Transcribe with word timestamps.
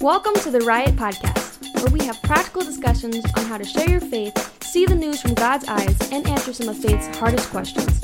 Welcome 0.00 0.32
to 0.36 0.50
the 0.50 0.60
Riot 0.60 0.96
Podcast, 0.96 1.62
where 1.82 1.92
we 1.92 2.02
have 2.06 2.22
practical 2.22 2.62
discussions 2.62 3.22
on 3.36 3.44
how 3.44 3.58
to 3.58 3.64
share 3.64 3.86
your 3.86 4.00
faith, 4.00 4.32
see 4.64 4.86
the 4.86 4.94
news 4.94 5.20
from 5.20 5.34
God's 5.34 5.68
eyes, 5.68 5.94
and 6.10 6.26
answer 6.26 6.54
some 6.54 6.70
of 6.70 6.78
faith's 6.78 7.06
hardest 7.18 7.50
questions. 7.50 8.00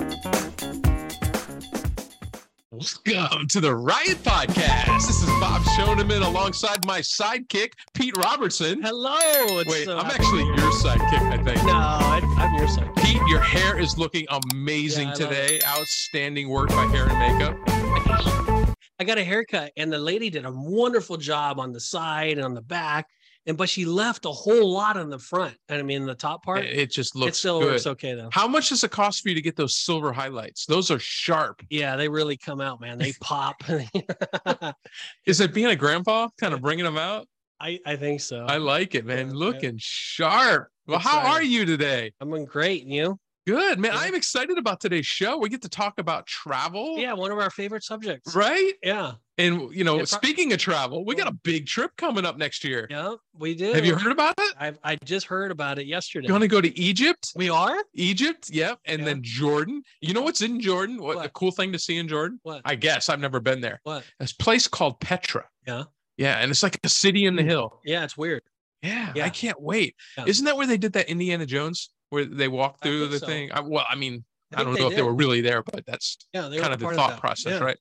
Welcome 3.06 3.46
to 3.48 3.60
the 3.62 3.74
Riot 3.74 4.19
Podcast. 4.22 5.06
This 5.06 5.22
is 5.22 5.26
Bob 5.40 5.62
Shoneman 5.62 6.22
alongside 6.26 6.85
my 6.85 7.01
sidekick, 7.01 7.72
Pete 7.94 8.15
Robertson. 8.19 8.83
Hello. 8.83 9.17
It's 9.60 9.71
Wait, 9.71 9.87
so 9.87 9.97
I'm 9.97 10.04
happy 10.04 10.17
actually 10.22 10.42
to 10.42 10.49
your 10.49 10.72
sidekick, 10.72 11.33
I 11.33 11.42
think. 11.42 11.65
No, 11.65 11.72
I, 11.72 12.21
I'm 12.37 12.54
your 12.56 12.69
side. 12.69 12.94
Pete, 12.97 13.22
your 13.26 13.40
hair 13.40 13.78
is 13.81 13.97
looking 13.97 14.26
amazing 14.53 15.08
Yeah, 15.08 15.15
today. 15.15 15.60
Outstanding 15.67 16.51
work 16.51 16.69
by 16.69 16.84
hair 16.88 17.09
and 17.09 17.38
makeup. 17.38 18.55
I 18.98 19.05
got 19.05 19.19
a 19.19 19.24
haircut, 19.24 19.73
and 19.77 19.92
the 19.92 19.98
lady 19.98 20.30
did 20.30 20.45
a 20.47 20.51
wonderful 20.52 21.16
job 21.16 21.60
on 21.60 21.73
the 21.73 21.80
side 21.80 22.39
and 22.39 22.45
on 22.45 22.55
the 22.55 22.62
back, 22.62 23.07
and 23.47 23.57
but 23.57 23.69
she 23.69 23.84
left 23.84 24.25
a 24.25 24.30
whole 24.30 24.73
lot 24.73 24.97
on 24.97 25.11
the 25.11 25.19
front. 25.19 25.55
And 25.69 25.79
I 25.79 25.83
mean, 25.83 26.07
the 26.07 26.15
top 26.15 26.43
part, 26.43 26.65
It, 26.65 26.79
it 26.79 26.91
just 26.91 27.15
it 27.15 27.19
looks 27.19 27.39
still 27.39 27.61
good. 27.61 27.73
looks 27.73 27.87
okay 27.87 28.15
though. 28.15 28.30
How 28.33 28.48
much 28.48 28.70
does 28.70 28.83
it 28.84 28.91
cost 28.91 29.23
for 29.23 29.29
you 29.29 29.34
to 29.34 29.43
get 29.43 29.55
those 29.55 29.77
silver 29.77 30.12
highlights? 30.12 30.67
Those 30.67 30.91
are 30.91 30.98
sharp. 30.98 31.62
Yeah, 31.70 31.97
they 31.97 32.09
really 32.09 32.37
come 32.37 32.61
out, 32.61 32.80
man. 32.80 32.98
They 32.98 33.12
pop. 33.20 33.56
Is 35.27 35.41
it 35.41 35.53
being 35.55 35.67
a 35.69 35.77
grandpa 35.77 36.28
kind 36.41 36.55
of 36.55 36.61
bringing 36.62 36.84
them 36.84 36.98
out? 36.98 37.28
I 37.61 37.78
I 37.87 37.97
think 37.97 38.20
so. 38.20 38.45
I 38.47 38.56
like 38.59 38.95
it, 38.95 39.05
man. 39.05 39.28
Yeah, 39.28 39.34
Looking 39.34 39.77
sharp. 39.78 40.69
Well, 40.87 40.98
how 40.98 41.19
are 41.19 41.42
you 41.42 41.65
today? 41.65 42.12
I'm 42.20 42.28
doing 42.31 42.45
great. 42.45 42.83
and 42.83 42.92
You? 42.92 43.19
Good, 43.46 43.78
man. 43.78 43.92
Yeah. 43.92 44.00
I'm 44.00 44.14
excited 44.14 44.59
about 44.59 44.80
today's 44.80 45.06
show. 45.06 45.38
We 45.38 45.48
get 45.48 45.62
to 45.62 45.68
talk 45.68 45.98
about 45.98 46.27
travel. 46.27 46.98
Yeah, 46.98 47.12
one 47.12 47.30
of 47.30 47.38
our 47.38 47.50
favorite 47.50 47.84
subjects. 47.84 48.34
Right? 48.34 48.72
Yeah. 48.82 49.12
And 49.38 49.72
you 49.74 49.84
know, 49.84 49.96
pro- 49.96 50.05
speaking 50.06 50.52
of 50.52 50.59
travel, 50.59 51.05
we 51.05 51.14
got 51.14 51.28
a 51.28 51.32
big 51.45 51.66
trip 51.66 51.92
coming 51.96 52.24
up 52.27 52.38
next 52.38 52.64
year. 52.64 52.86
Yeah, 52.91 53.14
we 53.34 53.55
do. 53.55 53.72
Have 53.72 53.84
you 53.84 53.94
heard 53.94 54.11
about 54.12 54.34
it? 54.38 54.55
I 54.58 54.72
I 54.83 54.97
just 55.05 55.27
heard 55.27 55.50
about 55.50 55.78
it 55.78 55.86
yesterday. 55.86 56.27
You 56.27 56.33
want 56.33 56.42
to 56.42 56.48
go 56.48 56.61
to 56.61 56.77
Egypt? 56.78 57.33
we 57.36 57.48
are? 57.50 57.77
Egypt, 57.94 58.48
yep, 58.50 58.78
and 58.86 59.00
Yeah. 59.00 59.05
then 59.05 59.20
Jordan. 59.22 59.83
You 60.00 60.14
know 60.14 60.22
what's 60.22 60.41
in 60.41 60.60
Jordan? 60.60 61.00
What, 61.00 61.25
a 61.25 61.28
cool 61.28 61.50
thing 61.53 61.70
to 61.72 61.78
see 61.78 61.98
in 61.98 62.08
Jordan? 62.08 62.41
What? 62.42 62.62
I 62.64 62.75
guess 62.75 63.08
I've 63.08 63.20
never 63.20 63.38
been 63.41 63.60
there. 63.60 63.81
What? 63.84 64.05
This 64.19 64.33
place 64.33 64.66
called 64.66 64.98
Petra. 65.00 65.44
Yeah. 65.66 65.84
Yeah, 66.16 66.38
and 66.38 66.50
it's 66.50 66.62
like 66.62 66.81
a 66.83 66.88
city 66.88 67.27
in 67.27 67.36
the 67.36 67.42
Hmm. 67.42 67.48
hill. 67.48 67.81
Yeah, 67.84 68.03
it's 68.05 68.16
weird. 68.16 68.41
Yeah, 68.83 69.12
yeah. 69.14 69.25
I 69.27 69.28
can't 69.31 69.60
wait. 69.60 69.94
Yeah. 70.16 70.25
Isn't 70.27 70.44
that 70.47 70.56
where 70.56 70.66
they 70.66 70.78
did 70.78 70.94
that 70.94 71.08
Indiana 71.10 71.44
Jones, 71.44 71.91
where 72.11 72.25
they 72.25 72.49
walked 72.49 72.83
through 72.83 73.09
the 73.09 73.19
so. 73.19 73.27
thing? 73.27 73.51
I, 73.53 73.61
well, 73.61 73.85
I 73.89 73.97
mean, 73.97 74.25
I, 74.53 74.59
think 74.59 74.69
don't 74.69 74.81
know 74.81 74.91
if 74.91 74.97
they 74.97 75.03
were 75.03 75.15
really 75.15 75.41
there, 75.41 75.62
but 75.62 75.85
that's 75.87 76.19
Yeah, 76.33 76.43
kind 76.43 76.73
of 76.73 76.79
the 76.79 76.91
thought 76.91 77.11
that. 77.11 77.21
process, 77.21 77.55
Yeah. 77.61 77.65
right? 77.65 77.79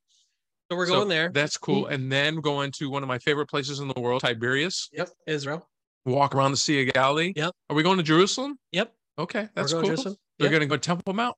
So 0.72 0.78
we're 0.78 0.88
So 0.88 0.96
going 0.96 1.10
there. 1.10 1.30
That's 1.32 1.58
cool. 1.58 1.88
And 1.88 2.12
then 2.12 2.38
going 2.38 2.72
to 2.78 2.90
one 2.90 3.04
of 3.04 3.08
my 3.08 3.20
favorite 3.20 3.48
places 3.48 3.80
in 3.80 3.88
the 3.88 4.02
world, 4.02 4.22
Tiberias. 4.22 4.90
Yep, 4.94 5.10
Israel. 5.28 5.70
Walk 6.06 6.34
around 6.34 6.52
the 6.52 6.58
Sea 6.58 6.88
of 6.88 6.94
Galilee. 6.94 7.34
Yep. 7.36 7.54
Are 7.70 7.76
we 7.76 7.84
going 7.84 7.98
to 7.98 8.04
Jerusalem? 8.04 8.58
Yep. 8.72 8.92
Okay, 9.20 9.48
that's 9.54 9.74
we're 9.74 9.82
cool. 9.82 9.88
going 9.90 9.98
to 9.98 10.04
Jerusalem. 10.04 10.16
We're 10.40 10.50
going 10.50 10.62
to 10.62 10.68
go 10.68 10.78
Temple 10.78 11.14
Mount. 11.14 11.36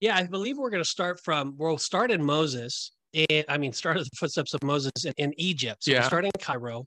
Yeah, 0.00 0.16
I 0.16 0.24
believe 0.24 0.58
we're 0.58 0.70
going 0.70 0.82
to 0.82 0.88
start 0.88 1.20
from. 1.20 1.54
We'll 1.58 1.78
start 1.78 2.10
in 2.10 2.24
Moses. 2.24 2.92
And, 3.14 3.44
I 3.48 3.58
mean, 3.58 3.72
start 3.72 3.96
at 3.98 4.04
the 4.04 4.16
footsteps 4.16 4.54
of 4.54 4.62
Moses 4.62 4.92
in, 5.04 5.12
in 5.18 5.34
Egypt. 5.38 5.84
So 5.84 5.90
Yeah. 5.92 6.08
we'll 6.10 6.24
in 6.24 6.30
Cairo. 6.40 6.86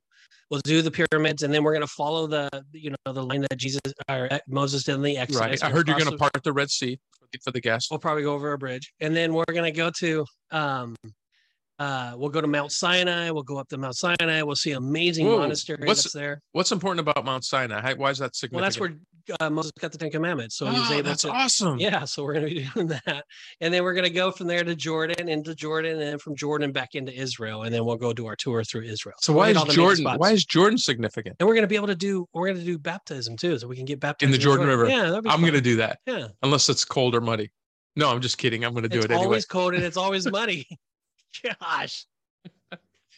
We'll 0.51 0.61
do 0.61 0.81
the 0.83 0.91
pyramids, 0.91 1.43
and 1.43 1.51
then 1.53 1.63
we're 1.63 1.73
going 1.73 1.81
to 1.85 1.93
follow 1.93 2.27
the, 2.27 2.49
you 2.71 2.91
know, 2.91 3.13
the 3.13 3.23
line 3.23 3.41
that 3.41 3.57
Jesus 3.57 3.81
or 4.09 4.27
uh, 4.31 4.37
Moses 4.47 4.83
did 4.83 4.95
in 4.95 5.01
the 5.01 5.17
Exodus. 5.17 5.39
Right. 5.41 5.63
I 5.63 5.69
heard 5.69 5.87
you're 5.87 5.97
going 5.97 6.11
to 6.11 6.17
part 6.17 6.31
the 6.43 6.53
Red 6.53 6.69
Sea 6.69 6.99
for 7.43 7.51
the 7.51 7.59
guests. 7.61 7.89
We'll 7.89 7.99
probably 7.99 8.23
go 8.23 8.33
over 8.33 8.53
a 8.53 8.57
bridge, 8.57 8.93
and 8.99 9.15
then 9.15 9.33
we're 9.33 9.43
going 9.51 9.63
to 9.71 9.71
go 9.71 9.89
to. 9.99 10.25
um 10.51 10.95
uh, 11.77 12.13
we'll 12.15 12.29
go 12.29 12.39
to 12.39 12.47
Mount 12.47 12.71
Sinai. 12.71 13.31
We'll 13.31 13.43
go 13.43 13.57
up 13.57 13.67
to 13.69 13.77
Mount 13.77 13.97
Sinai. 13.97 14.41
We'll 14.43 14.55
see 14.55 14.71
amazing 14.71 15.27
Whoa, 15.27 15.39
monastery 15.39 15.85
what's- 15.85 16.09
there. 16.13 16.39
What's 16.53 16.71
important 16.71 17.01
about 17.05 17.25
Mount 17.25 17.43
Sinai? 17.43 17.81
How- 17.81 17.95
Why 17.95 18.11
is 18.11 18.19
that 18.19 18.33
significant? 18.35 18.55
Well, 18.55 18.63
that's 18.63 18.79
where 18.79 18.95
uh, 19.39 19.49
Moses 19.49 19.71
got 19.79 19.91
the 19.91 19.97
Ten 19.97 20.11
Commandments, 20.11 20.55
so 20.55 20.65
he 20.67 20.79
was 20.79 20.89
Oh, 20.89 20.93
able 20.93 21.03
that's 21.09 21.21
to. 21.23 21.29
awesome. 21.29 21.79
Yeah, 21.79 22.05
so 22.05 22.23
we're 22.23 22.33
going 22.33 22.47
to 22.47 22.53
be 22.55 22.67
doing 22.73 22.87
that. 22.87 23.25
And 23.61 23.73
then 23.73 23.83
we're 23.83 23.93
going 23.93 24.05
to 24.05 24.09
go 24.09 24.31
from 24.31 24.47
there 24.47 24.63
to 24.63 24.75
Jordan, 24.75 25.27
into 25.29 25.55
Jordan, 25.55 25.93
and 25.93 26.01
then 26.01 26.17
from 26.19 26.35
Jordan 26.35 26.71
back 26.71 26.95
into 26.95 27.13
Israel. 27.13 27.63
And 27.63 27.73
then 27.73 27.85
we'll 27.85 27.95
go 27.97 28.13
do 28.13 28.25
our 28.27 28.35
tour 28.35 28.63
through 28.63 28.83
Israel. 28.83 29.15
So 29.19 29.33
We'll 29.33 29.41
why 29.43 29.49
is 29.49 29.57
all 29.57 29.65
the 29.65 29.69
major 29.69 29.81
Jordan? 29.81 30.05
Why 30.19 30.31
is 30.31 30.45
Jordan 30.45 30.77
significant? 30.77 31.35
And 31.39 31.47
we're 31.47 31.55
going 31.55 31.63
to 31.63 31.67
be 31.67 31.75
able 31.75 31.87
to 31.87 31.95
do, 31.95 32.27
we're 32.33 32.47
going 32.47 32.59
to 32.59 32.65
do 32.65 32.77
baptism 32.77 33.37
too. 33.37 33.57
So 33.59 33.67
we 33.67 33.75
can 33.75 33.85
get 33.85 33.99
baptized 33.99 34.27
in 34.27 34.31
the 34.31 34.37
Jordan 34.37 34.67
River. 34.67 34.87
Yeah, 34.87 35.19
I'm 35.25 35.41
going 35.41 35.53
to 35.53 35.61
do 35.61 35.77
that 35.77 35.99
Yeah. 36.05 36.27
unless 36.43 36.69
it's 36.69 36.85
cold 36.85 37.15
or 37.15 37.21
muddy. 37.21 37.51
No, 37.95 38.09
I'm 38.09 38.21
just 38.21 38.37
kidding. 38.37 38.63
I'm 38.65 38.73
going 38.73 38.83
to 38.83 38.89
do 38.89 38.97
it's 38.97 39.05
it 39.05 39.11
anyway. 39.11 39.21
It's 39.21 39.25
always 39.25 39.45
cold 39.45 39.73
and 39.73 39.83
it's 39.83 39.97
always 39.97 40.25
muddy. 40.31 40.67
Gosh. 41.61 42.05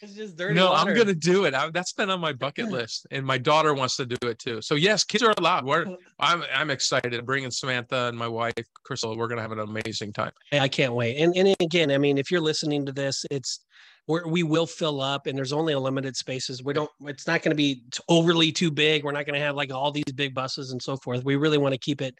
It's 0.00 0.14
just 0.14 0.36
dirty 0.36 0.54
No, 0.54 0.70
water. 0.70 0.90
I'm 0.90 0.94
going 0.94 1.08
to 1.08 1.14
do 1.14 1.44
it. 1.44 1.54
I, 1.54 1.70
that's 1.70 1.92
been 1.92 2.10
on 2.10 2.20
my 2.20 2.32
bucket 2.32 2.68
list, 2.70 3.06
and 3.10 3.24
my 3.24 3.38
daughter 3.38 3.74
wants 3.74 3.96
to 3.96 4.06
do 4.06 4.16
it 4.28 4.38
too. 4.38 4.62
So 4.62 4.74
yes, 4.74 5.04
kids 5.04 5.22
are 5.22 5.34
allowed. 5.38 5.64
We're, 5.64 5.86
oh. 5.86 5.96
I'm 6.20 6.44
I'm 6.54 6.70
excited. 6.70 7.24
Bringing 7.26 7.50
Samantha 7.50 8.08
and 8.08 8.16
my 8.16 8.28
wife 8.28 8.54
Crystal. 8.84 9.16
We're 9.16 9.28
going 9.28 9.36
to 9.38 9.42
have 9.42 9.52
an 9.52 9.60
amazing 9.60 10.12
time. 10.12 10.32
I 10.52 10.68
can't 10.68 10.94
wait. 10.94 11.18
And 11.18 11.36
and 11.36 11.54
again, 11.60 11.90
I 11.90 11.98
mean, 11.98 12.18
if 12.18 12.30
you're 12.30 12.40
listening 12.40 12.86
to 12.86 12.92
this, 12.92 13.24
it's 13.30 13.60
we're, 14.06 14.26
we 14.26 14.42
will 14.42 14.66
fill 14.66 15.02
up, 15.02 15.26
and 15.26 15.36
there's 15.36 15.52
only 15.52 15.74
a 15.74 15.78
limited 15.78 16.16
spaces. 16.16 16.64
We 16.64 16.72
don't. 16.72 16.90
It's 17.02 17.26
not 17.26 17.42
going 17.42 17.50
to 17.50 17.56
be 17.56 17.82
overly 18.08 18.50
too 18.50 18.70
big. 18.70 19.04
We're 19.04 19.12
not 19.12 19.26
going 19.26 19.38
to 19.38 19.44
have 19.44 19.54
like 19.54 19.72
all 19.72 19.92
these 19.92 20.04
big 20.14 20.34
buses 20.34 20.72
and 20.72 20.82
so 20.82 20.96
forth. 20.96 21.24
We 21.24 21.36
really 21.36 21.58
want 21.58 21.74
to 21.74 21.78
keep 21.78 22.00
it. 22.00 22.14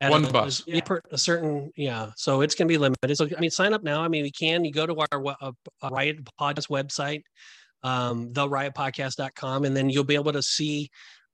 At 0.00 0.10
One 0.10 0.24
a, 0.24 0.30
bus. 0.30 0.62
a 0.66 0.80
per- 0.80 1.02
a 1.10 1.18
certain, 1.18 1.70
yeah. 1.76 2.10
So 2.16 2.40
it's 2.40 2.54
going 2.54 2.68
to 2.68 2.72
be 2.72 2.78
limited. 2.78 3.16
So 3.16 3.28
I 3.36 3.40
mean, 3.40 3.50
sign 3.50 3.74
up 3.74 3.82
now. 3.82 4.02
I 4.02 4.08
mean, 4.08 4.22
we 4.22 4.30
can. 4.30 4.64
You 4.64 4.72
go 4.72 4.86
to 4.86 5.04
our 5.12 5.20
we- 5.20 5.34
uh, 5.40 5.52
uh, 5.82 5.88
Riot 5.90 6.18
Podcast 6.40 6.68
website, 6.68 7.22
um, 7.82 8.32
theriotpodcast.com, 8.32 9.64
and 9.64 9.76
then 9.76 9.90
you'll 9.90 10.04
be 10.04 10.14
able 10.14 10.32
to 10.32 10.42
see 10.42 10.90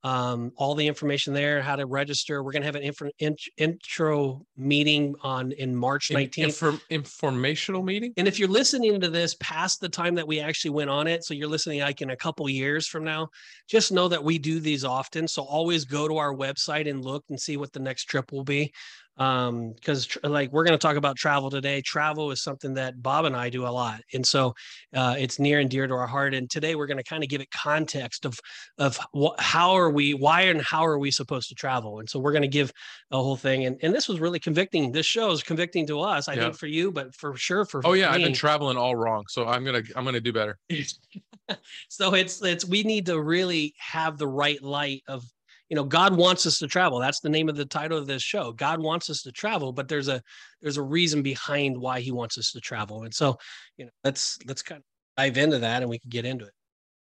um, 0.07 0.53
all 0.55 0.77
the 0.77 0.87
information 0.87 1.35
there, 1.35 1.61
how 1.61 1.75
to 1.75 1.85
register. 1.85 2.45
We're 2.45 2.53
going 2.53 2.63
to 2.63 2.67
have 2.67 2.77
an 2.77 3.37
intro 3.59 4.47
meeting 4.57 5.17
on 5.23 5.51
in 5.51 5.75
March 5.75 6.13
In- 6.13 6.19
19th. 6.19 6.45
inform- 6.45 6.81
informational 6.91 7.83
meeting. 7.83 8.13
and 8.17 8.29
if 8.29 8.39
you're 8.39 8.49
listening 8.49 9.01
to 9.01 9.11
this 9.11 9.35
past 9.41 9.81
the 9.81 9.89
time 9.89 10.15
that 10.15 10.27
we 10.29 10.39
actually 10.39 10.71
went 10.71 10.91
on 10.91 11.09
it, 11.09 11.25
so 11.25 11.35
you're 11.35 11.49
listening 11.49 11.81
like 11.81 12.03
in 12.03 12.11
a 12.11 12.17
couple 12.17 12.49
years 12.49 12.87
from 12.87 13.03
now, 13.03 13.29
just 13.69 13.91
know 13.91 14.07
that 14.07 14.23
we 14.23 14.39
do 14.39 14.61
these 14.61 14.85
often. 14.85 15.27
So 15.27 15.43
always 15.43 15.85
go 15.85 16.07
to 16.07 16.19
our 16.19 16.33
website 16.33 16.89
and 16.89 17.05
look 17.05 17.25
and 17.29 17.41
see 17.41 17.57
what 17.57 17.73
the 17.73 17.81
next 17.81 18.05
trip 18.05 18.31
will 18.31 18.45
be. 18.45 18.73
Um, 19.19 19.73
because 19.73 20.07
tr- 20.07 20.19
like 20.25 20.53
we're 20.53 20.65
going 20.65 20.79
to 20.79 20.83
talk 20.83 20.97
about 20.97 21.17
travel 21.17 21.49
today. 21.51 21.81
Travel 21.81 22.31
is 22.31 22.43
something 22.43 22.75
that 22.75 23.03
Bob 23.03 23.25
and 23.25 23.35
I 23.35 23.49
do 23.49 23.67
a 23.67 23.69
lot, 23.71 24.01
and 24.13 24.27
so 24.27 24.55
uh, 24.95 25.17
it's 25.19 25.39
near 25.39 25.59
and 25.61 25.71
dear 25.71 25.87
to 25.87 25.95
our 25.95 26.07
heart. 26.07 26.35
And 26.35 26.51
today 26.51 26.75
we're 26.75 26.87
going 26.87 26.99
to 26.99 27.05
kind 27.05 27.23
of 27.23 27.31
give 27.31 27.41
it 27.41 27.51
context 27.51 28.25
of 28.27 28.39
of 28.79 28.99
wh- 29.17 29.39
how 29.39 29.73
are 29.73 29.91
we, 29.91 30.13
why 30.15 30.43
and 30.43 30.61
how 30.61 30.85
are 30.85 30.99
we 30.99 31.11
supposed 31.11 31.49
to 31.49 31.55
travel. 31.55 31.99
And 31.99 32.09
so 32.11 32.19
we're 32.19 32.33
going 32.33 32.43
to 32.43 32.49
give 32.49 32.73
a 33.11 33.17
whole 33.17 33.37
thing. 33.37 33.65
And 33.65 33.79
and 33.83 33.95
this 33.95 34.09
was 34.09 34.21
really 34.21 34.39
convicting. 34.39 34.93
This 34.93 35.07
show 35.07 35.31
is 35.31 35.43
convicting 35.43 35.87
to 35.87 36.01
us, 36.01 36.29
I 36.29 36.35
Yeah. 36.35 36.41
think, 36.45 36.59
for 36.59 36.67
you, 36.67 36.93
but 36.93 37.15
for 37.15 37.37
sure 37.37 37.65
for 37.65 37.81
Oh 37.85 37.93
yeah, 37.95 38.11
I've 38.13 38.23
been 38.23 38.33
traveling 38.35 38.77
all 38.77 38.97
wrong, 38.97 39.25
so 39.29 39.47
I'm 39.47 39.65
gonna 39.65 39.83
I'm 39.95 40.05
gonna 40.05 40.21
do 40.21 40.33
better. 40.33 40.59
so 41.89 42.15
it's 42.15 42.43
it's 42.43 42.65
we 42.65 42.83
need 42.83 43.07
to 43.07 43.21
really 43.21 43.75
have 43.79 44.19
the 44.19 44.29
right 44.29 44.61
light 44.63 45.03
of 45.09 45.25
you 45.69 45.77
know 45.77 45.85
god 45.85 46.17
wants 46.17 46.47
us 46.47 46.59
to 46.59 46.67
travel 46.67 46.99
that's 46.99 47.21
the 47.21 47.29
name 47.29 47.49
of 47.49 47.57
the 47.57 47.65
title 47.65 47.99
of 47.99 48.07
this 48.07 48.23
show 48.23 48.53
god 48.53 48.81
wants 48.81 49.11
us 49.11 49.23
to 49.23 49.33
travel 49.33 49.73
but 49.73 49.89
there's 49.89 50.09
a 50.09 50.23
there's 50.63 50.77
a 50.77 50.83
reason 50.83 51.23
behind 51.23 51.77
why 51.77 52.01
he 52.01 52.13
wants 52.13 52.39
us 52.39 52.53
to 52.53 52.61
travel 52.61 53.03
and 53.03 53.15
so 53.15 53.37
you 53.77 53.85
know 53.85 53.91
let's 54.05 54.39
let's 54.47 54.63
kind 54.63 54.79
of 54.79 54.85
dive 55.17 55.37
into 55.37 55.59
that 55.59 55.83
and 55.83 55.91
we 55.91 55.99
can 55.99 56.11
get 56.11 56.25
into 56.25 56.45
it 56.45 56.53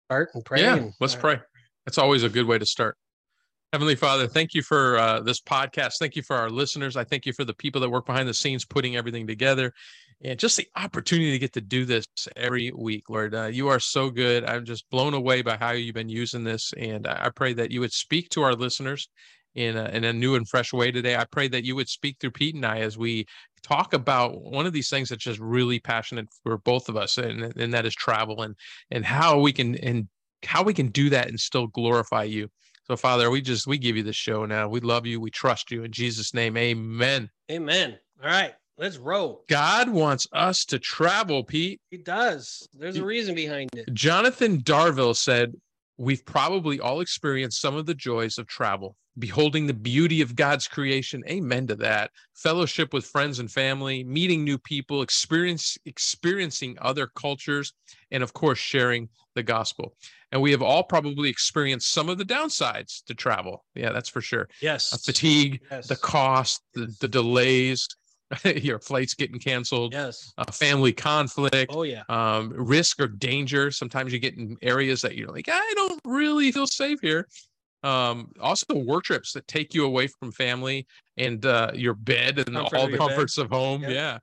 start 0.09 0.31
and 0.35 0.45
pray 0.45 0.63
yeah, 0.63 0.77
and- 0.77 0.93
let's 1.01 1.15
right. 1.17 1.21
pray. 1.21 1.41
That's 1.87 1.99
always 1.99 2.23
a 2.23 2.29
good 2.29 2.47
way 2.47 2.59
to 2.59 2.67
start. 2.67 2.97
Heavenly 3.73 3.95
Father, 3.95 4.27
thank 4.27 4.55
you 4.55 4.63
for 4.63 4.99
uh, 4.99 5.21
this 5.21 5.41
podcast. 5.41 5.95
Thank 5.99 6.17
you 6.17 6.23
for 6.23 6.37
our 6.37 6.51
listeners. 6.51 6.97
I 6.97 7.05
thank 7.05 7.27
you 7.27 7.33
for 7.35 7.45
the 7.45 7.55
people 7.55 7.81
that 7.83 7.89
work 7.91 8.07
behind 8.07 8.29
the 8.29 8.35
scenes 8.35 8.65
putting 8.65 8.97
everything 8.97 9.27
together 9.27 9.73
and 10.23 10.39
just 10.39 10.57
the 10.57 10.69
opportunity 10.77 11.31
to 11.31 11.39
get 11.39 11.53
to 11.53 11.61
do 11.61 11.85
this 11.85 12.07
every 12.37 12.73
week, 12.73 13.09
Lord. 13.09 13.35
Uh, 13.35 13.47
you 13.47 13.69
are 13.69 13.79
so 13.79 14.11
good. 14.11 14.45
I'm 14.45 14.65
just 14.65 14.89
blown 14.91 15.15
away 15.15 15.43
by 15.43 15.57
how 15.57 15.71
you've 15.71 15.95
been 15.95 16.09
using 16.09 16.45
this. 16.45 16.73
And 16.77 17.07
I 17.07 17.31
pray 17.35 17.53
that 17.55 17.71
you 17.71 17.81
would 17.81 17.93
speak 17.93 18.29
to 18.31 18.43
our 18.43 18.55
listeners 18.55 19.09
in 19.55 19.77
a, 19.77 19.85
in 19.87 20.05
a 20.05 20.13
new 20.13 20.35
and 20.35 20.49
fresh 20.49 20.73
way 20.73 20.91
today. 20.91 21.17
I 21.17 21.25
pray 21.25 21.49
that 21.49 21.65
you 21.65 21.77
would 21.77 21.89
speak 21.89 22.17
through 22.19 22.33
Pete 22.33 22.55
and 22.55 22.67
I 22.67 22.79
as 22.81 22.99
we 22.99 23.27
talk 23.63 23.93
about 23.93 24.41
one 24.41 24.67
of 24.67 24.73
these 24.73 24.89
things 24.89 25.09
that's 25.09 25.25
just 25.25 25.41
really 25.41 25.79
passionate 25.79 26.29
for 26.43 26.59
both 26.59 26.89
of 26.89 26.97
us, 26.97 27.19
and, 27.19 27.43
and 27.57 27.73
that 27.75 27.87
is 27.87 27.95
travel 27.95 28.43
and 28.43 28.55
and 28.91 29.05
how 29.05 29.41
we 29.41 29.53
can 29.53 29.75
and 29.77 30.09
how 30.45 30.63
we 30.63 30.75
can 30.75 30.89
do 30.89 31.11
that 31.11 31.29
and 31.29 31.39
still 31.39 31.67
glorify 31.69 32.23
you. 32.23 32.49
So, 32.87 32.97
Father, 32.97 33.31
we 33.31 33.41
just 33.41 33.67
we 33.67 33.79
give 33.79 33.97
you 33.97 34.03
the 34.03 34.13
show 34.13 34.47
now. 34.47 34.69
We 34.69 34.81
love 34.81 35.07
you. 35.07 35.21
We 35.21 35.31
trust 35.31 35.71
you 35.71 35.85
in 35.85 35.93
Jesus' 35.93 36.33
name. 36.35 36.57
Amen. 36.57 37.29
amen 37.51 37.99
all 38.23 38.31
right 38.31 38.55
let's 38.79 38.97
roll 38.97 39.45
God 39.49 39.91
wants 39.91 40.27
us 40.33 40.65
to 40.67 40.79
travel, 40.79 41.45
Pete. 41.45 41.81
he 41.91 41.99
does 41.99 42.69
there's 42.73 42.97
a 42.97 43.05
reason 43.05 43.35
behind 43.35 43.71
it 43.75 43.93
Jonathan 43.93 44.61
Darville 44.63 45.17
said, 45.17 45.55
We've 46.01 46.25
probably 46.25 46.79
all 46.79 47.01
experienced 47.01 47.61
some 47.61 47.75
of 47.75 47.85
the 47.87 47.95
joys 47.95 48.39
of 48.39 48.47
travel, 48.47 48.95
beholding 49.19 49.67
the 49.67 49.75
beauty 49.75 50.21
of 50.21 50.37
God's 50.37 50.69
creation. 50.69 51.25
Amen 51.29 51.67
to 51.67 51.75
that. 51.75 52.13
Fellowship 52.37 52.93
with 52.95 53.05
friends 53.05 53.41
and 53.41 53.51
family, 53.51 54.05
meeting 54.05 54.45
new 54.45 54.59
people, 54.59 55.03
experience 55.03 55.77
experiencing 55.87 56.79
other 56.81 57.09
cultures, 57.17 57.73
and 58.13 58.23
of 58.23 58.33
course, 58.33 58.59
sharing 58.61 59.09
the 59.35 59.43
gospel. 59.43 59.97
And 60.31 60.41
we 60.41 60.53
have 60.53 60.63
all 60.63 60.85
probably 60.85 61.29
experienced 61.29 61.91
some 61.91 62.09
of 62.09 62.17
the 62.17 62.25
downsides 62.25 63.03
to 63.07 63.15
travel. 63.15 63.65
Yeah, 63.75 63.91
that's 63.91 64.09
for 64.09 64.21
sure. 64.21 64.49
Yes. 64.63 65.05
Fatigue, 65.05 65.63
Yes. 65.69 65.89
the 65.89 65.97
cost, 65.97 66.63
the, 66.75 66.95
the 67.01 67.09
delays, 67.09 67.89
your 68.45 68.79
flights 68.79 69.15
getting 69.15 69.39
canceled, 69.39 69.93
Yes. 69.93 70.33
uh, 70.39 70.45
family 70.53 70.93
conflict, 70.93 71.73
Oh 71.75 71.83
yeah. 71.83 72.03
um, 72.09 72.53
risk 72.55 73.01
or 73.01 73.09
danger. 73.09 73.71
Sometimes 73.71 74.13
you 74.13 74.19
get 74.19 74.37
in 74.37 74.57
areas 74.63 75.01
that 75.03 75.17
you're 75.17 75.29
like, 75.31 75.49
I 75.51 75.73
don't 75.77 76.01
really 76.05 76.53
feel 76.53 76.67
safe 76.67 76.99
here. 77.01 77.27
Um, 77.85 78.31
also 78.41 78.67
work 78.75 79.05
trips 79.05 79.33
that 79.33 79.47
take 79.47 79.73
you 79.73 79.85
away 79.85 80.09
from 80.09 80.33
family 80.33 80.87
and 81.17 81.45
uh, 81.47 81.71
your 81.75 81.95
bed 81.95 82.39
and 82.39 82.55
Comfort 82.57 82.77
all 82.77 82.85
the 82.87 82.91
your 82.91 82.99
bed. 82.99 83.09
comforts 83.09 83.39
of 83.39 83.49
home. 83.51 83.83
Yep. 83.83 83.91
Yeah. 83.93 84.19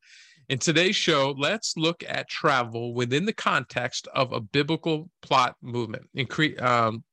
In 0.50 0.60
today's 0.60 0.96
show, 0.96 1.34
let's 1.38 1.76
look 1.76 2.04
at 2.08 2.30
travel 2.30 2.94
within 2.94 3.26
the 3.26 3.34
context 3.34 4.08
of 4.14 4.32
a 4.34 4.40
biblical 4.42 5.10
plot 5.24 5.56
movement. 5.64 6.04
In 6.14 6.28
cre- 6.28 6.62
um, 6.62 7.04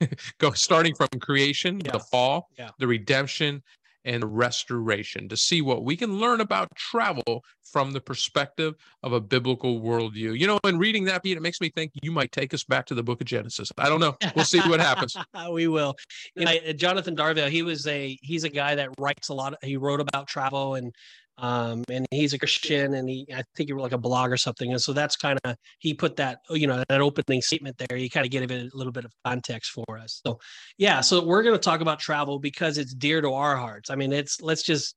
go 0.38 0.50
starting 0.52 0.94
from 0.94 1.08
creation, 1.20 1.80
Yeah. 1.84 1.92
the 1.92 2.00
fall, 2.00 2.48
Yeah. 2.58 2.70
the 2.78 2.86
redemption, 2.86 3.62
and 4.04 4.36
restoration 4.36 5.28
to 5.28 5.36
see 5.36 5.62
what 5.62 5.84
we 5.84 5.96
can 5.96 6.18
learn 6.18 6.40
about 6.40 6.68
travel 6.74 7.44
from 7.70 7.92
the 7.92 8.00
perspective 8.00 8.74
of 9.02 9.12
a 9.12 9.20
biblical 9.20 9.80
worldview. 9.80 10.38
You 10.38 10.46
know, 10.46 10.58
in 10.64 10.78
reading 10.78 11.04
that, 11.04 11.22
Pete, 11.22 11.36
it 11.36 11.42
makes 11.42 11.60
me 11.60 11.70
think 11.70 11.92
you 12.02 12.10
might 12.10 12.32
take 12.32 12.52
us 12.52 12.64
back 12.64 12.86
to 12.86 12.94
the 12.94 13.02
book 13.02 13.20
of 13.20 13.26
Genesis. 13.26 13.70
I 13.78 13.88
don't 13.88 14.00
know. 14.00 14.16
We'll 14.34 14.44
see 14.44 14.60
what 14.60 14.80
happens. 14.80 15.16
we 15.50 15.68
will. 15.68 15.96
I- 16.38 16.60
uh, 16.68 16.72
Jonathan 16.72 17.16
Darville, 17.16 17.48
he 17.48 17.62
was 17.62 17.86
a 17.86 18.18
he's 18.22 18.44
a 18.44 18.48
guy 18.48 18.74
that 18.74 18.90
writes 18.98 19.28
a 19.28 19.34
lot. 19.34 19.54
He 19.62 19.76
wrote 19.76 20.00
about 20.00 20.26
travel 20.26 20.74
and 20.74 20.94
um 21.40 21.84
and 21.90 22.06
he's 22.10 22.32
a 22.32 22.38
Christian 22.38 22.94
and 22.94 23.08
he 23.08 23.26
I 23.34 23.42
think 23.56 23.68
he 23.68 23.72
wrote 23.72 23.82
like 23.82 23.92
a 23.92 23.98
blog 23.98 24.30
or 24.30 24.36
something. 24.36 24.70
And 24.70 24.80
so 24.80 24.92
that's 24.92 25.16
kind 25.16 25.38
of 25.44 25.56
he 25.78 25.94
put 25.94 26.16
that 26.16 26.40
you 26.50 26.66
know 26.66 26.84
that 26.88 27.00
opening 27.00 27.42
statement 27.42 27.76
there. 27.78 27.98
You 27.98 28.10
kind 28.10 28.26
of 28.26 28.30
gave 28.30 28.50
it 28.50 28.72
a 28.72 28.76
little 28.76 28.92
bit 28.92 29.04
of 29.04 29.12
context 29.24 29.72
for 29.72 29.98
us. 29.98 30.20
So 30.24 30.38
yeah, 30.78 31.00
so 31.00 31.24
we're 31.24 31.42
going 31.42 31.54
to 31.54 31.60
talk 31.60 31.80
about 31.80 31.98
travel 31.98 32.38
because 32.38 32.78
it's 32.78 32.94
dear 32.94 33.20
to 33.20 33.32
our 33.32 33.56
hearts. 33.56 33.90
I 33.90 33.96
mean, 33.96 34.12
it's 34.12 34.40
let's 34.40 34.62
just 34.62 34.94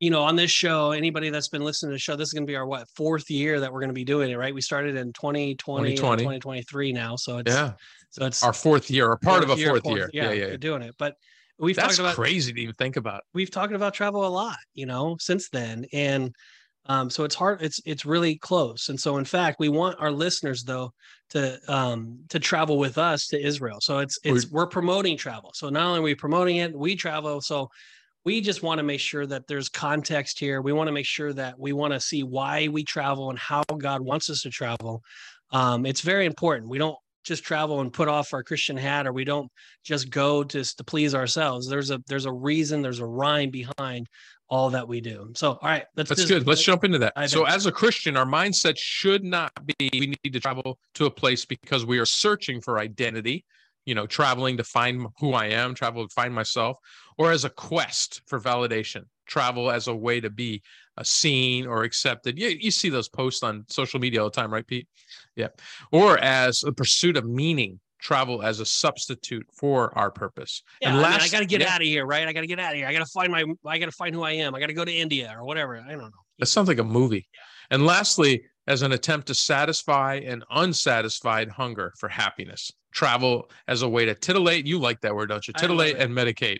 you 0.00 0.10
know, 0.10 0.22
on 0.22 0.36
this 0.36 0.50
show, 0.50 0.92
anybody 0.92 1.28
that's 1.30 1.48
been 1.48 1.62
listening 1.62 1.90
to 1.90 1.94
the 1.94 1.98
show, 1.98 2.14
this 2.14 2.28
is 2.28 2.32
going 2.32 2.46
to 2.46 2.50
be 2.50 2.54
our 2.54 2.66
what 2.66 2.88
fourth 2.94 3.28
year 3.30 3.58
that 3.60 3.72
we're 3.72 3.80
going 3.80 3.90
to 3.90 3.94
be 3.94 4.04
doing 4.04 4.30
it, 4.30 4.36
right? 4.36 4.54
We 4.54 4.60
started 4.60 4.94
in 4.94 5.12
2020, 5.12 5.56
2020. 5.56 6.22
2023 6.22 6.92
now, 6.92 7.16
so 7.16 7.38
it's 7.38 7.50
Yeah. 7.52 7.72
so 8.10 8.26
it's 8.26 8.42
Our 8.42 8.52
fourth 8.52 8.90
year, 8.90 9.10
or 9.10 9.16
part 9.16 9.42
of 9.42 9.50
a 9.50 9.56
year, 9.56 9.70
fourth 9.70 9.86
year. 9.86 10.10
Yeah, 10.12 10.30
Yeah, 10.30 10.46
yeah. 10.50 10.56
doing 10.56 10.82
it. 10.82 10.94
But 10.98 11.16
we've 11.58 11.76
That's 11.76 11.96
talked 11.96 12.00
about 12.00 12.14
crazy 12.14 12.52
to 12.52 12.60
even 12.60 12.74
think 12.74 12.96
about. 12.96 13.22
we've 13.34 13.50
talked 13.50 13.72
about 13.72 13.94
travel 13.94 14.26
a 14.26 14.28
lot, 14.28 14.58
you 14.74 14.86
know, 14.86 15.16
since 15.20 15.48
then. 15.48 15.86
And 15.92 16.34
um, 16.86 17.10
so 17.10 17.24
it's 17.24 17.34
hard, 17.34 17.62
it's 17.62 17.80
it's 17.84 18.06
really 18.06 18.36
close. 18.36 18.88
And 18.88 18.98
so 18.98 19.18
in 19.18 19.24
fact, 19.24 19.60
we 19.60 19.68
want 19.68 20.00
our 20.00 20.10
listeners 20.10 20.62
though 20.62 20.92
to 21.30 21.58
um 21.68 22.20
to 22.30 22.38
travel 22.38 22.78
with 22.78 22.96
us 22.96 23.26
to 23.28 23.44
Israel. 23.44 23.78
So 23.80 23.98
it's 23.98 24.18
it's 24.24 24.50
we're 24.50 24.66
promoting 24.66 25.16
travel. 25.16 25.50
So 25.54 25.68
not 25.68 25.86
only 25.86 25.98
are 25.98 26.02
we 26.02 26.14
promoting 26.14 26.56
it, 26.56 26.74
we 26.74 26.96
travel. 26.96 27.40
So 27.42 27.68
we 28.24 28.40
just 28.40 28.62
want 28.62 28.78
to 28.78 28.82
make 28.82 29.00
sure 29.00 29.26
that 29.26 29.46
there's 29.46 29.68
context 29.68 30.38
here. 30.38 30.60
We 30.62 30.72
want 30.72 30.88
to 30.88 30.92
make 30.92 31.06
sure 31.06 31.32
that 31.34 31.58
we 31.58 31.72
want 31.72 31.92
to 31.92 32.00
see 32.00 32.22
why 32.22 32.68
we 32.68 32.84
travel 32.84 33.30
and 33.30 33.38
how 33.38 33.62
God 33.64 34.00
wants 34.00 34.28
us 34.30 34.42
to 34.42 34.50
travel. 34.50 35.02
Um, 35.50 35.86
it's 35.86 36.00
very 36.00 36.26
important. 36.26 36.70
We 36.70 36.78
don't 36.78 36.96
just 37.24 37.44
travel 37.44 37.80
and 37.80 37.92
put 37.92 38.08
off 38.08 38.32
our 38.32 38.42
Christian 38.42 38.76
hat, 38.76 39.06
or 39.06 39.12
we 39.12 39.24
don't 39.24 39.50
just 39.84 40.10
go 40.10 40.44
just 40.44 40.78
to 40.78 40.84
please 40.84 41.14
ourselves. 41.14 41.68
There's 41.68 41.90
a 41.90 42.00
there's 42.06 42.26
a 42.26 42.32
reason, 42.32 42.82
there's 42.82 43.00
a 43.00 43.06
rhyme 43.06 43.50
behind 43.50 44.06
all 44.50 44.70
that 44.70 44.88
we 44.88 45.00
do. 45.02 45.30
So, 45.36 45.52
all 45.52 45.58
right, 45.62 45.84
let's 45.94 46.08
That's 46.08 46.22
just- 46.22 46.32
good. 46.32 46.46
Let's 46.46 46.62
jump 46.62 46.82
into 46.84 46.98
that. 47.00 47.12
I 47.16 47.26
So, 47.26 47.44
bet. 47.44 47.54
as 47.54 47.66
a 47.66 47.72
Christian, 47.72 48.16
our 48.16 48.24
mindset 48.24 48.78
should 48.78 49.22
not 49.22 49.52
be 49.66 49.90
we 49.92 50.14
need 50.24 50.32
to 50.32 50.40
travel 50.40 50.78
to 50.94 51.04
a 51.04 51.10
place 51.10 51.44
because 51.44 51.84
we 51.84 51.98
are 51.98 52.06
searching 52.06 52.62
for 52.62 52.78
identity, 52.78 53.44
you 53.84 53.94
know, 53.94 54.06
traveling 54.06 54.56
to 54.56 54.64
find 54.64 55.06
who 55.18 55.34
I 55.34 55.46
am, 55.48 55.74
travel 55.74 56.06
to 56.08 56.12
find 56.14 56.34
myself, 56.34 56.78
or 57.18 57.30
as 57.30 57.44
a 57.44 57.50
quest 57.50 58.22
for 58.26 58.40
validation, 58.40 59.02
travel 59.26 59.70
as 59.70 59.86
a 59.86 59.94
way 59.94 60.18
to 60.20 60.30
be 60.30 60.62
seen 61.04 61.66
or 61.66 61.84
accepted. 61.84 62.38
You, 62.38 62.48
you 62.48 62.70
see 62.70 62.88
those 62.88 63.08
posts 63.08 63.42
on 63.42 63.64
social 63.68 64.00
media 64.00 64.22
all 64.22 64.30
the 64.30 64.34
time, 64.34 64.52
right, 64.52 64.66
Pete? 64.66 64.88
Yeah. 65.36 65.48
Or 65.92 66.18
as 66.18 66.64
a 66.64 66.72
pursuit 66.72 67.16
of 67.16 67.24
meaning, 67.24 67.80
travel 68.00 68.42
as 68.42 68.60
a 68.60 68.66
substitute 68.66 69.46
for 69.52 69.96
our 69.98 70.10
purpose. 70.10 70.62
Yeah, 70.80 70.90
And 70.90 70.98
I, 71.04 71.10
mean, 71.10 71.20
I 71.20 71.28
got 71.28 71.40
to 71.40 71.46
get 71.46 71.60
yeah. 71.60 71.74
out 71.74 71.80
of 71.80 71.86
here, 71.86 72.06
right? 72.06 72.26
I 72.26 72.32
got 72.32 72.42
to 72.42 72.46
get 72.46 72.60
out 72.60 72.72
of 72.72 72.76
here. 72.76 72.86
I 72.86 72.92
got 72.92 73.00
to 73.00 73.10
find 73.12 73.32
my, 73.32 73.44
I 73.66 73.78
got 73.78 73.86
to 73.86 73.92
find 73.92 74.14
who 74.14 74.22
I 74.22 74.32
am. 74.32 74.54
I 74.54 74.60
got 74.60 74.66
to 74.66 74.72
go 74.72 74.84
to 74.84 74.92
India 74.92 75.34
or 75.36 75.44
whatever. 75.44 75.76
I 75.76 75.90
don't 75.90 76.00
know. 76.00 76.10
That 76.38 76.46
sounds 76.46 76.68
like 76.68 76.78
a 76.78 76.84
movie. 76.84 77.26
And 77.70 77.84
lastly, 77.84 78.44
as 78.68 78.82
an 78.82 78.92
attempt 78.92 79.26
to 79.26 79.34
satisfy 79.34 80.16
an 80.16 80.44
unsatisfied 80.50 81.48
hunger 81.48 81.92
for 81.98 82.08
happiness, 82.08 82.70
travel 82.92 83.50
as 83.66 83.82
a 83.82 83.88
way 83.88 84.04
to 84.04 84.14
titillate. 84.14 84.66
You 84.66 84.78
like 84.78 85.00
that 85.00 85.14
word, 85.14 85.30
don't 85.30 85.46
you? 85.46 85.54
Titillate 85.54 85.96
and 85.96 86.12
medicate. 86.14 86.58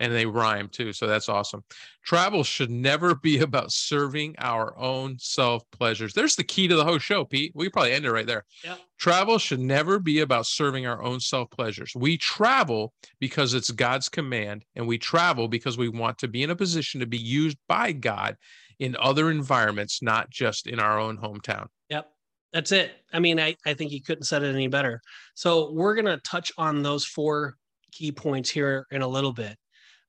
And 0.00 0.12
they 0.12 0.26
rhyme 0.26 0.68
too. 0.68 0.92
So 0.92 1.06
that's 1.06 1.28
awesome. 1.28 1.64
Travel 2.04 2.44
should 2.44 2.70
never 2.70 3.14
be 3.14 3.38
about 3.40 3.72
serving 3.72 4.36
our 4.38 4.76
own 4.78 5.16
self 5.18 5.62
pleasures. 5.70 6.14
There's 6.14 6.36
the 6.36 6.44
key 6.44 6.68
to 6.68 6.76
the 6.76 6.84
whole 6.84 6.98
show, 6.98 7.24
Pete. 7.24 7.52
We 7.54 7.68
probably 7.68 7.92
end 7.92 8.04
it 8.04 8.12
right 8.12 8.26
there. 8.26 8.44
Yeah. 8.64 8.76
Travel 8.98 9.38
should 9.38 9.60
never 9.60 9.98
be 9.98 10.20
about 10.20 10.46
serving 10.46 10.86
our 10.86 11.02
own 11.02 11.20
self 11.20 11.50
pleasures. 11.50 11.92
We 11.94 12.16
travel 12.16 12.92
because 13.20 13.54
it's 13.54 13.70
God's 13.70 14.08
command, 14.08 14.64
and 14.76 14.86
we 14.86 14.98
travel 14.98 15.48
because 15.48 15.76
we 15.76 15.88
want 15.88 16.18
to 16.18 16.28
be 16.28 16.42
in 16.42 16.50
a 16.50 16.56
position 16.56 17.00
to 17.00 17.06
be 17.06 17.18
used 17.18 17.58
by 17.68 17.92
God 17.92 18.36
in 18.78 18.96
other 19.00 19.30
environments, 19.30 20.02
not 20.02 20.30
just 20.30 20.66
in 20.66 20.78
our 20.78 20.98
own 20.98 21.18
hometown. 21.18 21.66
Yep. 21.90 22.08
That's 22.52 22.72
it. 22.72 22.92
I 23.12 23.18
mean, 23.18 23.38
I, 23.38 23.56
I 23.66 23.74
think 23.74 23.92
you 23.92 24.02
couldn't 24.02 24.24
said 24.24 24.42
it 24.42 24.54
any 24.54 24.68
better. 24.68 25.00
So 25.34 25.70
we're 25.72 25.94
going 25.94 26.06
to 26.06 26.18
touch 26.18 26.50
on 26.56 26.82
those 26.82 27.04
four 27.04 27.56
key 27.92 28.12
points 28.12 28.48
here 28.50 28.86
in 28.90 29.02
a 29.02 29.08
little 29.08 29.32
bit 29.32 29.56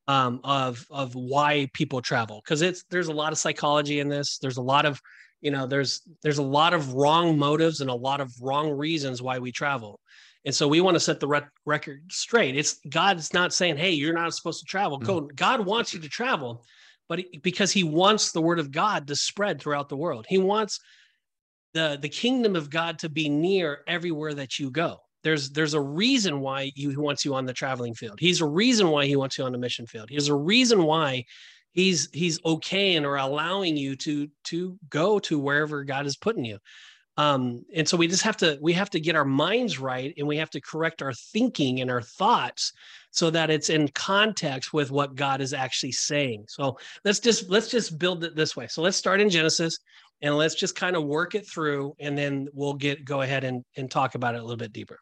um, 0.09 0.41
of, 0.43 0.83
of 0.89 1.13
why 1.13 1.69
people 1.73 2.01
travel. 2.01 2.41
Cause 2.47 2.63
it's, 2.63 2.83
there's 2.89 3.09
a 3.09 3.13
lot 3.13 3.31
of 3.31 3.37
psychology 3.37 3.99
in 3.99 4.09
this. 4.09 4.39
There's 4.39 4.57
a 4.57 4.61
lot 4.61 4.87
of, 4.87 4.99
you 5.39 5.51
know, 5.51 5.67
there's, 5.67 6.01
there's 6.23 6.39
a 6.39 6.43
lot 6.43 6.73
of 6.73 6.93
wrong 6.95 7.37
motives 7.37 7.81
and 7.81 7.91
a 7.91 7.95
lot 7.95 8.19
of 8.19 8.33
wrong 8.41 8.71
reasons 8.71 9.21
why 9.21 9.37
we 9.37 9.51
travel. 9.51 9.99
And 10.45 10.55
so 10.55 10.67
we 10.67 10.81
want 10.81 10.95
to 10.95 10.99
set 10.99 11.19
the 11.19 11.27
rec- 11.27 11.51
record 11.63 12.01
straight. 12.09 12.57
It's 12.57 12.79
God's 12.89 13.35
not 13.35 13.53
saying, 13.53 13.77
Hey, 13.77 13.91
you're 13.91 14.13
not 14.13 14.33
supposed 14.33 14.61
to 14.61 14.65
travel. 14.65 14.97
Go. 14.97 15.21
God 15.35 15.63
wants 15.63 15.93
you 15.93 15.99
to 15.99 16.09
travel, 16.09 16.63
but 17.07 17.19
he- 17.19 17.39
because 17.43 17.71
he 17.71 17.83
wants 17.83 18.31
the 18.31 18.41
word 18.41 18.57
of 18.57 18.71
God 18.71 19.05
to 19.07 19.15
spread 19.15 19.61
throughout 19.61 19.89
the 19.89 19.97
world, 19.97 20.25
he 20.27 20.39
wants 20.39 20.79
the 21.75 21.99
the 22.01 22.09
kingdom 22.09 22.55
of 22.55 22.71
God 22.71 22.97
to 22.99 23.09
be 23.09 23.29
near 23.29 23.83
everywhere 23.85 24.33
that 24.33 24.57
you 24.57 24.71
go. 24.71 24.97
There's 25.23 25.49
there's 25.51 25.73
a 25.73 25.81
reason 25.81 26.39
why 26.39 26.71
he 26.75 26.95
wants 26.95 27.25
you 27.25 27.35
on 27.35 27.45
the 27.45 27.53
traveling 27.53 27.93
field. 27.93 28.19
He's 28.19 28.41
a 28.41 28.47
reason 28.47 28.89
why 28.89 29.05
he 29.05 29.15
wants 29.15 29.37
you 29.37 29.43
on 29.43 29.51
the 29.51 29.57
mission 29.57 29.85
field. 29.85 30.09
He's 30.09 30.29
a 30.29 30.35
reason 30.35 30.83
why 30.83 31.25
he's 31.71 32.09
he's 32.13 32.39
okaying 32.41 33.03
or 33.03 33.17
allowing 33.17 33.77
you 33.77 33.95
to 33.97 34.27
to 34.45 34.77
go 34.89 35.19
to 35.19 35.39
wherever 35.39 35.83
God 35.83 36.05
is 36.05 36.17
putting 36.17 36.45
you. 36.45 36.59
Um, 37.17 37.65
and 37.75 37.85
so 37.85 37.97
we 37.97 38.07
just 38.07 38.23
have 38.23 38.37
to 38.37 38.57
we 38.61 38.71
have 38.73 38.89
to 38.91 38.99
get 38.99 39.17
our 39.17 39.25
minds 39.25 39.77
right 39.77 40.13
and 40.17 40.25
we 40.25 40.37
have 40.37 40.49
to 40.51 40.61
correct 40.61 41.01
our 41.01 41.11
thinking 41.11 41.81
and 41.81 41.91
our 41.91 42.01
thoughts 42.01 42.71
so 43.11 43.29
that 43.31 43.49
it's 43.49 43.69
in 43.69 43.89
context 43.89 44.71
with 44.71 44.89
what 44.89 45.15
God 45.15 45.41
is 45.41 45.53
actually 45.53 45.91
saying. 45.91 46.45
So 46.47 46.77
let's 47.03 47.19
just 47.19 47.49
let's 47.49 47.69
just 47.69 47.99
build 47.99 48.23
it 48.23 48.35
this 48.37 48.55
way. 48.55 48.67
So 48.67 48.81
let's 48.81 48.95
start 48.95 49.19
in 49.19 49.29
Genesis 49.29 49.79
and 50.21 50.37
let's 50.37 50.55
just 50.55 50.75
kind 50.75 50.95
of 50.95 51.03
work 51.03 51.35
it 51.35 51.45
through 51.45 51.93
and 51.99 52.17
then 52.17 52.47
we'll 52.53 52.73
get 52.73 53.03
go 53.03 53.21
ahead 53.21 53.43
and, 53.43 53.65
and 53.75 53.91
talk 53.91 54.15
about 54.15 54.35
it 54.35 54.39
a 54.39 54.43
little 54.43 54.55
bit 54.55 54.71
deeper 54.71 54.99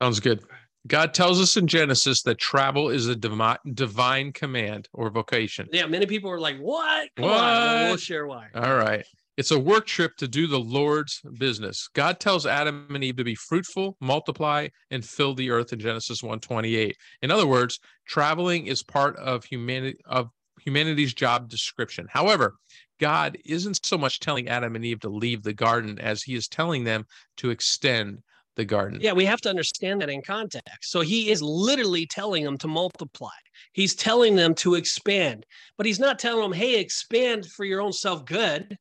Sounds 0.00 0.20
good. 0.20 0.42
God 0.86 1.12
tells 1.12 1.40
us 1.40 1.56
in 1.56 1.66
Genesis 1.66 2.22
that 2.22 2.38
travel 2.38 2.88
is 2.88 3.08
a 3.08 3.16
divi- 3.16 3.58
divine 3.74 4.32
command 4.32 4.88
or 4.92 5.10
vocation. 5.10 5.68
yeah 5.72 5.86
many 5.86 6.06
people 6.06 6.30
are 6.30 6.40
like 6.40 6.56
what 6.58 7.08
Come 7.16 7.26
on. 7.26 7.32
Well, 7.32 7.88
we'll 7.88 7.96
share 7.96 8.26
why 8.26 8.48
All 8.54 8.76
right. 8.76 9.04
It's 9.36 9.52
a 9.52 9.58
work 9.58 9.86
trip 9.86 10.16
to 10.16 10.26
do 10.26 10.48
the 10.48 10.58
Lord's 10.58 11.20
business. 11.38 11.88
God 11.94 12.18
tells 12.18 12.44
Adam 12.44 12.92
and 12.92 13.04
Eve 13.04 13.16
to 13.18 13.24
be 13.24 13.36
fruitful, 13.36 13.96
multiply, 14.00 14.66
and 14.90 15.04
fill 15.04 15.32
the 15.32 15.50
earth 15.50 15.72
in 15.72 15.78
Genesis 15.78 16.22
1:28. 16.22 16.96
In 17.22 17.30
other 17.30 17.46
words, 17.46 17.78
traveling 18.06 18.66
is 18.66 18.82
part 18.82 19.16
of 19.16 19.44
humanity 19.44 19.98
of 20.06 20.30
humanity's 20.60 21.14
job 21.14 21.48
description. 21.48 22.08
However, 22.10 22.56
God 22.98 23.38
isn't 23.44 23.84
so 23.86 23.96
much 23.96 24.18
telling 24.18 24.48
Adam 24.48 24.74
and 24.74 24.84
Eve 24.84 25.00
to 25.00 25.08
leave 25.08 25.44
the 25.44 25.52
garden 25.52 26.00
as 26.00 26.22
he 26.22 26.34
is 26.34 26.48
telling 26.48 26.82
them 26.82 27.06
to 27.36 27.50
extend 27.50 28.22
the 28.58 28.64
garden. 28.64 29.00
yeah 29.00 29.12
we 29.12 29.24
have 29.24 29.40
to 29.40 29.48
understand 29.48 30.02
that 30.02 30.10
in 30.10 30.20
context. 30.20 30.90
So 30.90 31.00
he 31.00 31.30
is 31.30 31.40
literally 31.40 32.04
telling 32.06 32.44
them 32.44 32.58
to 32.58 32.68
multiply. 32.68 33.30
He's 33.72 33.94
telling 33.94 34.36
them 34.36 34.54
to 34.56 34.74
expand 34.74 35.46
but 35.78 35.86
he's 35.86 36.00
not 36.00 36.18
telling 36.18 36.42
them 36.42 36.52
hey 36.52 36.78
expand 36.78 37.46
for 37.46 37.64
your 37.64 37.80
own 37.80 37.92
self 37.92 38.26
good 38.26 38.76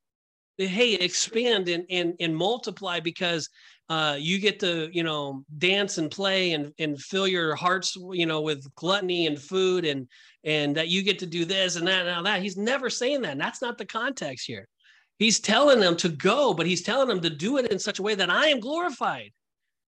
hey 0.57 0.93
expand 0.95 1.69
and 1.69 1.85
and, 1.89 2.15
and 2.19 2.35
multiply 2.35 2.99
because 2.99 3.49
uh, 3.89 4.17
you 4.19 4.37
get 4.37 4.59
to 4.59 4.89
you 4.91 5.03
know 5.03 5.45
dance 5.57 5.97
and 5.97 6.11
play 6.11 6.51
and 6.51 6.73
and 6.79 6.99
fill 6.99 7.27
your 7.27 7.55
hearts 7.55 7.95
you 8.11 8.25
know 8.25 8.41
with 8.41 8.67
gluttony 8.75 9.27
and 9.27 9.39
food 9.39 9.85
and 9.85 10.07
and 10.43 10.75
that 10.75 10.89
you 10.89 11.03
get 11.03 11.19
to 11.19 11.25
do 11.25 11.45
this 11.45 11.75
and 11.75 11.87
that 11.87 12.07
and 12.07 12.25
that. 12.25 12.41
He's 12.41 12.57
never 12.57 12.89
saying 12.89 13.21
that 13.21 13.33
and 13.33 13.41
that's 13.41 13.61
not 13.61 13.77
the 13.77 13.85
context 13.85 14.45
here. 14.45 14.67
He's 15.19 15.39
telling 15.39 15.79
them 15.79 15.95
to 15.97 16.09
go, 16.09 16.53
but 16.53 16.67
he's 16.67 16.83
telling 16.83 17.07
them 17.07 17.21
to 17.21 17.29
do 17.29 17.57
it 17.57 17.71
in 17.71 17.79
such 17.79 17.99
a 17.99 18.03
way 18.03 18.13
that 18.15 18.29
I 18.29 18.47
am 18.47 18.59
glorified, 18.59 19.31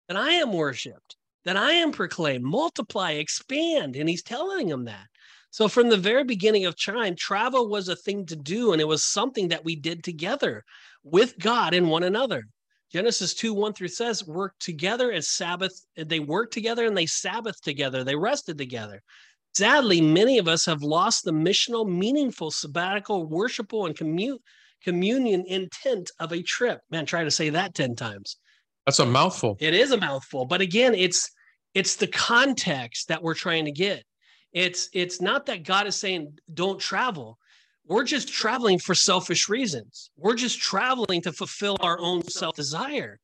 that 0.09 0.17
I 0.17 0.33
am 0.33 0.53
worshiped, 0.53 1.17
that 1.45 1.57
I 1.57 1.73
am 1.73 1.93
proclaimed, 1.93 2.45
multiply, 2.45 3.13
expand. 3.13 3.97
And 3.97 4.09
he's 4.09 4.23
telling 4.23 4.69
them 4.69 4.85
that. 4.87 5.07
So 5.51 5.69
from 5.69 5.89
the 5.89 5.97
very 5.97 6.25
beginning 6.25 6.67
of 6.67 6.81
time, 6.81 7.17
travel 7.17 7.69
was 7.69 7.89
a 7.89 7.97
thing 7.97 8.27
to 8.27 8.37
do, 8.37 8.73
and 8.73 8.81
it 8.81 8.89
was 8.89 9.05
something 9.05 9.49
that 9.49 9.65
we 9.65 9.77
did 9.77 10.05
together 10.05 10.65
with 11.03 11.39
God 11.39 11.75
and 11.75 11.89
one 11.89 12.03
another. 12.03 12.45
Genesis 12.91 13.35
2 13.35 13.53
1 13.53 13.75
through 13.75 13.89
says, 13.89 14.27
work 14.27 14.55
together 14.59 15.13
as 15.13 15.29
Sabbath. 15.29 15.85
They 15.97 16.21
worked 16.21 16.55
together 16.55 16.87
and 16.87 16.97
they 16.97 17.07
Sabbath 17.07 17.61
together. 17.61 18.03
They 18.03 18.17
rested 18.17 18.57
together. 18.57 19.03
Sadly, 19.55 20.01
many 20.01 20.39
of 20.39 20.49
us 20.49 20.65
have 20.67 20.83
lost 20.83 21.25
the 21.25 21.33
missional, 21.33 21.87
meaningful, 21.89 22.51
sabbatical, 22.51 23.27
worshipful, 23.27 23.87
and 23.87 23.97
commun- 23.97 24.39
communion 24.83 25.45
intent 25.47 26.11
of 26.21 26.33
a 26.33 26.43
trip. 26.43 26.81
Man, 26.91 27.07
try 27.07 27.25
to 27.25 27.31
say 27.31 27.51
that 27.51 27.75
10 27.75 27.97
times. 27.97 28.37
That's 28.89 29.01
a 29.01 29.05
mouthful. 29.05 29.59
It 29.61 29.75
is 29.75 29.91
a 29.91 29.99
mouthful. 29.99 30.47
But 30.47 30.63
again, 30.63 30.95
it's 30.95 31.31
it's 31.75 31.97
the 31.97 32.07
context 32.07 33.09
that 33.09 33.23
we're 33.23 33.35
trying 33.35 33.67
to 33.67 33.71
get. 33.71 34.03
It's 34.55 34.89
it's 34.95 35.21
not 35.21 35.45
that 35.45 35.63
God 35.63 35.87
is 35.87 35.95
saying 35.95 36.39
don't 36.55 36.81
travel. 36.81 37.37
We're 37.87 38.05
just 38.05 38.33
traveling 38.33 38.79
for 38.79 38.95
selfish 38.95 39.47
reasons. 39.47 40.11
We're 40.17 40.37
just 40.37 40.59
traveling 40.59 41.21
to 41.21 41.33
fulfill 41.33 41.77
our 41.81 42.01
own 42.01 42.23
self 42.29 42.57
desire. 42.57 43.21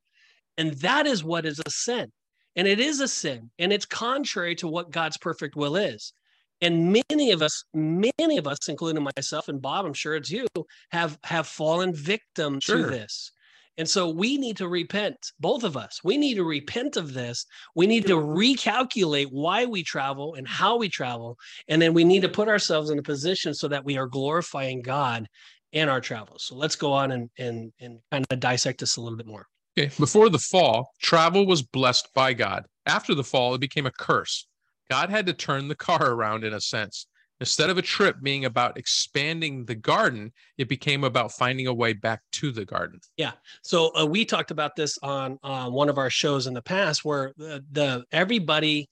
And 0.59 0.75
that 0.81 1.07
is 1.07 1.25
what 1.25 1.47
is 1.47 1.59
a 1.65 1.71
sin. 1.71 2.13
And 2.57 2.69
it 2.69 2.79
is 2.79 3.01
a 3.01 3.09
sin. 3.09 3.51
And 3.59 3.73
it's 3.73 3.87
contrary 3.87 4.57
to 4.57 4.69
what 4.69 4.91
God's 4.91 5.17
perfect 5.17 5.57
will 5.57 5.77
is. 5.77 6.13
And 6.61 6.93
many 6.93 7.33
of 7.33 7.41
us, 7.41 7.65
many 7.73 8.37
of 8.37 8.47
us, 8.47 8.69
including 8.69 9.03
myself 9.17 9.49
and 9.49 9.63
Bob, 9.63 9.87
I'm 9.87 9.95
sure 9.95 10.15
it's 10.15 10.31
you, 10.31 10.47
have 10.91 11.19
have 11.25 11.47
fallen 11.47 11.95
victim 11.95 12.61
sure. 12.61 12.77
to 12.77 12.91
this. 12.91 13.33
And 13.77 13.89
so 13.89 14.09
we 14.09 14.39
need 14.39 14.57
to 14.59 14.69
repent, 14.69 15.17
both 15.41 15.65
of 15.65 15.77
us. 15.77 16.01
We 16.05 16.17
need 16.17 16.35
to 16.35 16.45
repent 16.45 16.97
of 16.97 17.13
this. 17.13 17.45
We 17.75 17.87
need 17.87 18.07
to 18.07 18.17
recalculate 18.17 19.29
why 19.31 19.65
we 19.65 19.83
travel 19.83 20.35
and 20.35 20.47
how 20.47 20.77
we 20.77 20.89
travel. 20.89 21.37
And 21.69 21.83
then 21.83 21.93
we 21.93 22.05
need 22.05 22.23
to 22.23 22.29
put 22.29 22.49
ourselves 22.49 22.91
in 22.91 22.99
a 22.99 23.03
position 23.03 23.53
so 23.53 23.67
that 23.69 23.85
we 23.85 23.97
are 23.99 24.07
glorifying 24.07 24.81
God 24.81 25.27
in 25.73 25.89
our 25.89 26.01
travels. 26.01 26.45
So 26.45 26.55
let's 26.55 26.77
go 26.77 26.93
on 26.93 27.11
and, 27.11 27.29
and, 27.37 27.73
and 27.81 27.99
kind 28.13 28.25
of 28.31 28.41
dissect 28.41 28.79
this 28.79 28.97
a 28.97 29.01
little 29.01 29.19
bit 29.19 29.27
more. 29.27 29.47
Okay. 29.77 29.91
Before 29.99 30.29
the 30.29 30.39
fall, 30.39 30.93
travel 31.03 31.47
was 31.47 31.63
blessed 31.63 32.09
by 32.15 32.33
God. 32.33 32.65
After 32.87 33.13
the 33.15 33.25
fall, 33.25 33.55
it 33.55 33.61
became 33.61 33.87
a 33.87 33.91
curse. 33.91 34.47
God 34.89 35.11
had 35.11 35.27
to 35.27 35.33
turn 35.33 35.67
the 35.67 35.75
car 35.75 36.13
around 36.13 36.45
in 36.45 36.55
a 36.55 36.61
sense. 36.61 37.07
Instead 37.45 37.69
of 37.69 37.77
a 37.77 37.83
trip 37.83 38.17
being 38.23 38.47
about 38.47 38.79
expanding 38.79 39.67
the 39.67 39.75
garden, 39.75 40.33
it 40.57 40.67
became 40.67 41.05
about 41.05 41.31
finding 41.31 41.67
a 41.67 41.75
way 41.75 41.93
back 41.93 42.23
to 42.33 42.51
the 42.51 42.65
garden. 42.65 42.99
Yeah. 43.19 43.33
So 43.63 43.95
uh, 43.95 44.07
we 44.07 44.25
talked 44.25 44.51
about 44.51 44.75
this 44.77 44.97
on 45.03 45.39
uh, 45.43 45.69
one 45.69 45.91
of 45.91 45.99
our 45.99 46.09
shows 46.09 46.47
in 46.47 46.55
the 46.55 46.63
past, 46.63 47.05
where 47.05 47.35
the, 47.37 47.63
the 47.71 48.03
everybody 48.13 48.89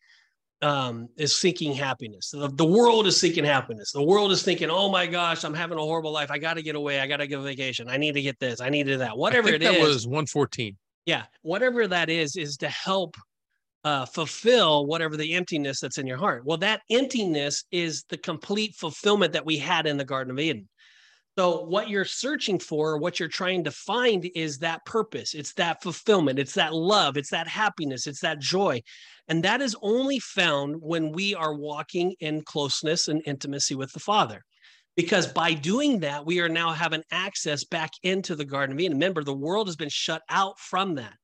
um, 0.60 1.08
is 1.16 1.34
seeking 1.34 1.72
happiness. 1.72 2.28
The, 2.28 2.48
the, 2.48 2.66
world 2.66 3.06
is 3.06 3.18
seeking 3.18 3.42
happiness. 3.42 3.90
The 3.90 4.02
world 4.02 4.30
is 4.32 4.42
thinking, 4.42 4.68
"Oh 4.68 4.90
my 4.90 5.06
gosh, 5.06 5.44
I'm 5.44 5.54
having 5.54 5.78
a 5.78 5.80
horrible 5.80 6.12
life. 6.12 6.30
I 6.30 6.36
got 6.36 6.54
to 6.54 6.62
get 6.62 6.74
away. 6.74 7.00
I 7.00 7.06
got 7.06 7.16
to 7.16 7.34
a 7.34 7.40
vacation. 7.40 7.88
I 7.88 7.96
need 7.96 8.12
to 8.16 8.22
get 8.22 8.38
this. 8.38 8.60
I 8.60 8.68
need 8.68 8.86
to 8.88 8.98
that. 8.98 9.16
Whatever 9.16 9.48
it 9.48 9.62
that 9.62 9.76
is." 9.76 9.80
That 9.80 9.88
was 9.88 10.06
114. 10.06 10.76
Yeah, 11.06 11.22
whatever 11.40 11.88
that 11.88 12.10
is, 12.10 12.36
is 12.36 12.58
to 12.58 12.68
help 12.68 13.16
uh, 13.84 14.06
fulfill 14.06 14.86
whatever 14.86 15.16
the 15.16 15.34
emptiness 15.34 15.80
that's 15.80 15.98
in 15.98 16.06
your 16.06 16.16
heart. 16.16 16.44
Well, 16.44 16.58
that 16.58 16.82
emptiness 16.90 17.64
is 17.70 18.04
the 18.08 18.16
complete 18.16 18.74
fulfillment 18.74 19.32
that 19.32 19.46
we 19.46 19.58
had 19.58 19.86
in 19.86 19.96
the 19.96 20.04
Garden 20.04 20.30
of 20.30 20.38
Eden. 20.38 20.68
So, 21.38 21.64
what 21.64 21.88
you're 21.88 22.04
searching 22.04 22.58
for, 22.58 22.98
what 22.98 23.18
you're 23.18 23.28
trying 23.28 23.64
to 23.64 23.70
find 23.70 24.30
is 24.34 24.58
that 24.58 24.84
purpose. 24.84 25.32
It's 25.32 25.54
that 25.54 25.82
fulfillment. 25.82 26.38
It's 26.38 26.54
that 26.54 26.74
love. 26.74 27.16
It's 27.16 27.30
that 27.30 27.48
happiness. 27.48 28.06
It's 28.06 28.20
that 28.20 28.38
joy. 28.38 28.82
And 29.28 29.42
that 29.42 29.62
is 29.62 29.74
only 29.80 30.18
found 30.18 30.76
when 30.78 31.10
we 31.10 31.34
are 31.34 31.54
walking 31.54 32.14
in 32.20 32.42
closeness 32.42 33.08
and 33.08 33.22
intimacy 33.24 33.74
with 33.74 33.92
the 33.92 34.00
Father. 34.00 34.42
Because 34.94 35.26
by 35.26 35.54
doing 35.54 36.00
that, 36.00 36.26
we 36.26 36.40
are 36.40 36.50
now 36.50 36.72
having 36.72 37.02
access 37.10 37.64
back 37.64 37.92
into 38.02 38.36
the 38.36 38.44
Garden 38.44 38.76
of 38.76 38.80
Eden. 38.80 38.98
Remember, 38.98 39.24
the 39.24 39.32
world 39.32 39.68
has 39.68 39.76
been 39.76 39.88
shut 39.88 40.20
out 40.28 40.58
from 40.58 40.96
that. 40.96 41.14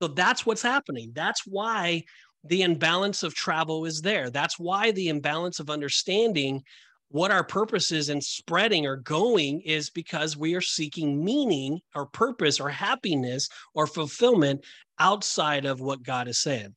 So 0.00 0.08
that's 0.08 0.44
what's 0.44 0.62
happening. 0.62 1.12
That's 1.14 1.42
why 1.46 2.04
the 2.44 2.62
imbalance 2.62 3.22
of 3.22 3.34
travel 3.34 3.86
is 3.86 4.00
there. 4.00 4.30
That's 4.30 4.58
why 4.58 4.92
the 4.92 5.08
imbalance 5.08 5.58
of 5.58 5.70
understanding 5.70 6.62
what 7.08 7.30
our 7.30 7.44
purpose 7.44 7.92
is 7.92 8.08
in 8.08 8.20
spreading 8.20 8.84
or 8.86 8.96
going 8.96 9.60
is 9.60 9.90
because 9.90 10.36
we 10.36 10.54
are 10.54 10.60
seeking 10.60 11.24
meaning 11.24 11.80
or 11.94 12.06
purpose 12.06 12.58
or 12.60 12.68
happiness 12.68 13.48
or 13.74 13.86
fulfillment 13.86 14.64
outside 14.98 15.64
of 15.64 15.80
what 15.80 16.02
God 16.02 16.28
is 16.28 16.42
saying. 16.42 16.74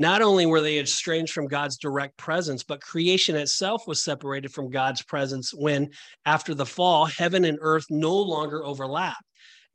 Not 0.00 0.22
only 0.22 0.46
were 0.46 0.60
they 0.60 0.78
estranged 0.78 1.32
from 1.32 1.48
God's 1.48 1.76
direct 1.76 2.16
presence, 2.16 2.62
but 2.62 2.80
creation 2.80 3.34
itself 3.34 3.82
was 3.86 4.02
separated 4.02 4.52
from 4.52 4.70
God's 4.70 5.02
presence 5.02 5.52
when, 5.52 5.90
after 6.24 6.54
the 6.54 6.66
fall, 6.66 7.06
heaven 7.06 7.44
and 7.44 7.58
earth 7.60 7.86
no 7.90 8.14
longer 8.14 8.64
overlap. 8.64 9.16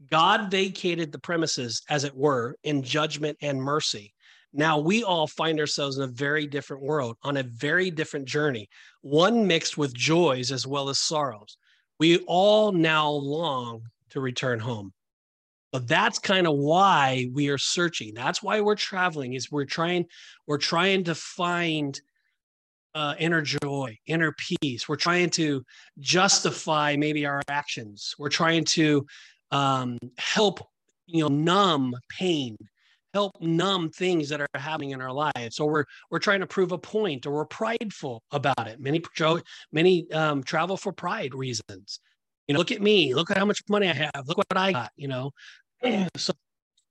God 0.10 0.52
vacated 0.52 1.12
the 1.12 1.20
premises, 1.20 1.82
as 1.90 2.04
it 2.04 2.16
were, 2.16 2.56
in 2.64 2.84
judgment 2.84 3.38
and 3.42 3.62
mercy. 3.62 4.14
Now 4.54 4.78
we 4.78 5.04
all 5.04 5.28
find 5.28 5.60
ourselves 5.60 5.98
in 5.98 6.04
a 6.04 6.08
very 6.08 6.46
different 6.46 6.84
world, 6.84 7.18
on 7.24 7.38
a 7.38 7.44
very 7.44 7.90
different 7.90 8.28
journey, 8.28 8.70
one 9.02 9.48
mixed 9.48 9.78
with 9.78 9.94
joys 9.94 10.52
as 10.52 10.68
well 10.68 10.90
as 10.90 11.00
sorrows. 11.00 11.58
We 12.00 12.20
all 12.28 12.72
now 12.72 13.10
long 13.10 13.84
to 14.12 14.22
return 14.22 14.60
home. 14.60 14.94
But 15.72 15.88
that's 15.88 16.20
kind 16.20 16.46
of 16.46 16.54
why 16.56 17.30
we 17.34 17.50
are 17.50 17.58
searching. 17.58 18.14
That's 18.14 18.44
why 18.44 18.62
we're 18.62 18.76
traveling. 18.76 19.34
Is 19.34 19.52
we're 19.52 19.66
trying 19.66 20.06
we're 20.46 20.60
trying 20.60 21.04
to 21.06 21.16
find 21.16 22.00
uh, 22.94 23.16
inner 23.18 23.42
joy, 23.42 23.98
inner 24.06 24.34
peace. 24.34 24.88
We're 24.88 24.96
trying 24.98 25.32
to 25.32 25.66
justify 26.00 26.96
maybe 26.96 27.26
our 27.26 27.42
actions. 27.48 28.14
We're 28.20 28.30
trying 28.30 28.66
to 28.66 29.08
um, 29.54 29.98
help 30.18 30.60
you 31.08 31.22
know 31.22 31.30
numb 31.30 31.96
pain 32.10 32.58
help 33.14 33.40
numb 33.40 33.92
things 33.92 34.28
that 34.30 34.42
are 34.42 34.48
happening 34.56 34.90
in 34.90 35.02
our 35.02 35.12
lives. 35.12 35.60
Or 35.60 35.72
we're 35.72 35.86
we're 36.10 36.20
trying 36.20 36.40
to 36.42 36.48
prove 36.48 36.72
a 36.72 36.78
point 36.78 37.26
or 37.26 37.32
we're 37.32 37.46
prideful 37.46 38.24
about 38.32 38.68
it. 38.68 38.80
Many 38.80 39.02
many 39.72 40.12
um, 40.12 40.44
travel 40.44 40.78
for 40.78 40.92
pride 40.92 41.34
reasons. 41.34 42.00
You 42.48 42.54
know 42.54 42.60
look 42.60 42.72
at 42.72 42.82
me 42.82 43.14
look 43.14 43.32
at 43.32 43.38
how 43.38 43.46
much 43.46 43.62
money 43.70 43.88
i 43.88 43.94
have 43.94 44.28
look 44.28 44.38
what 44.38 44.48
i 44.56 44.74
got 44.74 44.92
you 44.98 45.08
know? 45.08 45.32
So 46.18 46.34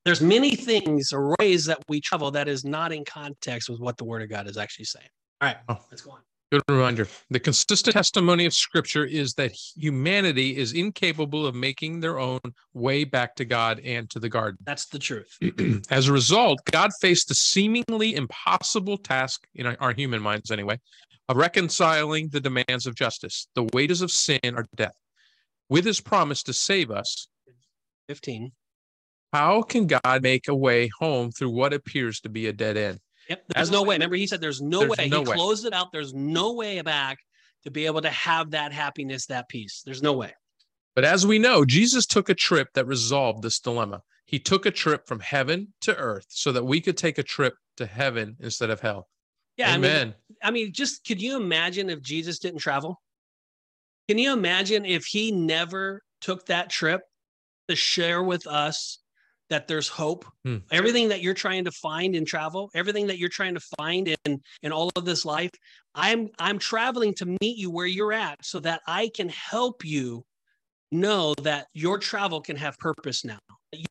there's 0.05 0.23
many 0.23 0.57
things 0.57 1.13
or 1.13 1.37
ways 1.39 1.67
that 1.67 1.79
we 1.89 2.01
travel 2.01 2.31
that 2.33 2.49
is 2.49 2.65
not 2.65 2.91
in 2.93 3.05
context 3.05 3.69
with 3.69 3.79
what 3.79 3.99
the 3.99 4.05
word 4.05 4.23
of 4.23 4.31
god 4.31 4.49
is 4.49 4.57
actually 4.57 4.87
saying. 4.87 5.09
All 5.43 5.49
right 5.49 5.59
oh. 5.69 5.79
let's 5.91 6.03
go 6.03 6.13
on 6.13 6.21
Good 6.53 6.65
reminder. 6.69 7.09
The 7.31 7.41
consistent 7.41 7.95
testimony 7.95 8.45
of 8.45 8.53
Scripture 8.53 9.07
is 9.07 9.33
that 9.35 9.53
humanity 9.75 10.59
is 10.59 10.75
incapable 10.75 11.47
of 11.47 11.55
making 11.55 12.01
their 12.01 12.19
own 12.19 12.41
way 12.75 13.05
back 13.05 13.35
to 13.37 13.47
God 13.47 13.81
and 13.81 14.11
to 14.11 14.21
the 14.21 14.29
garden. 14.29 14.59
That's 14.67 14.85
the 14.85 14.99
truth. 14.99 15.39
As 15.91 16.09
a 16.09 16.13
result, 16.13 16.61
God 16.71 16.91
faced 17.01 17.29
the 17.29 17.35
seemingly 17.35 18.17
impossible 18.17 18.99
task, 18.99 19.47
in 19.55 19.65
our 19.65 19.95
human 19.95 20.21
minds 20.21 20.51
anyway, 20.51 20.79
of 21.31 21.39
reconciling 21.39 22.29
the 22.29 22.41
demands 22.41 22.87
of 22.87 22.95
justice. 22.97 23.47
The 23.55 23.67
wages 23.73 24.03
of 24.03 24.11
sin 24.11 24.41
are 24.45 24.67
death. 24.77 24.99
With 25.71 25.87
his 25.87 26.03
promise 26.03 26.43
to 26.43 26.53
save 26.53 26.91
us, 26.91 27.29
15. 28.09 28.53
How 29.33 29.63
can 29.63 29.87
God 29.87 30.23
make 30.23 30.49
a 30.49 30.55
way 30.55 30.91
home 30.99 31.31
through 31.31 31.49
what 31.49 31.73
appears 31.73 32.21
to 32.21 32.29
be 32.29 32.49
a 32.49 32.53
dead 32.53 32.77
end? 32.77 33.01
Yep. 33.33 33.45
There's 33.55 33.71
no 33.71 33.83
way. 33.83 33.95
Remember, 33.95 34.17
he 34.17 34.27
said 34.27 34.41
there's 34.41 34.61
no 34.61 34.81
there's 34.81 34.91
way. 34.91 35.09
No 35.09 35.23
he 35.23 35.31
way. 35.31 35.37
closed 35.37 35.65
it 35.65 35.73
out. 35.73 35.91
There's 35.91 36.13
no 36.13 36.53
way 36.53 36.81
back 36.83 37.19
to 37.65 37.71
be 37.71 37.87
able 37.87 38.03
to 38.03 38.11
have 38.11 38.51
that 38.51 38.73
happiness, 38.73 39.27
that 39.27 39.49
peace. 39.49 39.83
There's 39.85 40.03
no 40.03 40.13
way. 40.13 40.35
But 40.95 41.05
as 41.05 41.27
we 41.27 41.39
know, 41.39 41.65
Jesus 41.65 42.05
took 42.05 42.29
a 42.29 42.35
trip 42.35 42.69
that 42.75 42.87
resolved 42.87 43.43
this 43.43 43.59
dilemma. 43.59 44.03
He 44.27 44.39
took 44.39 44.67
a 44.67 44.71
trip 44.71 45.07
from 45.07 45.21
heaven 45.21 45.73
to 45.83 45.97
earth 45.97 46.27
so 46.29 46.53
that 46.53 46.65
we 46.65 46.81
could 46.81 46.97
take 46.97 47.19
a 47.19 47.23
trip 47.23 47.55
to 47.79 47.87
heaven 47.87 48.37
instead 48.41 48.71
of 48.71 48.81
hell. 48.81 49.09
Yeah. 49.57 49.75
Amen. 49.75 50.01
I 50.01 50.05
mean, 50.05 50.15
I 50.43 50.51
mean, 50.51 50.73
just 50.73 51.07
could 51.07 51.21
you 51.21 51.37
imagine 51.37 51.89
if 51.89 52.03
Jesus 52.03 52.39
didn't 52.39 52.61
travel? 52.61 53.01
Can 54.09 54.19
you 54.19 54.33
imagine 54.33 54.85
if 54.85 55.07
he 55.07 55.33
never 55.33 56.03
took 56.21 56.47
that 56.47 56.71
trip 56.71 57.03
to 57.69 57.77
share 57.77 58.23
with 58.23 58.47
us 58.47 58.99
that 59.53 59.69
there's 59.69 59.87
hope. 59.87 60.25
Hmm. 60.45 60.59
Everything 60.71 61.11
that 61.11 61.21
you're 61.21 61.35
trying 61.35 61.65
to 61.65 61.71
find 61.71 62.17
in 62.17 62.25
travel, 62.25 62.71
everything 62.75 63.07
that 63.09 63.19
you're 63.19 63.29
trying 63.29 63.53
to 63.53 63.61
find 63.79 64.09
in 64.25 64.41
in 64.63 64.73
all 64.73 64.91
of 64.97 65.05
this 65.05 65.27
life, 65.27 65.51
I'm 65.95 66.31
I'm 66.39 66.59
traveling 66.59 67.15
to 67.17 67.27
meet 67.27 67.59
you 67.59 67.71
where 67.71 67.87
you're 67.87 68.15
at 68.15 68.43
so 68.43 68.61
that 68.61 68.81
I 68.87 69.11
can 69.15 69.29
help 69.29 69.85
you 69.85 70.25
know 70.91 71.35
that 71.43 71.67
your 71.75 71.99
travel 71.99 72.41
can 72.41 72.57
have 72.57 72.79
purpose 72.79 73.25
now. 73.25 73.39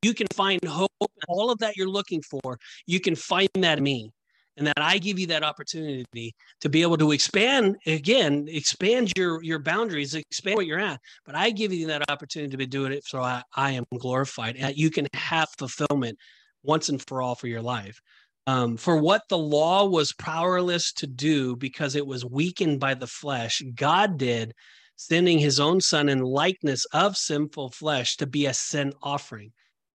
You 0.01 0.13
can 0.13 0.27
find 0.33 0.63
hope, 0.65 0.91
all 1.27 1.51
of 1.51 1.59
that 1.59 1.77
you're 1.77 1.87
looking 1.87 2.21
for, 2.23 2.57
you 2.87 2.99
can 2.99 3.15
find 3.15 3.49
that 3.55 3.77
in 3.77 3.83
me. 3.83 4.11
And 4.57 4.67
that 4.67 4.79
I 4.79 4.97
give 4.97 5.17
you 5.17 5.27
that 5.27 5.43
opportunity 5.43 6.35
to 6.61 6.69
be 6.69 6.81
able 6.81 6.97
to 6.97 7.11
expand 7.11 7.77
again, 7.85 8.47
expand 8.49 9.13
your 9.17 9.41
your 9.43 9.59
boundaries, 9.59 10.13
expand 10.13 10.57
what 10.57 10.65
you're 10.65 10.79
at. 10.79 10.99
But 11.25 11.35
I 11.35 11.51
give 11.51 11.73
you 11.73 11.87
that 11.87 12.09
opportunity 12.09 12.51
to 12.51 12.57
be 12.57 12.67
doing 12.67 12.91
it 12.91 13.03
so 13.05 13.21
I, 13.21 13.43
I 13.55 13.71
am 13.71 13.85
glorified 13.97 14.57
and 14.57 14.75
you 14.75 14.89
can 14.89 15.07
have 15.13 15.49
fulfillment 15.57 16.17
once 16.63 16.89
and 16.89 17.01
for 17.07 17.21
all 17.21 17.35
for 17.35 17.47
your 17.47 17.61
life. 17.61 17.99
Um, 18.47 18.75
for 18.75 18.97
what 18.97 19.21
the 19.29 19.37
law 19.37 19.85
was 19.85 20.13
powerless 20.13 20.91
to 20.93 21.07
do 21.07 21.55
because 21.55 21.95
it 21.95 22.05
was 22.05 22.25
weakened 22.25 22.79
by 22.79 22.95
the 22.95 23.07
flesh, 23.07 23.61
God 23.75 24.17
did, 24.17 24.53
sending 24.95 25.37
his 25.37 25.59
own 25.59 25.79
son 25.79 26.09
in 26.09 26.21
likeness 26.21 26.85
of 26.85 27.17
sinful 27.17 27.69
flesh 27.69 28.17
to 28.17 28.25
be 28.25 28.47
a 28.47 28.53
sin 28.53 28.93
offering. 29.01 29.51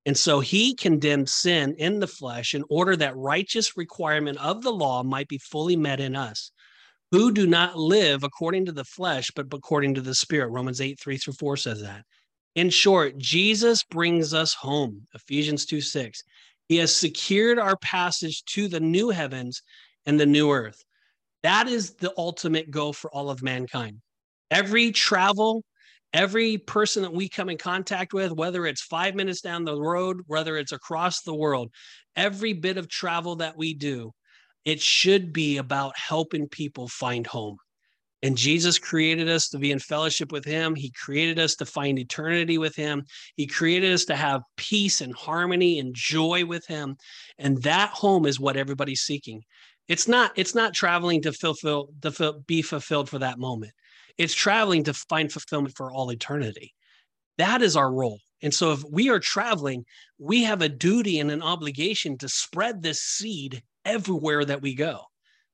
And 0.06 0.16
so 0.16 0.38
he 0.38 0.74
condemned 0.74 1.28
sin 1.28 1.74
in 1.78 1.98
the 1.98 2.06
flesh 2.06 2.54
in 2.54 2.64
order 2.70 2.94
that 2.96 3.16
righteous 3.16 3.76
requirement 3.76 4.38
of 4.38 4.62
the 4.62 4.70
law 4.70 5.02
might 5.02 5.26
be 5.26 5.38
fully 5.38 5.74
met 5.74 5.98
in 5.98 6.14
us, 6.14 6.52
who 7.10 7.32
do 7.32 7.44
not 7.44 7.76
live 7.76 8.22
according 8.22 8.66
to 8.66 8.72
the 8.72 8.84
flesh, 8.84 9.32
but 9.34 9.46
according 9.52 9.94
to 9.94 10.00
the 10.00 10.14
spirit. 10.14 10.50
Romans 10.50 10.80
8, 10.80 10.98
3 11.00 11.18
through 11.18 11.34
4 11.34 11.56
says 11.56 11.82
that. 11.82 12.04
In 12.54 12.70
short, 12.70 13.18
Jesus 13.18 13.82
brings 13.82 14.32
us 14.32 14.54
home. 14.54 15.08
Ephesians 15.12 15.66
2 15.66 15.80
6. 15.80 16.22
He 16.68 16.76
has 16.76 16.94
secured 16.94 17.58
our 17.58 17.76
passage 17.76 18.44
to 18.46 18.68
the 18.68 18.80
new 18.80 19.10
heavens 19.10 19.60
and 20.06 20.18
the 20.18 20.26
new 20.26 20.52
earth. 20.52 20.84
That 21.42 21.68
is 21.68 21.94
the 21.94 22.14
ultimate 22.16 22.70
goal 22.70 22.92
for 22.92 23.12
all 23.12 23.28
of 23.28 23.42
mankind. 23.42 24.00
Every 24.52 24.92
travel, 24.92 25.64
every 26.12 26.58
person 26.58 27.02
that 27.02 27.12
we 27.12 27.28
come 27.28 27.48
in 27.48 27.58
contact 27.58 28.12
with, 28.12 28.32
whether 28.32 28.66
it's 28.66 28.82
five 28.82 29.14
minutes 29.14 29.40
down 29.40 29.64
the 29.64 29.80
road, 29.80 30.20
whether 30.26 30.56
it's 30.56 30.72
across 30.72 31.22
the 31.22 31.34
world, 31.34 31.70
every 32.16 32.52
bit 32.52 32.76
of 32.76 32.88
travel 32.88 33.36
that 33.36 33.56
we 33.56 33.74
do, 33.74 34.12
it 34.64 34.80
should 34.80 35.32
be 35.32 35.58
about 35.58 35.96
helping 35.96 36.48
people 36.48 36.88
find 36.88 37.26
home. 37.26 37.56
And 38.22 38.36
Jesus 38.36 38.78
created 38.78 39.28
us 39.28 39.48
to 39.50 39.58
be 39.58 39.70
in 39.70 39.78
fellowship 39.78 40.32
with 40.32 40.44
Him. 40.44 40.74
He 40.74 40.90
created 40.90 41.38
us 41.38 41.54
to 41.56 41.66
find 41.66 41.98
eternity 41.98 42.58
with 42.58 42.74
Him. 42.74 43.04
He 43.36 43.46
created 43.46 43.92
us 43.92 44.04
to 44.06 44.16
have 44.16 44.42
peace 44.56 45.00
and 45.00 45.14
harmony 45.14 45.78
and 45.78 45.94
joy 45.94 46.44
with 46.44 46.66
Him. 46.66 46.96
And 47.38 47.62
that 47.62 47.90
home 47.90 48.26
is 48.26 48.40
what 48.40 48.56
everybody's 48.56 49.02
seeking. 49.02 49.42
It's 49.86 50.08
not. 50.08 50.32
It's 50.34 50.54
not 50.54 50.74
traveling 50.74 51.22
to 51.22 51.32
fulfill 51.32 51.90
to 52.02 52.34
be 52.46 52.62
fulfilled 52.62 53.08
for 53.08 53.20
that 53.20 53.38
moment. 53.38 53.72
It's 54.18 54.34
traveling 54.34 54.84
to 54.84 54.94
find 54.94 55.30
fulfillment 55.30 55.76
for 55.76 55.92
all 55.92 56.10
eternity. 56.10 56.72
That 57.38 57.62
is 57.62 57.76
our 57.76 57.92
role. 57.92 58.20
And 58.42 58.52
so, 58.52 58.72
if 58.72 58.82
we 58.84 59.08
are 59.10 59.18
traveling, 59.18 59.84
we 60.18 60.44
have 60.44 60.62
a 60.62 60.68
duty 60.68 61.20
and 61.20 61.30
an 61.30 61.42
obligation 61.42 62.18
to 62.18 62.28
spread 62.28 62.82
this 62.82 63.00
seed 63.00 63.62
everywhere 63.84 64.44
that 64.44 64.62
we 64.62 64.74
go 64.74 65.00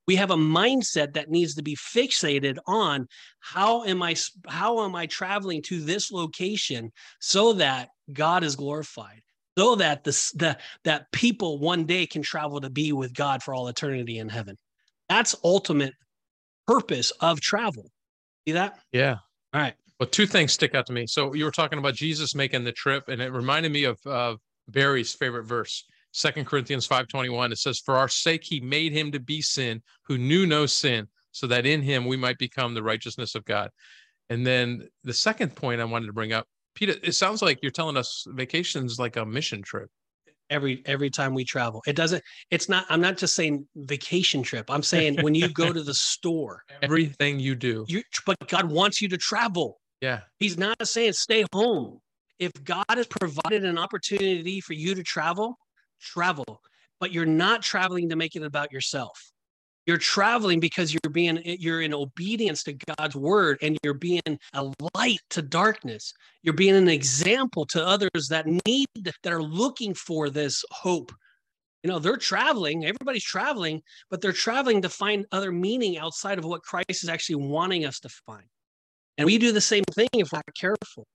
we 0.07 0.17
have 0.17 0.31
a 0.31 0.37
mindset 0.37 1.15
that 1.15 1.31
needs 1.31 1.55
to 1.55 1.63
be 1.63 1.77
fixated 1.77 2.59
on 2.67 3.07
how 3.41 3.85
am 3.85 4.03
i 4.03 4.15
how 4.49 4.85
am 4.85 4.95
i 4.95 5.07
traveling 5.07 5.63
to 5.63 5.81
this 5.81 6.11
location 6.11 6.91
so 7.21 7.53
that 7.53 7.89
god 8.13 8.45
is 8.45 8.57
glorified 8.57 9.21
so 9.59 9.75
that 9.75 10.03
the, 10.05 10.11
the 10.35 10.57
that 10.85 11.11
people 11.13 11.59
one 11.59 11.85
day 11.85 12.07
can 12.07 12.23
travel 12.23 12.61
to 12.61 12.71
be 12.71 12.93
with 12.93 13.15
god 13.15 13.43
for 13.43 13.55
all 13.55 13.69
eternity 13.69 14.19
in 14.19 14.29
heaven 14.29 14.57
that's 15.09 15.37
ultimate 15.45 15.95
purpose 16.67 17.11
of 17.21 17.41
travel 17.41 17.91
see 18.47 18.53
that? 18.53 18.79
Yeah. 18.93 19.17
All 19.53 19.61
right. 19.61 19.75
Well 20.01 20.09
two 20.09 20.27
things 20.27 20.53
stick 20.53 20.75
out 20.75 20.87
to 20.87 20.93
me. 20.93 21.07
So 21.07 21.35
you 21.35 21.45
were 21.45 21.51
talking 21.51 21.79
about 21.79 21.95
jesus 21.95 22.35
making 22.35 22.65
the 22.65 22.73
trip 22.73 23.09
and 23.09 23.21
it 23.21 23.33
reminded 23.33 23.73
me 23.73 23.85
of 23.85 23.99
uh, 24.07 24.37
barry's 24.69 25.13
favorite 25.13 25.45
verse 25.45 25.85
Second 26.13 26.47
Corinthians 26.47 26.87
5:21 26.87 27.53
it 27.53 27.59
says 27.59 27.79
for 27.81 27.97
our 27.97 28.09
sake 28.09 28.45
he 28.45 28.61
made 28.61 28.93
him 28.93 29.11
to 29.13 29.21
be 29.21 29.41
sin 29.41 29.83
who 30.05 30.19
knew 30.19 30.47
no 30.47 30.67
sin 30.67 31.09
so 31.33 31.47
that 31.47 31.67
in 31.67 31.83
him 31.83 32.05
we 32.05 32.17
might 32.17 32.39
become 32.39 32.75
the 32.75 32.83
righteousness 32.83 33.35
of 33.35 33.45
God. 33.47 33.71
And 34.29 34.47
then 34.47 34.89
the 35.05 35.15
second 35.15 35.57
point 35.57 35.81
I 35.81 35.85
wanted 35.85 36.07
to 36.07 36.13
bring 36.13 36.33
up 36.33 36.47
Peter 36.75 36.95
it 37.03 37.13
sounds 37.13 37.43
like 37.43 37.61
you're 37.63 37.73
telling 37.73 37.97
us 37.97 38.27
vacations 38.29 38.99
like 38.99 39.17
a 39.17 39.25
mission 39.25 39.63
trip. 39.63 39.91
Every 40.53 40.83
every 40.87 41.11
time 41.11 41.35
we 41.35 41.45
travel. 41.45 41.83
It 41.87 41.97
doesn't 41.97 42.23
it's 42.51 42.69
not 42.69 42.85
I'm 42.91 43.01
not 43.01 43.17
just 43.17 43.35
saying 43.35 43.67
vacation 43.75 44.43
trip. 44.43 44.71
I'm 44.71 44.83
saying 44.83 45.23
when 45.23 45.35
you 45.35 45.49
go 45.49 45.73
to 45.73 45.83
the 45.83 45.95
store 45.95 46.63
everything 46.83 47.41
you 47.41 47.55
do. 47.55 47.85
You 47.89 48.03
but 48.27 48.37
God 48.49 48.71
wants 48.71 49.01
you 49.01 49.09
to 49.09 49.17
travel. 49.17 49.81
Yeah. 50.01 50.21
He's 50.39 50.59
not 50.59 50.87
saying 50.87 51.15
stay 51.15 51.45
home. 51.53 52.01
If 52.39 52.53
God 52.65 52.85
has 52.91 53.07
provided 53.07 53.65
an 53.65 53.79
opportunity 53.79 54.61
for 54.61 54.75
you 54.75 54.95
to 54.95 55.03
travel, 55.03 55.57
travel, 56.01 56.61
but 57.01 57.13
you're 57.13 57.25
not 57.25 57.63
traveling 57.63 58.09
to 58.11 58.17
make 58.17 58.37
it 58.37 58.43
about 58.43 58.73
yourself. 58.73 59.32
You're 59.87 59.99
traveling 59.99 60.61
because 60.61 60.93
you're 60.93 61.13
being 61.13 61.39
eh, 61.39 61.57
you're 61.59 61.83
in 61.83 61.93
obedience 61.93 62.63
to 62.65 62.75
God's 62.99 63.17
word 63.17 63.59
and 63.63 63.77
you're 63.83 63.95
being 63.95 64.23
a 64.55 64.73
light 64.95 65.21
to 65.31 65.43
darkness. 65.43 66.13
You're 66.43 66.55
being 66.55 66.77
an 66.77 66.89
example 66.89 67.67
to 67.67 67.85
others 67.85 68.29
that 68.31 68.47
need 68.67 68.89
that 69.23 69.33
are 69.33 69.43
looking 69.43 69.95
for 69.95 70.31
this 70.31 70.65
hope. 70.71 71.13
You 71.83 71.91
know, 71.91 71.99
they're 71.99 72.17
traveling, 72.17 72.85
everybody's 72.85 73.25
traveling, 73.25 73.83
but 74.09 74.21
they're 74.21 74.33
traveling 74.33 74.83
to 74.83 74.89
find 74.89 75.27
other 75.33 75.51
meaning 75.51 75.99
outside 75.99 76.39
of 76.39 76.45
what 76.45 76.63
Christ 76.63 77.03
is 77.03 77.09
actually 77.09 77.37
wanting 77.37 77.85
us 77.85 77.99
to 78.01 78.09
find. 78.09 78.47
And 79.19 79.27
we 79.27 79.37
do 79.37 79.51
the 79.51 79.61
same 79.61 79.85
thing 79.93 80.09
if 80.13 80.31
we're 80.33 80.39
not 80.39 80.55
careful. 80.55 81.07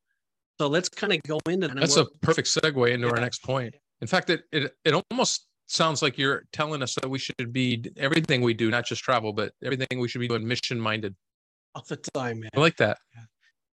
So 0.60 0.68
let's 0.68 0.90
kind 0.90 1.14
of 1.14 1.22
go 1.24 1.40
into 1.48 1.68
that. 1.68 1.78
That's 1.78 1.98
a 1.98 2.06
perfect 2.22 2.50
segue 2.50 2.92
into 2.92 3.08
yeah. 3.08 3.14
our 3.14 3.22
next 3.22 3.44
point. 3.44 3.76
In 4.02 4.08
fact, 4.08 4.30
it, 4.30 4.42
it 4.52 4.74
it 4.84 5.04
almost 5.12 5.47
sounds 5.68 6.02
like 6.02 6.18
you're 6.18 6.46
telling 6.52 6.82
us 6.82 6.96
that 6.96 7.10
we 7.10 7.20
should 7.20 7.54
be 7.54 7.86
everything 7.98 8.42
we 8.42 8.54
do, 8.54 8.72
not 8.72 8.86
just 8.86 9.04
travel, 9.04 9.34
but 9.34 9.52
everything 9.64 10.00
we 10.00 10.08
should 10.08 10.22
be 10.22 10.28
doing 10.28 10.48
mission 10.48 10.80
minded. 10.80 11.16
All 11.76 11.86
the 11.88 11.98
time, 11.98 12.40
man. 12.40 12.50
I 12.56 12.60
like 12.60 12.78
that. 12.78 12.98
Yeah. 13.14 13.24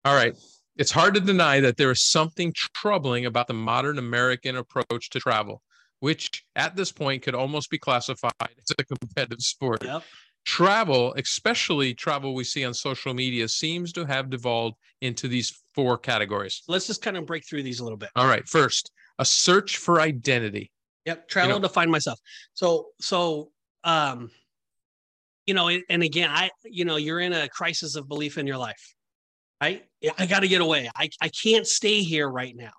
All 0.05 0.15
right. 0.15 0.35
It's 0.77 0.91
hard 0.91 1.15
to 1.15 1.21
deny 1.21 1.61
that 1.61 1.77
there 1.77 1.91
is 1.91 2.03
something 2.03 2.53
troubling 2.75 3.27
about 3.27 3.47
the 3.47 3.55
modern 3.55 3.99
American 3.99 4.57
approach 4.57 5.11
to 5.11 5.21
travel, 5.21 5.63
which 6.01 6.45
at 6.57 6.75
this 6.75 6.91
point 6.91 7.23
could 7.23 7.35
almost 7.35 7.71
be 7.71 7.79
classified 7.79 8.33
as 8.41 8.75
a 8.79 8.85
competitive 8.85 9.41
sport. 9.41 9.85
Yep. 9.85 10.03
Travel, 10.45 11.15
especially 11.19 11.95
travel 11.95 12.35
we 12.35 12.43
see 12.43 12.65
on 12.65 12.75
social 12.75 13.15
media, 13.15 13.47
seems 13.47 13.93
to 13.93 14.05
have 14.07 14.29
devolved 14.31 14.77
into 15.03 15.29
these 15.29 15.63
four 15.75 15.97
categories. 15.99 16.63
Let's 16.67 16.87
just 16.87 17.03
kind 17.03 17.17
of 17.17 17.27
break 17.27 17.47
through 17.47 17.63
these 17.63 17.79
a 17.79 17.85
little 17.85 17.99
bit. 17.99 18.11
All 18.17 18.27
right. 18.27 18.49
First, 18.49 18.91
a 19.19 19.25
search 19.25 19.77
for 19.77 20.01
identity. 20.01 20.73
Yep, 21.07 21.29
travel 21.29 21.51
you 21.51 21.61
know, 21.61 21.69
to 21.69 21.73
find 21.73 21.91
myself. 21.91 22.19
So 22.55 22.89
so 23.01 23.51
um 23.85 24.31
you 25.47 25.55
know, 25.55 25.69
and 25.69 26.03
again, 26.03 26.31
I 26.31 26.51
you 26.65 26.85
know, 26.85 26.97
you're 26.97 27.21
in 27.21 27.33
a 27.33 27.49
crisis 27.49 27.97
of 27.97 28.09
belief 28.09 28.39
in 28.39 28.47
your 28.47 28.59
life. 28.59 28.95
Right? 29.61 29.85
I 30.19 30.27
got 30.27 30.41
to 30.41 30.49
get 30.49 30.61
away. 30.61 30.91
I 30.97 31.09
I 31.21 31.29
can't 31.29 31.67
stay 31.67 32.03
here 32.03 32.29
right 32.29 32.55
now. 32.57 32.73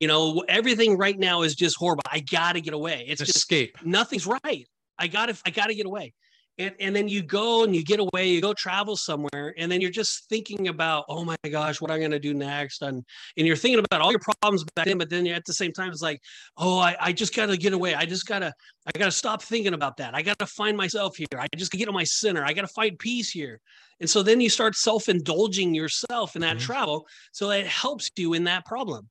You 0.00 0.08
know, 0.08 0.44
everything 0.48 0.98
right 0.98 1.18
now 1.18 1.42
is 1.42 1.54
just 1.54 1.76
horrible. 1.76 2.02
I 2.10 2.20
got 2.20 2.52
to 2.54 2.60
get 2.60 2.74
away. 2.74 3.04
It's 3.06 3.20
escape. 3.20 3.74
Just, 3.74 3.86
nothing's 3.86 4.26
right. 4.26 4.66
I 4.98 5.06
got 5.06 5.26
to 5.26 5.36
I 5.46 5.50
got 5.50 5.66
to 5.66 5.74
get 5.74 5.86
away 5.86 6.12
and, 6.58 6.74
and 6.78 6.94
then 6.94 7.08
you 7.08 7.22
go 7.22 7.64
and 7.64 7.74
you 7.74 7.82
get 7.82 8.00
away 8.00 8.28
you 8.28 8.40
go 8.40 8.52
travel 8.52 8.96
somewhere 8.96 9.54
and 9.58 9.70
then 9.70 9.80
you're 9.80 9.90
just 9.90 10.28
thinking 10.28 10.68
about 10.68 11.04
oh 11.08 11.24
my 11.24 11.36
gosh 11.50 11.80
what 11.80 11.90
i'm 11.90 11.98
going 11.98 12.10
to 12.10 12.18
do 12.18 12.34
next? 12.34 12.82
And 12.82 13.04
and 13.36 13.46
you're 13.46 13.56
thinking 13.56 13.84
about 13.84 14.00
all 14.00 14.10
your 14.10 14.20
problems 14.20 14.64
back 14.74 14.86
then 14.86 14.98
but 14.98 15.10
then 15.10 15.26
at 15.26 15.44
the 15.44 15.52
same 15.52 15.72
time 15.72 15.90
it's 15.90 16.02
like 16.02 16.20
oh 16.56 16.78
i, 16.78 16.96
I 17.00 17.12
just 17.12 17.34
got 17.34 17.46
to 17.46 17.56
get 17.56 17.72
away. 17.72 17.94
I 17.94 18.04
just 18.04 18.26
got 18.26 18.40
to 18.40 18.52
i 18.86 18.98
got 18.98 19.06
to 19.06 19.10
stop 19.10 19.42
thinking 19.42 19.74
about 19.74 19.96
that. 19.96 20.14
I 20.14 20.22
got 20.22 20.38
to 20.38 20.46
find 20.46 20.76
myself 20.76 21.16
here. 21.16 21.26
I 21.38 21.46
just 21.56 21.72
get 21.72 21.86
to 21.86 21.92
my 21.92 22.04
center. 22.04 22.44
I 22.44 22.52
got 22.52 22.62
to 22.62 22.68
find 22.68 22.98
peace 22.98 23.30
here. 23.30 23.60
And 24.00 24.10
so 24.10 24.22
then 24.22 24.40
you 24.40 24.50
start 24.50 24.74
self-indulging 24.74 25.74
yourself 25.74 26.36
in 26.36 26.42
that 26.42 26.56
mm-hmm. 26.56 26.66
travel 26.66 27.06
so 27.32 27.50
it 27.50 27.66
helps 27.66 28.10
you 28.16 28.34
in 28.34 28.44
that 28.44 28.64
problem 28.66 29.08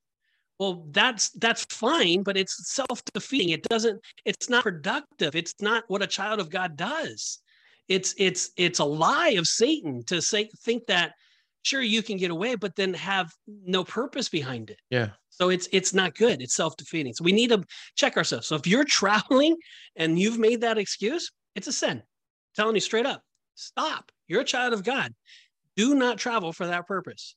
well 0.60 0.86
that's 0.92 1.30
that's 1.32 1.66
fine 1.66 2.24
but 2.24 2.38
it's 2.38 2.74
self-defeating. 2.74 3.50
It 3.50 3.64
doesn't 3.64 4.02
it's 4.26 4.50
not 4.50 4.64
productive. 4.64 5.36
It's 5.36 5.56
not 5.62 5.84
what 5.88 6.02
a 6.02 6.08
child 6.08 6.40
of 6.40 6.50
god 6.50 6.76
does. 6.76 7.40
It's 7.88 8.14
it's 8.18 8.52
it's 8.58 8.80
a 8.80 8.86
lie 8.86 9.32
of 9.32 9.48
satan 9.48 10.04
to 10.06 10.22
say 10.22 10.50
think 10.64 10.86
that 10.88 11.14
sure 11.64 11.82
you 11.82 12.04
can 12.04 12.18
get 12.18 12.32
away 12.32 12.56
but 12.56 12.76
then 12.76 12.94
have 12.94 13.32
no 13.48 13.84
purpose 13.84 14.30
behind 14.30 14.70
it. 14.70 14.80
Yeah. 14.90 15.10
So 15.30 15.50
it's 15.50 15.68
it's 15.72 15.94
not 15.94 16.16
good. 16.16 16.42
It's 16.42 16.56
self-defeating. 16.56 17.14
So 17.14 17.24
we 17.24 17.32
need 17.32 17.50
to 17.50 17.64
check 17.96 18.18
ourselves. 18.18 18.48
So 18.48 18.56
if 18.56 18.68
you're 18.68 18.86
traveling 18.88 19.56
and 19.96 20.20
you've 20.20 20.40
made 20.40 20.62
that 20.62 20.78
excuse 20.78 21.32
it's 21.56 21.68
a 21.68 21.74
sin. 21.74 21.98
I'm 21.98 22.04
telling 22.56 22.76
you 22.76 22.82
straight 22.82 23.06
up 23.06 23.22
stop. 23.56 24.12
You're 24.28 24.42
a 24.42 24.46
child 24.46 24.74
of 24.74 24.84
god. 24.84 25.14
Do 25.76 25.96
not 25.96 26.18
travel 26.18 26.54
for 26.54 26.68
that 26.68 26.88
purpose 26.88 27.36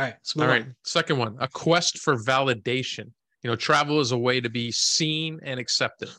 all 0.00 0.06
right. 0.06 0.14
All 0.38 0.46
right. 0.46 0.62
On. 0.62 0.74
Second 0.84 1.18
one, 1.18 1.36
a 1.40 1.48
quest 1.48 1.98
for 1.98 2.16
validation. 2.16 3.10
You 3.42 3.50
know, 3.50 3.56
travel 3.56 4.00
is 4.00 4.12
a 4.12 4.18
way 4.18 4.40
to 4.40 4.50
be 4.50 4.70
seen 4.70 5.40
and 5.42 5.58
accepted. 5.58 6.10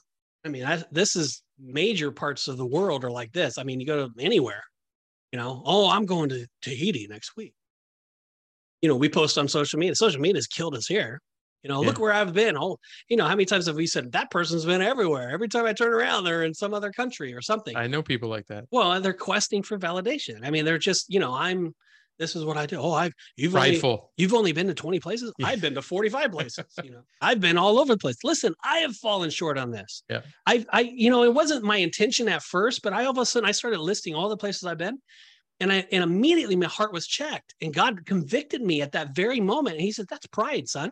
I 0.46 0.50
mean, 0.50 0.66
I, 0.66 0.84
this 0.92 1.16
is 1.16 1.44
major 1.60 2.12
parts 2.12 2.48
of 2.48 2.58
the 2.58 2.66
world 2.66 3.04
are 3.04 3.12
like 3.12 3.32
this. 3.32 3.58
I 3.58 3.64
mean, 3.64 3.80
you 3.80 3.86
go 3.86 4.08
to 4.08 4.14
anywhere, 4.20 4.64
you 5.32 5.38
know, 5.38 5.62
oh, 5.66 5.90
I'm 5.90 6.06
going 6.06 6.30
to 6.30 6.48
Tahiti 6.62 7.08
next 7.10 7.36
week. 7.38 7.54
You 8.82 8.90
know, 8.90 8.96
we 8.96 9.10
post 9.10 9.38
on 9.38 9.48
social 9.48 9.78
media. 9.78 9.96
Social 9.96 10.20
media 10.20 10.38
has 10.38 10.48
killed 10.48 10.76
us 10.76 10.88
here. 10.88 11.22
You 11.64 11.70
know, 11.70 11.80
look 11.80 12.00
where 12.00 12.12
I've 12.12 12.34
been. 12.34 12.58
Oh, 12.58 12.78
you 13.08 13.18
know, 13.18 13.26
how 13.26 13.36
many 13.36 13.46
times 13.46 13.68
have 13.68 13.76
we 13.76 13.86
said 13.86 14.12
that 14.14 14.32
person's 14.32 14.66
been 14.66 14.82
everywhere? 14.82 15.30
Every 15.30 15.48
time 15.48 15.66
I 15.66 15.74
turn 15.74 15.94
around, 15.94 16.24
they're 16.24 16.44
in 16.44 16.56
some 16.56 16.74
other 16.74 16.92
country 16.92 17.36
or 17.36 17.42
something. 17.42 17.78
I 17.78 17.86
know 17.86 18.02
people 18.02 18.30
like 18.30 18.48
that. 18.48 18.66
well, 18.72 19.00
they're 19.00 19.14
questing 19.14 19.62
for 19.62 19.78
validation. 19.78 20.40
I 20.44 20.50
mean, 20.50 20.66
they're 20.66 20.80
just, 20.80 21.06
you 21.10 21.20
know, 21.20 21.36
I'm. 21.36 21.76
This 22.22 22.36
is 22.36 22.46
what 22.46 22.56
I 22.56 22.68
do. 22.68 22.78
Oh, 22.78 22.92
I've 22.92 23.14
you've 23.36 23.56
only, 23.56 23.80
You've 24.16 24.36
only 24.36 24.52
been 24.52 24.68
to 24.68 24.76
20 24.76 25.00
places. 25.00 25.34
Yeah. 25.40 25.48
I've 25.48 25.60
been 25.60 25.74
to 25.74 25.82
45 25.82 26.32
places. 26.32 26.66
You 26.84 26.92
know, 26.92 27.02
I've 27.20 27.40
been 27.40 27.58
all 27.58 27.80
over 27.80 27.96
the 27.96 27.98
place. 27.98 28.18
Listen, 28.24 28.54
I 28.64 28.78
have 28.78 28.96
fallen 28.96 29.32
short 29.32 29.58
on 29.58 29.72
this. 29.72 30.04
Yeah. 30.08 30.22
I, 30.46 30.64
I, 30.72 30.82
you 30.82 31.10
know, 31.10 31.24
it 31.24 31.34
wasn't 31.34 31.64
my 31.64 31.78
intention 31.78 32.30
at 32.30 32.44
first, 32.44 32.84
but 32.84 32.94
I 32.94 33.06
all 33.06 33.12
of 33.12 33.18
a 33.18 33.26
sudden 33.26 33.50
I 33.50 33.52
started 33.52 33.80
listing 33.80 34.14
all 34.14 34.30
the 34.30 34.38
places 34.38 34.66
I've 34.66 34.78
been. 34.78 35.00
And 35.60 35.74
I, 35.74 35.88
and 35.92 36.04
immediately 36.04 36.56
my 36.56 36.68
heart 36.68 36.94
was 36.94 37.08
checked 37.08 37.56
and 37.60 37.74
God 37.74 38.06
convicted 38.06 38.62
me 38.62 38.84
at 38.84 38.92
that 38.92 39.16
very 39.16 39.40
moment. 39.40 39.78
And 39.78 39.84
he 39.84 39.92
said, 39.92 40.06
that's 40.08 40.28
pride, 40.28 40.70
son. 40.70 40.92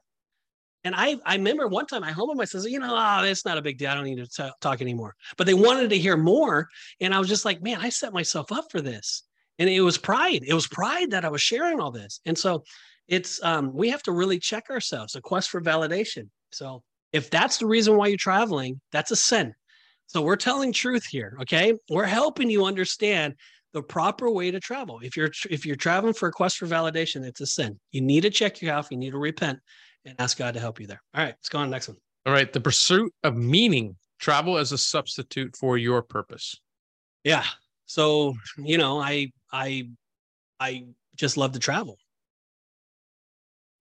And 0.84 0.96
I, 0.96 1.18
I 1.28 1.36
remember 1.36 1.68
one 1.68 1.86
time 1.86 2.04
I 2.04 2.12
humbled 2.12 2.38
myself, 2.38 2.66
you 2.66 2.80
know, 2.80 2.96
ah, 2.96 3.22
oh, 3.22 3.26
it's 3.26 3.46
not 3.46 3.60
a 3.60 3.62
big 3.62 3.78
deal. 3.78 3.92
I 3.92 3.96
don't 3.96 4.06
need 4.06 4.18
to 4.18 4.28
t- 4.28 4.52
talk 4.62 4.82
anymore. 4.82 5.14
But 5.38 5.46
they 5.46 5.54
wanted 5.54 5.92
to 5.92 5.98
hear 5.98 6.18
more. 6.18 6.70
And 7.00 7.14
I 7.14 7.20
was 7.20 7.28
just 7.28 7.46
like, 7.46 7.62
man, 7.62 7.80
I 7.82 7.90
set 7.90 8.14
myself 8.14 8.52
up 8.52 8.72
for 8.72 8.82
this 8.82 9.24
and 9.60 9.70
it 9.70 9.82
was 9.82 9.98
pride. 9.98 10.44
It 10.48 10.54
was 10.54 10.68
pride 10.68 11.12
that 11.12 11.26
i 11.26 11.30
was 11.30 11.42
sharing 11.42 11.80
all 11.80 11.92
this. 11.92 12.22
And 12.26 12.38
so 12.38 12.64
it's 13.08 13.44
um 13.44 13.74
we 13.74 13.90
have 13.90 14.04
to 14.04 14.12
really 14.12 14.40
check 14.40 14.70
ourselves 14.70 15.16
a 15.16 15.22
quest 15.22 15.50
for 15.50 15.62
validation. 15.62 16.30
So 16.52 16.82
if 17.14 17.30
that's 17.30 17.58
the 17.58 17.68
reason 17.68 17.98
why 17.98 18.08
you're 18.08 18.18
traveling 18.18 18.82
that's 18.92 19.12
a 19.12 19.16
sin. 19.16 19.54
So 20.08 20.22
we're 20.22 20.38
telling 20.38 20.74
truth 20.74 21.06
here 21.06 21.38
okay? 21.42 21.74
We're 21.90 22.06
helping 22.06 22.50
you 22.50 22.66
understand 22.66 23.36
the 23.74 23.84
proper 23.84 24.32
way 24.32 24.50
to 24.50 24.60
travel. 24.60 25.00
If 25.04 25.16
you're 25.16 25.32
if 25.50 25.66
you're 25.66 25.76
traveling 25.76 26.14
for 26.14 26.30
a 26.30 26.32
quest 26.32 26.58
for 26.58 26.68
validation 26.68 27.24
it's 27.26 27.42
a 27.42 27.46
sin. 27.48 27.80
You 27.92 28.02
need 28.02 28.22
to 28.22 28.30
check 28.30 28.62
yourself 28.62 28.88
you 28.90 28.98
need 28.98 29.12
to 29.12 29.20
repent 29.20 29.60
and 30.06 30.16
ask 30.20 30.38
god 30.38 30.54
to 30.54 30.60
help 30.60 30.80
you 30.80 30.88
there. 30.88 31.02
All 31.14 31.24
right 31.24 31.36
let's 31.38 31.50
go 31.50 31.60
on 31.60 31.66
to 31.66 31.70
the 31.70 31.76
next 31.76 31.90
one. 31.90 31.98
All 32.26 32.34
right. 32.34 32.52
The 32.52 32.60
pursuit 32.60 33.14
of 33.24 33.36
meaning, 33.38 33.96
travel 34.20 34.58
as 34.58 34.72
a 34.72 34.78
substitute 34.78 35.56
for 35.56 35.78
your 35.78 36.02
purpose. 36.02 36.56
yeah. 37.24 37.46
So 37.86 38.36
you 38.58 38.78
know 38.78 39.00
i 39.00 39.32
i 39.52 39.90
i 40.60 40.86
just 41.16 41.38
love 41.38 41.52
to 41.54 41.60
travel. 41.60 41.98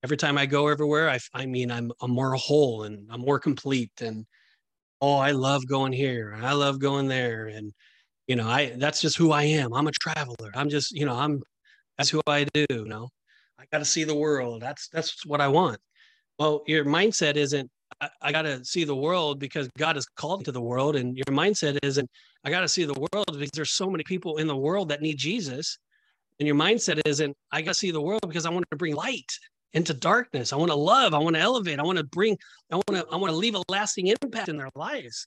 Every 0.04 0.16
time 0.16 0.38
i 0.38 0.46
go 0.46 0.68
everywhere 0.68 1.08
I, 1.10 1.18
I 1.34 1.46
mean 1.46 1.70
i'm 1.70 1.92
i'm 2.00 2.10
more 2.10 2.34
whole 2.34 2.84
and 2.84 3.08
i'm 3.10 3.20
more 3.20 3.38
complete 3.38 3.92
and 4.00 4.26
oh 5.00 5.16
i 5.16 5.32
love 5.32 5.66
going 5.66 5.92
here 5.92 6.32
and 6.32 6.46
i 6.46 6.52
love 6.52 6.78
going 6.78 7.08
there. 7.08 7.46
And 7.48 7.72
you 8.26 8.36
know 8.36 8.48
i 8.48 8.72
that's 8.76 9.00
just 9.00 9.16
who 9.16 9.32
i 9.32 9.42
am. 9.44 9.72
I'm 9.74 9.86
a 9.88 9.92
traveler. 9.92 10.50
I'm 10.54 10.68
just 10.68 10.92
you 10.92 11.06
know 11.06 11.14
i'm 11.14 11.42
that's 11.96 12.10
who 12.10 12.20
i 12.26 12.44
do 12.54 12.66
you 12.70 12.84
know. 12.84 13.08
I 13.58 13.64
got 13.72 13.78
to 13.78 13.84
see 13.84 14.04
the 14.04 14.14
world. 14.14 14.62
That's 14.62 14.88
that's 14.88 15.26
what 15.26 15.40
i 15.40 15.48
want. 15.48 15.78
Well 16.38 16.62
your 16.66 16.84
mindset 16.84 17.36
isn't 17.36 17.70
i, 18.00 18.08
I 18.22 18.32
got 18.32 18.42
to 18.42 18.64
see 18.64 18.84
the 18.84 18.96
world 18.96 19.38
because 19.38 19.68
god 19.78 19.96
has 19.96 20.06
called 20.06 20.44
to 20.44 20.52
the 20.52 20.60
world 20.60 20.96
and 20.96 21.16
your 21.16 21.24
mindset 21.26 21.78
isn't 21.82 22.08
I 22.44 22.50
got 22.50 22.60
to 22.60 22.68
see 22.68 22.84
the 22.84 22.94
world 22.94 23.26
because 23.30 23.50
there's 23.52 23.72
so 23.72 23.90
many 23.90 24.04
people 24.04 24.38
in 24.38 24.46
the 24.46 24.56
world 24.56 24.88
that 24.88 25.02
need 25.02 25.18
Jesus. 25.18 25.78
And 26.38 26.46
your 26.46 26.56
mindset 26.56 27.00
isn't, 27.04 27.36
I 27.50 27.62
got 27.62 27.72
to 27.72 27.78
see 27.78 27.90
the 27.90 28.00
world 28.00 28.22
because 28.26 28.46
I 28.46 28.50
want 28.50 28.64
to 28.70 28.76
bring 28.76 28.94
light 28.94 29.30
into 29.72 29.92
darkness. 29.92 30.52
I 30.52 30.56
want 30.56 30.70
to 30.70 30.76
love. 30.76 31.14
I 31.14 31.18
want 31.18 31.34
to 31.36 31.42
elevate. 31.42 31.80
I 31.80 31.82
want 31.82 31.98
to 31.98 32.04
bring, 32.04 32.38
I 32.70 32.76
want 32.76 32.88
to, 32.92 33.06
I 33.12 33.16
want 33.16 33.32
to 33.32 33.36
leave 33.36 33.54
a 33.54 33.62
lasting 33.68 34.06
impact 34.06 34.48
in 34.48 34.56
their 34.56 34.70
lives. 34.74 35.26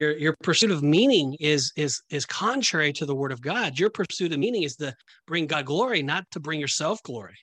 Your, 0.00 0.16
your 0.18 0.36
pursuit 0.42 0.72
of 0.72 0.82
meaning 0.82 1.36
is, 1.40 1.72
is, 1.76 2.02
is 2.10 2.26
contrary 2.26 2.92
to 2.94 3.06
the 3.06 3.14
word 3.14 3.32
of 3.32 3.40
God. 3.40 3.78
Your 3.78 3.88
pursuit 3.88 4.32
of 4.32 4.38
meaning 4.38 4.64
is 4.64 4.76
to 4.76 4.94
bring 5.26 5.46
God 5.46 5.64
glory, 5.64 6.02
not 6.02 6.24
to 6.32 6.40
bring 6.40 6.60
yourself 6.60 7.02
glory. 7.02 7.36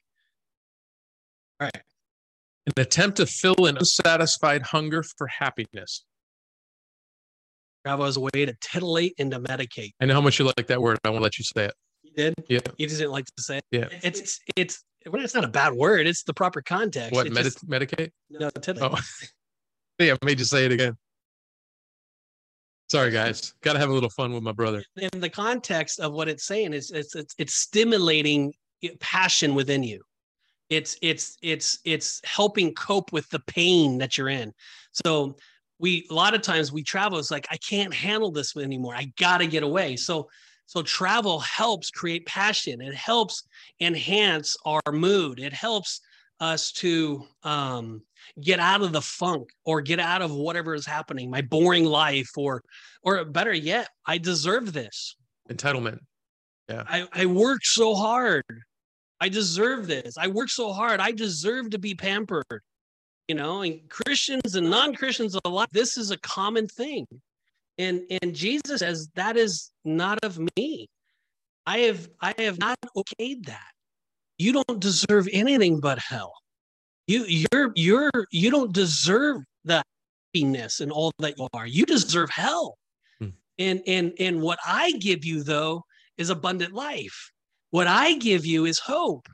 All 1.59 1.69
right. 1.73 1.83
An 2.65 2.73
attempt 2.77 3.17
to 3.17 3.25
fill 3.25 3.65
an 3.65 3.77
unsatisfied 3.77 4.61
hunger 4.61 5.03
for 5.03 5.27
happiness. 5.27 6.05
Travel 7.85 8.05
is 8.05 8.15
a 8.15 8.21
way 8.21 8.29
to 8.33 8.55
titillate 8.61 9.13
and 9.19 9.31
to 9.31 9.39
medicate. 9.39 9.91
I 9.99 10.05
know 10.05 10.13
how 10.13 10.21
much 10.21 10.39
you 10.39 10.45
like 10.45 10.67
that 10.67 10.81
word. 10.81 10.97
I 11.03 11.09
want 11.09 11.19
to 11.19 11.23
let 11.23 11.37
you 11.37 11.43
say 11.43 11.65
it. 11.65 11.73
You 12.03 12.11
did? 12.13 12.33
Yeah. 12.47 12.59
You 12.77 12.87
just 12.87 12.99
didn't 12.99 13.11
like 13.11 13.25
to 13.25 13.43
say 13.43 13.57
it? 13.57 13.63
Yeah. 13.71 13.87
It's, 14.01 14.19
it's, 14.19 14.39
it's, 14.55 14.83
it's 15.05 15.35
not 15.35 15.43
a 15.43 15.49
bad 15.49 15.73
word. 15.73 16.07
It's 16.07 16.23
the 16.23 16.33
proper 16.33 16.61
context. 16.61 17.11
What, 17.11 17.29
medi- 17.29 17.43
just- 17.43 17.67
medicate? 17.67 18.11
No, 18.29 18.49
titillate. 18.49 18.93
Oh, 18.93 18.99
yeah, 19.99 20.13
I 20.21 20.25
made 20.25 20.39
you 20.39 20.45
say 20.45 20.63
it 20.65 20.71
again. 20.71 20.95
Sorry, 22.89 23.11
guys. 23.11 23.53
Got 23.61 23.73
to 23.73 23.79
have 23.79 23.89
a 23.89 23.93
little 23.93 24.09
fun 24.09 24.33
with 24.33 24.43
my 24.43 24.51
brother. 24.53 24.83
in 24.95 25.19
the 25.19 25.29
context 25.29 25.99
of 25.99 26.13
what 26.13 26.29
it's 26.29 26.45
saying 26.45 26.73
is 26.73 26.91
it's 26.91 27.15
it's, 27.15 27.33
it's 27.37 27.55
stimulating 27.55 28.53
passion 28.99 29.55
within 29.55 29.81
you 29.81 30.01
it's 30.75 30.97
it's 31.01 31.37
it's 31.41 31.79
it's 31.83 32.21
helping 32.23 32.73
cope 32.73 33.11
with 33.11 33.29
the 33.29 33.39
pain 33.39 33.97
that 33.99 34.17
you're 34.17 34.29
in. 34.29 34.53
So 34.91 35.35
we 35.79 36.05
a 36.09 36.13
lot 36.13 36.33
of 36.33 36.41
times 36.41 36.71
we 36.71 36.83
travel 36.83 37.17
it's 37.17 37.31
like 37.31 37.47
i 37.49 37.57
can't 37.57 37.93
handle 37.93 38.31
this 38.31 38.55
anymore. 38.55 38.95
I 38.95 39.11
gotta 39.17 39.47
get 39.47 39.63
away. 39.63 39.95
So 39.95 40.29
so 40.65 40.81
travel 40.81 41.39
helps 41.39 41.91
create 41.91 42.25
passion. 42.25 42.81
It 42.81 42.95
helps 42.95 43.43
enhance 43.81 44.55
our 44.65 44.81
mood. 44.91 45.39
It 45.39 45.53
helps 45.53 45.99
us 46.39 46.71
to 46.71 47.25
um, 47.43 48.01
get 48.41 48.59
out 48.59 48.81
of 48.81 48.91
the 48.91 49.01
funk 49.01 49.49
or 49.65 49.81
get 49.81 49.99
out 49.99 50.21
of 50.21 50.31
whatever 50.31 50.73
is 50.73 50.85
happening 50.85 51.29
my 51.29 51.41
boring 51.41 51.85
life 51.85 52.29
or 52.37 52.63
or 53.03 53.23
better 53.25 53.53
yet 53.53 53.89
i 54.05 54.17
deserve 54.17 54.73
this. 54.73 55.15
Entitlement. 55.49 55.99
Yeah. 56.69 56.83
I, 56.87 57.07
I 57.11 57.25
work 57.25 57.65
so 57.65 57.93
hard. 57.93 58.43
I 59.23 59.29
deserve 59.29 59.87
this. 59.87 60.17
I 60.17 60.27
work 60.27 60.49
so 60.49 60.73
hard. 60.73 60.99
I 60.99 61.13
deserve 61.13 61.69
to 61.69 61.79
be 61.79 61.95
pampered. 61.95 62.59
You 63.29 63.35
know, 63.35 63.61
and 63.61 63.79
Christians 63.89 64.55
and 64.55 64.69
non-Christians 64.69 65.39
alike, 65.45 65.69
this 65.71 65.97
is 65.97 66.11
a 66.11 66.17
common 66.17 66.67
thing. 66.67 67.07
And 67.77 68.01
and 68.21 68.35
Jesus 68.35 68.81
says 68.81 69.07
that 69.15 69.37
is 69.37 69.71
not 69.85 70.19
of 70.23 70.41
me. 70.57 70.89
I 71.65 71.77
have 71.79 72.09
I 72.19 72.33
have 72.39 72.59
not 72.59 72.77
okayed 72.97 73.45
that. 73.45 73.71
You 74.37 74.51
don't 74.51 74.81
deserve 74.81 75.29
anything 75.31 75.79
but 75.79 75.99
hell. 75.99 76.33
You 77.07 77.23
you're 77.23 77.71
you're 77.75 78.11
you 78.29 78.51
don't 78.51 78.73
deserve 78.73 79.37
the 79.63 79.83
happiness 80.35 80.81
and 80.81 80.91
all 80.91 81.13
that 81.19 81.35
you 81.37 81.47
are. 81.53 81.65
You 81.65 81.85
deserve 81.85 82.29
hell. 82.29 82.77
Hmm. 83.19 83.29
And 83.57 83.81
and 83.87 84.11
and 84.19 84.41
what 84.41 84.59
I 84.67 84.91
give 84.99 85.23
you 85.23 85.43
though 85.43 85.85
is 86.17 86.29
abundant 86.29 86.73
life. 86.73 87.31
What 87.73 87.87
I 87.87 88.13
give 88.13 88.45
you 88.45 88.65
is 88.65 88.77
hope. 88.77 89.27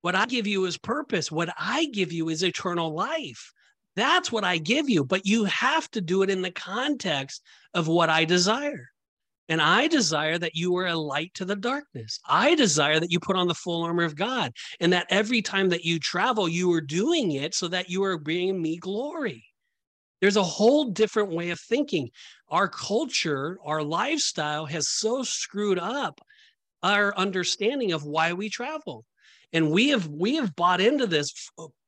What 0.00 0.16
I 0.16 0.26
give 0.26 0.48
you 0.48 0.64
is 0.64 0.76
purpose. 0.76 1.30
What 1.30 1.54
I 1.56 1.84
give 1.84 2.10
you 2.10 2.28
is 2.28 2.42
eternal 2.42 2.92
life. 2.92 3.52
That's 3.94 4.32
what 4.32 4.42
I 4.42 4.58
give 4.58 4.90
you, 4.90 5.04
but 5.04 5.24
you 5.24 5.44
have 5.44 5.88
to 5.92 6.00
do 6.00 6.24
it 6.24 6.28
in 6.28 6.42
the 6.42 6.50
context 6.50 7.40
of 7.74 7.86
what 7.86 8.10
I 8.10 8.24
desire. 8.24 8.88
And 9.48 9.62
I 9.62 9.86
desire 9.86 10.38
that 10.38 10.56
you 10.56 10.76
are 10.76 10.88
a 10.88 10.96
light 10.96 11.30
to 11.34 11.44
the 11.44 11.54
darkness. 11.54 12.18
I 12.28 12.56
desire 12.56 12.98
that 12.98 13.12
you 13.12 13.20
put 13.20 13.36
on 13.36 13.46
the 13.46 13.54
full 13.54 13.84
armor 13.84 14.02
of 14.02 14.16
God 14.16 14.50
and 14.80 14.92
that 14.92 15.06
every 15.08 15.40
time 15.40 15.68
that 15.68 15.84
you 15.84 16.00
travel, 16.00 16.48
you 16.48 16.72
are 16.72 16.80
doing 16.80 17.30
it 17.30 17.54
so 17.54 17.68
that 17.68 17.88
you 17.88 18.02
are 18.02 18.18
bringing 18.18 18.60
me 18.60 18.78
glory. 18.78 19.44
There's 20.20 20.36
a 20.36 20.42
whole 20.42 20.86
different 20.86 21.30
way 21.30 21.50
of 21.50 21.60
thinking. 21.60 22.10
Our 22.48 22.66
culture, 22.66 23.56
our 23.64 23.84
lifestyle 23.84 24.66
has 24.66 24.88
so 24.88 25.22
screwed 25.22 25.78
up 25.78 26.20
our 26.82 27.16
understanding 27.16 27.92
of 27.92 28.04
why 28.04 28.32
we 28.32 28.48
travel. 28.48 29.04
And 29.52 29.70
we 29.70 29.88
have 29.88 30.06
we 30.08 30.36
have 30.36 30.54
bought 30.54 30.80
into 30.80 31.06
this 31.06 31.32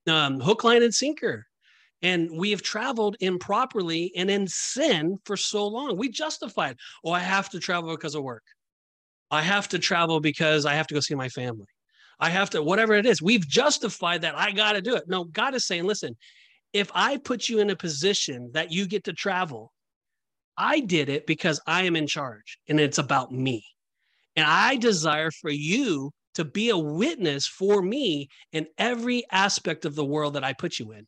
um, 0.06 0.40
hook, 0.40 0.64
line, 0.64 0.82
and 0.82 0.94
sinker. 0.94 1.46
And 2.02 2.30
we 2.32 2.50
have 2.50 2.62
traveled 2.62 3.16
improperly 3.20 4.12
and 4.16 4.30
in 4.30 4.48
sin 4.48 5.18
for 5.24 5.36
so 5.36 5.66
long. 5.66 5.98
We 5.98 6.08
justified, 6.08 6.76
oh, 7.04 7.12
I 7.12 7.18
have 7.18 7.50
to 7.50 7.60
travel 7.60 7.94
because 7.94 8.14
of 8.14 8.22
work. 8.22 8.42
I 9.30 9.42
have 9.42 9.68
to 9.68 9.78
travel 9.78 10.18
because 10.18 10.64
I 10.64 10.74
have 10.74 10.86
to 10.86 10.94
go 10.94 11.00
see 11.00 11.14
my 11.14 11.28
family. 11.28 11.66
I 12.18 12.30
have 12.30 12.50
to, 12.50 12.62
whatever 12.62 12.94
it 12.94 13.06
is, 13.06 13.20
we've 13.22 13.46
justified 13.46 14.22
that 14.22 14.38
I 14.38 14.52
got 14.52 14.72
to 14.72 14.80
do 14.80 14.96
it. 14.96 15.04
No, 15.08 15.24
God 15.24 15.54
is 15.54 15.66
saying, 15.66 15.84
listen, 15.84 16.16
if 16.72 16.90
I 16.94 17.16
put 17.18 17.48
you 17.48 17.60
in 17.60 17.70
a 17.70 17.76
position 17.76 18.50
that 18.54 18.72
you 18.72 18.86
get 18.86 19.04
to 19.04 19.12
travel, 19.12 19.72
I 20.56 20.80
did 20.80 21.08
it 21.08 21.26
because 21.26 21.60
I 21.66 21.82
am 21.84 21.96
in 21.96 22.06
charge 22.06 22.58
and 22.68 22.80
it's 22.80 22.98
about 22.98 23.32
me. 23.32 23.64
And 24.36 24.46
I 24.46 24.76
desire 24.76 25.30
for 25.30 25.50
you 25.50 26.10
to 26.34 26.44
be 26.44 26.70
a 26.70 26.78
witness 26.78 27.46
for 27.46 27.82
me 27.82 28.28
in 28.52 28.66
every 28.78 29.24
aspect 29.30 29.84
of 29.84 29.94
the 29.94 30.04
world 30.04 30.34
that 30.34 30.44
I 30.44 30.52
put 30.52 30.78
you 30.78 30.92
in. 30.92 31.06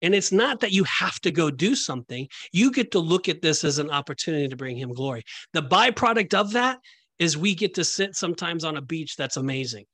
And 0.00 0.14
it's 0.14 0.32
not 0.32 0.60
that 0.60 0.72
you 0.72 0.84
have 0.84 1.20
to 1.20 1.30
go 1.30 1.50
do 1.50 1.76
something. 1.76 2.26
You 2.52 2.72
get 2.72 2.90
to 2.92 2.98
look 2.98 3.28
at 3.28 3.40
this 3.40 3.62
as 3.62 3.78
an 3.78 3.90
opportunity 3.90 4.48
to 4.48 4.56
bring 4.56 4.76
him 4.76 4.92
glory. 4.92 5.22
The 5.52 5.62
byproduct 5.62 6.34
of 6.34 6.52
that 6.52 6.80
is 7.18 7.36
we 7.36 7.54
get 7.54 7.74
to 7.74 7.84
sit 7.84 8.16
sometimes 8.16 8.64
on 8.64 8.76
a 8.76 8.82
beach 8.82 9.14
that's 9.16 9.36
amazing. 9.36 9.84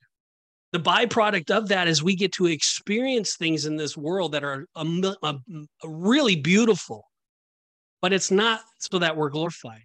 The 0.71 0.79
byproduct 0.79 1.51
of 1.51 1.67
that 1.69 1.87
is 1.87 2.01
we 2.01 2.15
get 2.15 2.31
to 2.33 2.47
experience 2.47 3.35
things 3.35 3.65
in 3.65 3.75
this 3.75 3.95
world 3.97 4.31
that 4.31 4.43
are 4.43 4.65
a, 4.75 4.85
a, 5.23 5.35
a 5.83 5.89
really 5.89 6.35
beautiful, 6.35 7.05
but 8.01 8.13
it's 8.13 8.31
not 8.31 8.61
so 8.79 8.99
that 8.99 9.15
we're 9.15 9.29
glorified. 9.29 9.83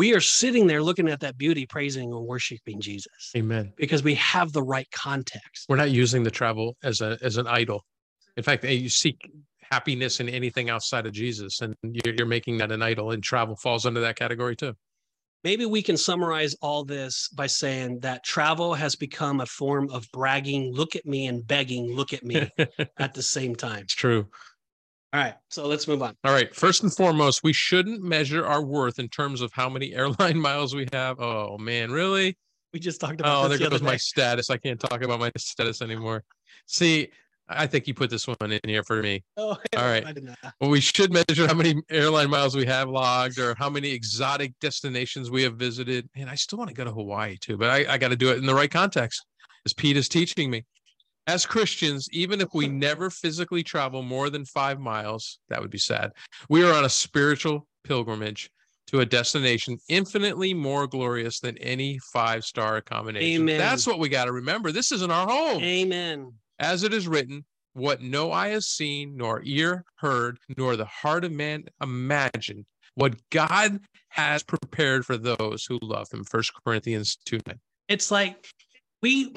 We 0.00 0.14
are 0.14 0.20
sitting 0.20 0.66
there 0.66 0.82
looking 0.82 1.10
at 1.10 1.20
that 1.20 1.36
beauty, 1.36 1.66
praising 1.66 2.10
and 2.10 2.26
worshiping 2.26 2.80
Jesus 2.80 3.32
Amen. 3.36 3.74
because 3.76 4.02
we 4.02 4.14
have 4.14 4.50
the 4.50 4.62
right 4.62 4.90
context. 4.92 5.66
We're 5.68 5.76
not 5.76 5.90
using 5.90 6.22
the 6.22 6.30
travel 6.30 6.74
as 6.82 7.02
a 7.02 7.18
as 7.20 7.36
an 7.36 7.46
idol. 7.46 7.84
In 8.38 8.42
fact, 8.42 8.64
eh, 8.64 8.70
you 8.70 8.88
seek 8.88 9.30
happiness 9.70 10.18
in 10.18 10.30
anything 10.30 10.70
outside 10.70 11.04
of 11.04 11.12
Jesus, 11.12 11.60
and 11.60 11.74
you're, 11.82 12.14
you're 12.14 12.26
making 12.26 12.56
that 12.58 12.72
an 12.72 12.80
idol, 12.80 13.10
and 13.10 13.22
travel 13.22 13.56
falls 13.56 13.84
under 13.84 14.00
that 14.00 14.16
category 14.16 14.56
too. 14.56 14.72
Maybe 15.44 15.66
we 15.66 15.82
can 15.82 15.98
summarize 15.98 16.54
all 16.62 16.82
this 16.82 17.28
by 17.28 17.46
saying 17.46 18.00
that 18.00 18.24
travel 18.24 18.72
has 18.72 18.96
become 18.96 19.42
a 19.42 19.46
form 19.46 19.90
of 19.90 20.06
bragging, 20.14 20.72
look 20.72 20.96
at 20.96 21.04
me, 21.04 21.26
and 21.26 21.46
begging, 21.46 21.94
look 21.94 22.14
at 22.14 22.24
me 22.24 22.48
at 22.98 23.12
the 23.12 23.22
same 23.22 23.54
time. 23.54 23.82
It's 23.82 23.94
true. 23.94 24.28
All 25.12 25.20
right, 25.20 25.34
so 25.48 25.66
let's 25.66 25.88
move 25.88 26.02
on. 26.02 26.16
All 26.22 26.32
right. 26.32 26.54
First 26.54 26.84
and 26.84 26.94
foremost, 26.94 27.42
we 27.42 27.52
shouldn't 27.52 28.00
measure 28.00 28.46
our 28.46 28.62
worth 28.62 29.00
in 29.00 29.08
terms 29.08 29.40
of 29.40 29.52
how 29.52 29.68
many 29.68 29.92
airline 29.94 30.38
miles 30.38 30.74
we 30.74 30.86
have. 30.92 31.20
Oh 31.20 31.58
man, 31.58 31.90
really? 31.90 32.36
We 32.72 32.78
just 32.78 33.00
talked 33.00 33.20
about. 33.20 33.44
Oh, 33.44 33.48
there 33.48 33.58
the 33.58 33.68
goes 33.68 33.82
my 33.82 33.96
status. 33.96 34.50
I 34.50 34.56
can't 34.56 34.78
talk 34.78 35.02
about 35.02 35.18
my 35.18 35.32
status 35.36 35.82
anymore. 35.82 36.22
See, 36.66 37.08
I 37.48 37.66
think 37.66 37.88
you 37.88 37.94
put 37.94 38.10
this 38.10 38.28
one 38.28 38.36
in 38.52 38.60
here 38.64 38.84
for 38.84 39.02
me. 39.02 39.24
Oh, 39.36 39.56
all 39.76 39.84
right. 39.84 40.04
Well, 40.60 40.70
we 40.70 40.80
should 40.80 41.12
measure 41.12 41.48
how 41.48 41.54
many 41.54 41.74
airline 41.90 42.30
miles 42.30 42.56
we 42.56 42.64
have 42.66 42.88
logged 42.88 43.40
or 43.40 43.56
how 43.56 43.68
many 43.68 43.90
exotic 43.90 44.52
destinations 44.60 45.30
we 45.30 45.42
have 45.42 45.56
visited. 45.56 46.08
And 46.14 46.30
I 46.30 46.36
still 46.36 46.58
want 46.58 46.68
to 46.68 46.74
go 46.74 46.84
to 46.84 46.92
Hawaii 46.92 47.36
too, 47.36 47.56
but 47.56 47.68
I, 47.68 47.94
I 47.94 47.98
got 47.98 48.08
to 48.08 48.16
do 48.16 48.30
it 48.30 48.38
in 48.38 48.46
the 48.46 48.54
right 48.54 48.70
context, 48.70 49.26
as 49.66 49.72
Pete 49.72 49.96
is 49.96 50.08
teaching 50.08 50.50
me. 50.50 50.64
As 51.30 51.46
Christians, 51.46 52.08
even 52.12 52.40
if 52.40 52.48
we 52.54 52.68
never 52.86 53.10
physically 53.10 53.62
travel 53.62 54.02
more 54.02 54.30
than 54.30 54.44
five 54.44 54.80
miles, 54.80 55.38
that 55.48 55.60
would 55.60 55.70
be 55.70 55.78
sad. 55.78 56.12
We 56.48 56.64
are 56.64 56.74
on 56.74 56.84
a 56.84 56.90
spiritual 56.90 57.66
pilgrimage 57.84 58.50
to 58.88 59.00
a 59.00 59.06
destination 59.06 59.78
infinitely 59.88 60.52
more 60.52 60.86
glorious 60.86 61.38
than 61.38 61.56
any 61.58 61.98
five 62.12 62.44
star 62.44 62.76
accommodation. 62.76 63.42
Amen. 63.42 63.58
That's 63.58 63.86
what 63.86 63.98
we 63.98 64.08
got 64.08 64.24
to 64.24 64.32
remember. 64.32 64.72
This 64.72 64.90
isn't 64.92 65.10
our 65.10 65.28
home. 65.28 65.62
Amen 65.62 66.32
as 66.60 66.82
it 66.82 66.92
is 66.92 67.08
written, 67.08 67.44
what 67.72 68.02
no 68.02 68.30
eye 68.30 68.48
has 68.48 68.68
seen, 68.68 69.16
nor 69.16 69.42
ear 69.44 69.84
heard, 69.96 70.38
nor 70.56 70.76
the 70.76 70.84
heart 70.84 71.24
of 71.24 71.32
man 71.32 71.64
imagined, 71.82 72.66
what 72.94 73.16
God 73.30 73.80
has 74.10 74.42
prepared 74.42 75.04
for 75.04 75.16
those 75.16 75.64
who 75.64 75.78
love 75.82 76.08
him. 76.12 76.22
First 76.22 76.52
Corinthians 76.64 77.16
2 77.24 77.40
9. 77.46 77.58
It's 77.88 78.10
like 78.10 78.46
we 79.02 79.34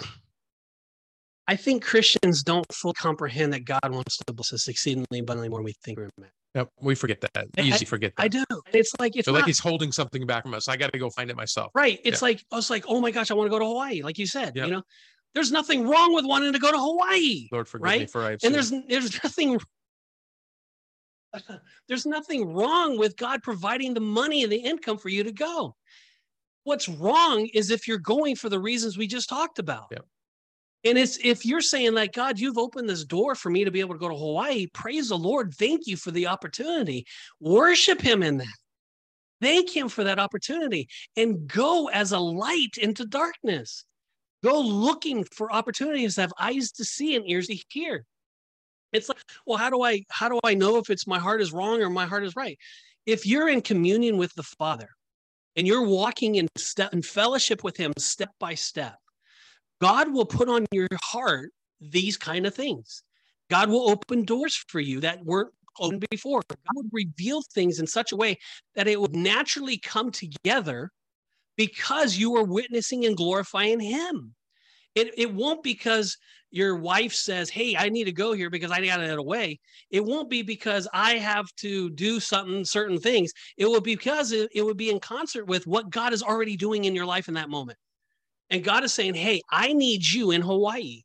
I 1.48 1.56
think 1.56 1.84
Christians 1.84 2.44
don't 2.44 2.66
fully 2.72 2.94
comprehend 2.94 3.54
that 3.54 3.66
God 3.66 3.90
wants 3.90 4.18
to 4.18 4.34
bless 4.34 4.54
us 4.54 4.68
exceedingly 4.68 5.20
abundantly 5.20 5.50
more 5.50 5.60
than 5.60 5.66
we 5.66 5.74
think 5.84 5.98
we're 5.98 6.10
meant. 6.18 6.32
Yep, 6.56 6.70
we 6.82 6.96
forget 6.96 7.20
that. 7.22 7.48
Easy 7.58 7.86
I, 7.86 7.90
forget 7.90 8.14
that. 8.16 8.24
I 8.24 8.28
do. 8.28 8.44
It's 8.72 8.94
like 9.00 9.16
it's 9.16 9.28
not, 9.28 9.36
like 9.36 9.46
he's 9.46 9.60
holding 9.60 9.92
something 9.92 10.26
back 10.26 10.44
from 10.44 10.54
us. 10.54 10.68
I 10.68 10.78
got 10.78 10.94
to 10.94 11.00
go 11.00 11.10
find 11.10 11.30
it 11.32 11.36
myself. 11.36 11.72
right. 11.74 12.00
It's 12.04 12.22
Yeah. 12.22 12.28
like 12.28 12.44
oh, 12.52 12.56
I 12.56 12.58
was 12.58 12.70
like, 12.70 12.86
oh 12.88 13.02
my 13.02 13.12
gosh, 13.12 13.32
I 13.32 13.34
want 13.34 13.48
to 13.48 13.50
go 13.50 13.60
to 13.60 13.66
Hawaii, 13.66 14.04
like 14.04 14.20
you 14.20 14.28
said. 14.28 14.56
Yep. 14.56 14.66
You 14.68 14.72
know, 14.74 14.84
there's 15.34 15.52
nothing 15.52 15.88
wrong 15.88 16.14
with 16.14 16.26
wanting 16.26 16.54
to 16.54 16.60
go 16.60 16.72
to 16.72 16.78
Hawaii. 16.78 17.48
Lord, 17.52 17.68
forgive 17.68 18.00
me 18.02 18.06
for 18.06 18.22
I 18.24 18.32
have 18.32 18.40
and 18.44 18.54
there's 18.54 18.72
there's 18.88 19.14
nothing 19.24 19.60
there's 21.88 22.06
nothing 22.06 22.54
wrong 22.54 22.98
with 23.00 23.18
God 23.18 23.42
providing 23.42 23.96
the 23.96 24.00
money 24.00 24.44
and 24.44 24.52
the 24.52 24.58
income 24.58 25.00
for 25.00 25.10
you 25.10 25.24
to 25.24 25.32
go. 25.32 25.76
What's 26.66 26.88
wrong 26.88 27.50
is 27.54 27.72
if 27.72 27.88
you're 27.88 27.98
going 27.98 28.36
for 28.36 28.50
the 28.50 28.60
reasons 28.60 28.98
we 28.98 29.08
just 29.08 29.28
talked 29.28 29.60
about. 29.60 29.88
Yep. 29.92 30.06
And 30.86 30.98
it's 30.98 31.18
if 31.24 31.46
you're 31.46 31.62
saying 31.62 31.94
like 31.94 32.14
God, 32.14 32.40
you've 32.40 32.58
opened 32.58 32.90
this 32.90 33.06
door 33.06 33.36
for 33.36 33.50
me 33.50 33.64
to 33.64 33.72
be 33.72 33.80
able 33.80 33.96
to 33.96 34.00
go 34.00 34.10
to 34.10 34.16
Hawaii. 34.16 34.68
Praise 34.74 35.10
the 35.10 35.18
Lord. 35.18 35.54
Thank 35.54 35.88
you 35.88 35.96
for 35.96 36.12
the 36.12 36.28
opportunity. 36.28 37.06
Worship 37.40 38.02
him 38.02 38.22
in 38.22 38.38
that. 38.38 38.48
Thank 39.42 39.76
him 39.76 39.90
for 39.90 40.04
that 40.04 40.20
opportunity 40.20 40.88
and 41.18 41.48
go 41.48 41.90
as 41.90 42.12
a 42.12 42.20
light 42.20 42.78
into 42.78 43.06
darkness. 43.06 43.86
Go 44.44 44.60
looking 44.60 45.24
for 45.24 45.52
opportunities 45.52 46.18
have 46.18 46.34
eyes 46.38 46.72
to 46.74 46.86
see 46.86 47.16
and 47.16 47.30
ears 47.30 47.48
to 47.48 47.58
hear. 47.70 48.06
It's 48.92 49.10
like, 49.10 49.18
well, 49.46 49.58
how 49.58 49.70
do 49.70 49.82
I 49.84 50.04
how 50.10 50.30
do 50.30 50.40
I 50.44 50.54
know 50.54 50.78
if 50.78 50.90
it's 50.90 51.08
my 51.08 51.20
heart 51.20 51.42
is 51.42 51.52
wrong 51.52 51.82
or 51.82 51.90
my 51.90 52.06
heart 52.06 52.24
is 52.24 52.36
right? 52.36 52.58
If 53.06 53.26
you're 53.26 53.50
in 53.50 53.62
communion 53.62 54.18
with 54.18 54.34
the 54.36 54.44
Father 54.44 54.90
and 55.56 55.66
you're 55.66 55.88
walking 55.88 56.36
in 56.36 56.48
step 56.58 56.94
in 56.94 57.02
fellowship 57.02 57.64
with 57.64 57.78
him 57.78 57.94
step 57.98 58.32
by 58.40 58.54
step, 58.56 58.96
God 59.84 60.14
will 60.14 60.26
put 60.26 60.48
on 60.48 60.66
your 60.72 60.88
heart 60.94 61.52
these 61.82 62.16
kind 62.16 62.46
of 62.46 62.56
things. 62.56 63.04
God 63.50 63.70
will 63.70 63.90
open 63.90 64.24
doors 64.24 64.56
for 64.70 64.80
you 64.80 65.02
that 65.02 65.26
weren't 65.26 65.54
opened 65.78 66.06
before. 66.10 66.42
God 66.48 66.76
would 66.76 66.90
reveal 66.94 67.42
things 67.54 67.80
in 67.80 67.88
such 67.88 68.14
a 68.14 68.16
way 68.16 68.38
that 68.76 68.88
it 68.88 69.02
would 69.02 69.14
naturally 69.14 69.78
come 69.78 70.10
together 70.10 70.90
because 71.58 72.16
you 72.16 72.34
are 72.38 72.46
witnessing 72.46 73.04
and 73.04 73.18
glorifying 73.18 73.82
him. 73.82 74.34
It, 74.96 75.12
it 75.18 75.34
won't 75.34 75.64
because 75.64 76.18
your 76.50 76.78
wife 76.78 77.14
says, 77.14 77.50
Hey, 77.50 77.76
I 77.76 77.90
need 77.90 78.06
to 78.06 78.14
go 78.14 78.32
here 78.32 78.50
because 78.50 78.72
I 78.72 78.80
got 78.86 79.02
get 79.02 79.20
away. 79.20 79.60
It 79.92 80.06
won't 80.06 80.30
be 80.30 80.44
because 80.44 80.88
I 80.94 81.16
have 81.16 81.48
to 81.58 81.90
do 81.90 82.22
something, 82.22 82.64
certain 82.64 83.00
things. 83.00 83.34
It 83.58 83.66
will 83.66 83.82
be 83.82 83.96
because 83.96 84.32
it, 84.32 84.50
it 84.56 84.62
would 84.62 84.78
be 84.78 84.92
in 84.92 85.02
concert 85.02 85.46
with 85.46 85.68
what 85.68 85.90
God 85.90 86.14
is 86.14 86.24
already 86.24 86.56
doing 86.56 86.86
in 86.86 86.96
your 86.96 87.06
life 87.06 87.28
in 87.28 87.34
that 87.34 87.50
moment. 87.50 87.78
And 88.54 88.64
God 88.64 88.84
is 88.84 88.94
saying, 88.94 89.16
Hey, 89.16 89.42
I 89.52 89.74
need 89.74 90.08
you 90.08 90.30
in 90.30 90.42
Hawaii. 90.42 91.02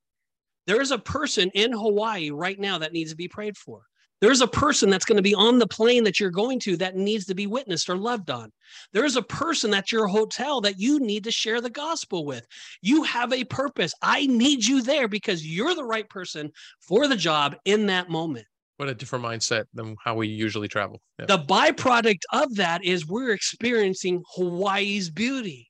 There 0.67 0.83
is 0.83 0.91
a 0.91 0.99
person 0.99 1.51
in 1.55 1.73
Hawaii 1.73 2.31
right 2.31 2.61
now 2.61 2.77
that 2.79 2.93
needs 2.93 3.11
to 3.11 3.17
be 3.17 3.27
prayed 3.27 3.57
for. 3.57 3.81
There's 4.21 4.43
a 4.43 4.47
person 4.47 4.91
that's 4.91 5.07
going 5.07 5.17
to 5.17 5.23
be 5.23 5.35
on 5.35 5.59
the 5.59 5.67
plane 5.67 6.05
that 6.05 6.21
you're 6.21 6.31
going 6.31 6.61
to 6.61 6.77
that 6.77 6.97
needs 6.97 7.25
to 7.25 7.35
be 7.35 7.47
witnessed 7.47 7.89
or 7.89 7.97
loved 7.97 8.29
on. 8.29 8.51
There's 8.93 9.17
a 9.17 9.23
person 9.23 9.73
at 9.73 9.91
your 9.91 10.09
hotel 10.09 10.61
that 10.61 10.79
you 10.79 11.01
need 11.01 11.25
to 11.25 11.31
share 11.31 11.63
the 11.63 11.71
gospel 11.71 12.27
with. 12.27 12.45
You 12.83 13.05
have 13.05 13.33
a 13.33 13.45
purpose. 13.45 13.95
I 14.03 14.27
need 14.27 14.67
you 14.67 14.83
there 14.83 15.09
because 15.09 15.47
you're 15.47 15.75
the 15.75 15.85
right 15.85 16.09
person 16.11 16.51
for 16.87 17.09
the 17.09 17.17
job 17.17 17.57
in 17.65 17.87
that 17.87 18.11
moment. 18.11 18.45
what 18.77 18.91
a 18.91 18.95
different 18.95 19.25
mindset 19.25 19.65
than 19.73 19.97
how 20.05 20.17
we 20.17 20.29
usually 20.29 20.69
travel. 20.69 21.01
Yeah. 21.19 21.27
The 21.27 21.39
byproduct 21.39 22.21
of 22.33 22.57
that 22.57 22.85
is 22.85 23.07
we're 23.07 23.33
experiencing 23.33 24.23
Hawaii's 24.35 25.09
beauty. 25.09 25.68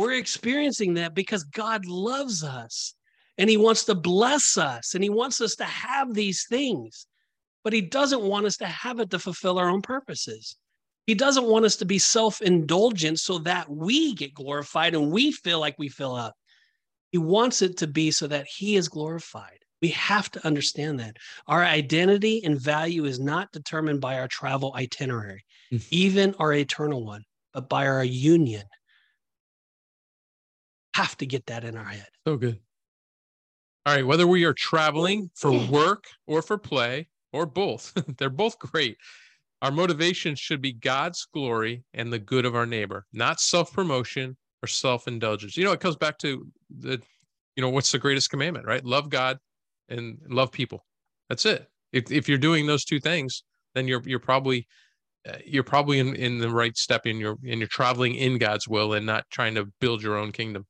We're 0.00 0.14
experiencing 0.14 0.94
that 0.94 1.14
because 1.14 1.44
God 1.44 1.84
loves 1.84 2.42
us 2.42 2.94
and 3.36 3.50
He 3.50 3.58
wants 3.58 3.84
to 3.84 3.94
bless 3.94 4.56
us 4.56 4.94
and 4.94 5.04
He 5.04 5.10
wants 5.10 5.42
us 5.42 5.56
to 5.56 5.64
have 5.64 6.14
these 6.14 6.46
things, 6.48 7.06
but 7.64 7.74
He 7.74 7.82
doesn't 7.82 8.22
want 8.22 8.46
us 8.46 8.56
to 8.56 8.66
have 8.66 8.98
it 8.98 9.10
to 9.10 9.18
fulfill 9.18 9.58
our 9.58 9.68
own 9.68 9.82
purposes. 9.82 10.56
He 11.06 11.14
doesn't 11.14 11.44
want 11.44 11.66
us 11.66 11.76
to 11.76 11.84
be 11.84 11.98
self 11.98 12.40
indulgent 12.40 13.20
so 13.20 13.40
that 13.40 13.68
we 13.68 14.14
get 14.14 14.32
glorified 14.32 14.94
and 14.94 15.12
we 15.12 15.32
feel 15.32 15.60
like 15.60 15.74
we 15.78 15.90
fill 15.90 16.14
up. 16.14 16.34
He 17.12 17.18
wants 17.18 17.60
it 17.60 17.76
to 17.76 17.86
be 17.86 18.10
so 18.10 18.26
that 18.26 18.46
He 18.46 18.76
is 18.76 18.88
glorified. 18.88 19.58
We 19.82 19.88
have 19.88 20.30
to 20.30 20.46
understand 20.46 20.98
that. 21.00 21.18
Our 21.46 21.62
identity 21.62 22.42
and 22.42 22.58
value 22.58 23.04
is 23.04 23.20
not 23.20 23.52
determined 23.52 24.00
by 24.00 24.18
our 24.18 24.28
travel 24.28 24.72
itinerary, 24.74 25.44
Mm. 25.70 25.86
even 25.90 26.34
our 26.38 26.54
eternal 26.54 27.04
one, 27.04 27.24
but 27.52 27.68
by 27.68 27.86
our 27.86 28.02
union. 28.02 28.64
Have 30.94 31.16
to 31.18 31.26
get 31.26 31.46
that 31.46 31.64
in 31.64 31.76
our 31.76 31.84
head. 31.84 32.08
So 32.26 32.36
good. 32.36 32.58
All 33.86 33.94
right. 33.94 34.06
Whether 34.06 34.26
we 34.26 34.44
are 34.44 34.52
traveling 34.52 35.30
for 35.34 35.52
work 35.70 36.04
or 36.26 36.42
for 36.42 36.58
play 36.58 37.08
or 37.32 37.46
both, 37.46 37.92
they're 38.18 38.28
both 38.30 38.58
great. 38.58 38.96
Our 39.62 39.70
motivation 39.70 40.34
should 40.34 40.60
be 40.62 40.72
God's 40.72 41.26
glory 41.34 41.84
and 41.92 42.12
the 42.12 42.18
good 42.18 42.46
of 42.46 42.54
our 42.54 42.66
neighbor, 42.66 43.06
not 43.12 43.40
self 43.40 43.72
promotion 43.72 44.36
or 44.62 44.66
self 44.66 45.06
indulgence. 45.06 45.56
You 45.56 45.64
know, 45.64 45.72
it 45.72 45.80
comes 45.80 45.96
back 45.96 46.18
to 46.18 46.46
the, 46.70 47.00
you 47.56 47.62
know, 47.62 47.68
what's 47.68 47.92
the 47.92 47.98
greatest 47.98 48.30
commandment, 48.30 48.66
right? 48.66 48.84
Love 48.84 49.10
God 49.10 49.38
and 49.88 50.18
love 50.28 50.50
people. 50.50 50.84
That's 51.28 51.44
it. 51.44 51.68
If, 51.92 52.10
if 52.10 52.28
you're 52.28 52.38
doing 52.38 52.66
those 52.66 52.84
two 52.84 53.00
things, 53.00 53.42
then 53.74 53.86
you're 53.86 54.02
you're 54.04 54.18
probably 54.18 54.66
uh, 55.28 55.36
you're 55.44 55.62
probably 55.62 55.98
in, 55.98 56.14
in 56.14 56.38
the 56.38 56.50
right 56.50 56.76
step 56.76 57.06
in 57.06 57.18
your 57.18 57.36
and 57.46 57.60
you're 57.60 57.68
traveling 57.68 58.14
in 58.14 58.38
God's 58.38 58.68
will 58.68 58.94
and 58.94 59.04
not 59.04 59.24
trying 59.30 59.54
to 59.56 59.66
build 59.80 60.02
your 60.02 60.16
own 60.16 60.32
kingdom. 60.32 60.66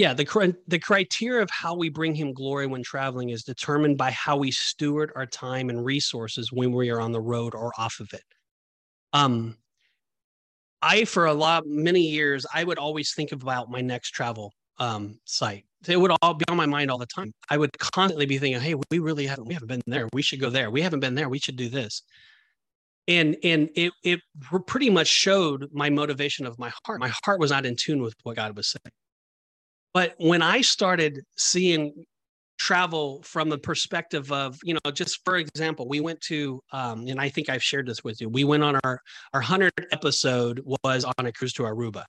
Yeah, 0.00 0.14
the 0.14 0.56
the 0.66 0.78
criteria 0.78 1.42
of 1.42 1.50
how 1.50 1.74
we 1.74 1.90
bring 1.90 2.14
him 2.14 2.32
glory 2.32 2.66
when 2.66 2.82
traveling 2.82 3.28
is 3.28 3.44
determined 3.44 3.98
by 3.98 4.10
how 4.12 4.38
we 4.38 4.50
steward 4.50 5.12
our 5.14 5.26
time 5.26 5.68
and 5.68 5.84
resources 5.84 6.50
when 6.50 6.72
we 6.72 6.88
are 6.88 7.02
on 7.02 7.12
the 7.12 7.20
road 7.20 7.54
or 7.54 7.70
off 7.76 8.00
of 8.00 8.10
it. 8.14 8.24
Um 9.12 9.58
I 10.80 11.04
for 11.04 11.26
a 11.26 11.34
lot 11.34 11.66
many 11.66 12.00
years 12.00 12.46
I 12.54 12.64
would 12.64 12.78
always 12.78 13.12
think 13.12 13.32
about 13.32 13.70
my 13.70 13.82
next 13.82 14.12
travel 14.12 14.54
um 14.78 15.20
site. 15.26 15.66
It 15.86 15.98
would 15.98 16.12
all 16.22 16.32
be 16.32 16.46
on 16.48 16.56
my 16.56 16.64
mind 16.66 16.90
all 16.90 16.96
the 16.96 17.04
time. 17.04 17.34
I 17.50 17.58
would 17.58 17.78
constantly 17.78 18.24
be 18.24 18.38
thinking, 18.38 18.62
"Hey, 18.62 18.76
we 18.90 19.00
really 19.00 19.26
haven't 19.26 19.48
we 19.48 19.52
haven't 19.52 19.68
been 19.68 19.82
there. 19.86 20.08
We 20.14 20.22
should 20.22 20.40
go 20.40 20.48
there. 20.48 20.70
We 20.70 20.80
haven't 20.80 21.00
been 21.00 21.14
there. 21.14 21.28
We 21.28 21.40
should 21.40 21.56
do 21.56 21.68
this." 21.68 22.02
And 23.08 23.36
and 23.44 23.68
it 23.74 23.92
it 24.02 24.20
pretty 24.66 24.88
much 24.88 25.08
showed 25.08 25.68
my 25.72 25.90
motivation 25.90 26.46
of 26.46 26.58
my 26.58 26.72
heart. 26.86 27.00
My 27.00 27.12
heart 27.24 27.38
was 27.40 27.50
not 27.50 27.66
in 27.66 27.76
tune 27.76 28.00
with 28.02 28.14
what 28.22 28.36
God 28.36 28.56
was 28.56 28.68
saying. 28.68 28.92
But 29.92 30.14
when 30.18 30.42
I 30.42 30.60
started 30.60 31.20
seeing 31.36 32.04
travel 32.58 33.22
from 33.22 33.48
the 33.48 33.58
perspective 33.58 34.30
of, 34.30 34.58
you 34.62 34.74
know, 34.74 34.90
just 34.92 35.20
for 35.24 35.36
example, 35.36 35.88
we 35.88 36.00
went 36.00 36.20
to, 36.20 36.62
um, 36.72 37.06
and 37.08 37.18
I 37.18 37.28
think 37.28 37.48
I've 37.48 37.62
shared 37.62 37.86
this 37.86 38.04
with 38.04 38.20
you. 38.20 38.28
We 38.28 38.44
went 38.44 38.62
on 38.62 38.78
our 38.84 39.00
our 39.32 39.40
hundred 39.40 39.72
episode 39.92 40.62
was 40.84 41.04
on 41.04 41.26
a 41.26 41.32
cruise 41.32 41.54
to 41.54 41.62
Aruba, 41.62 42.04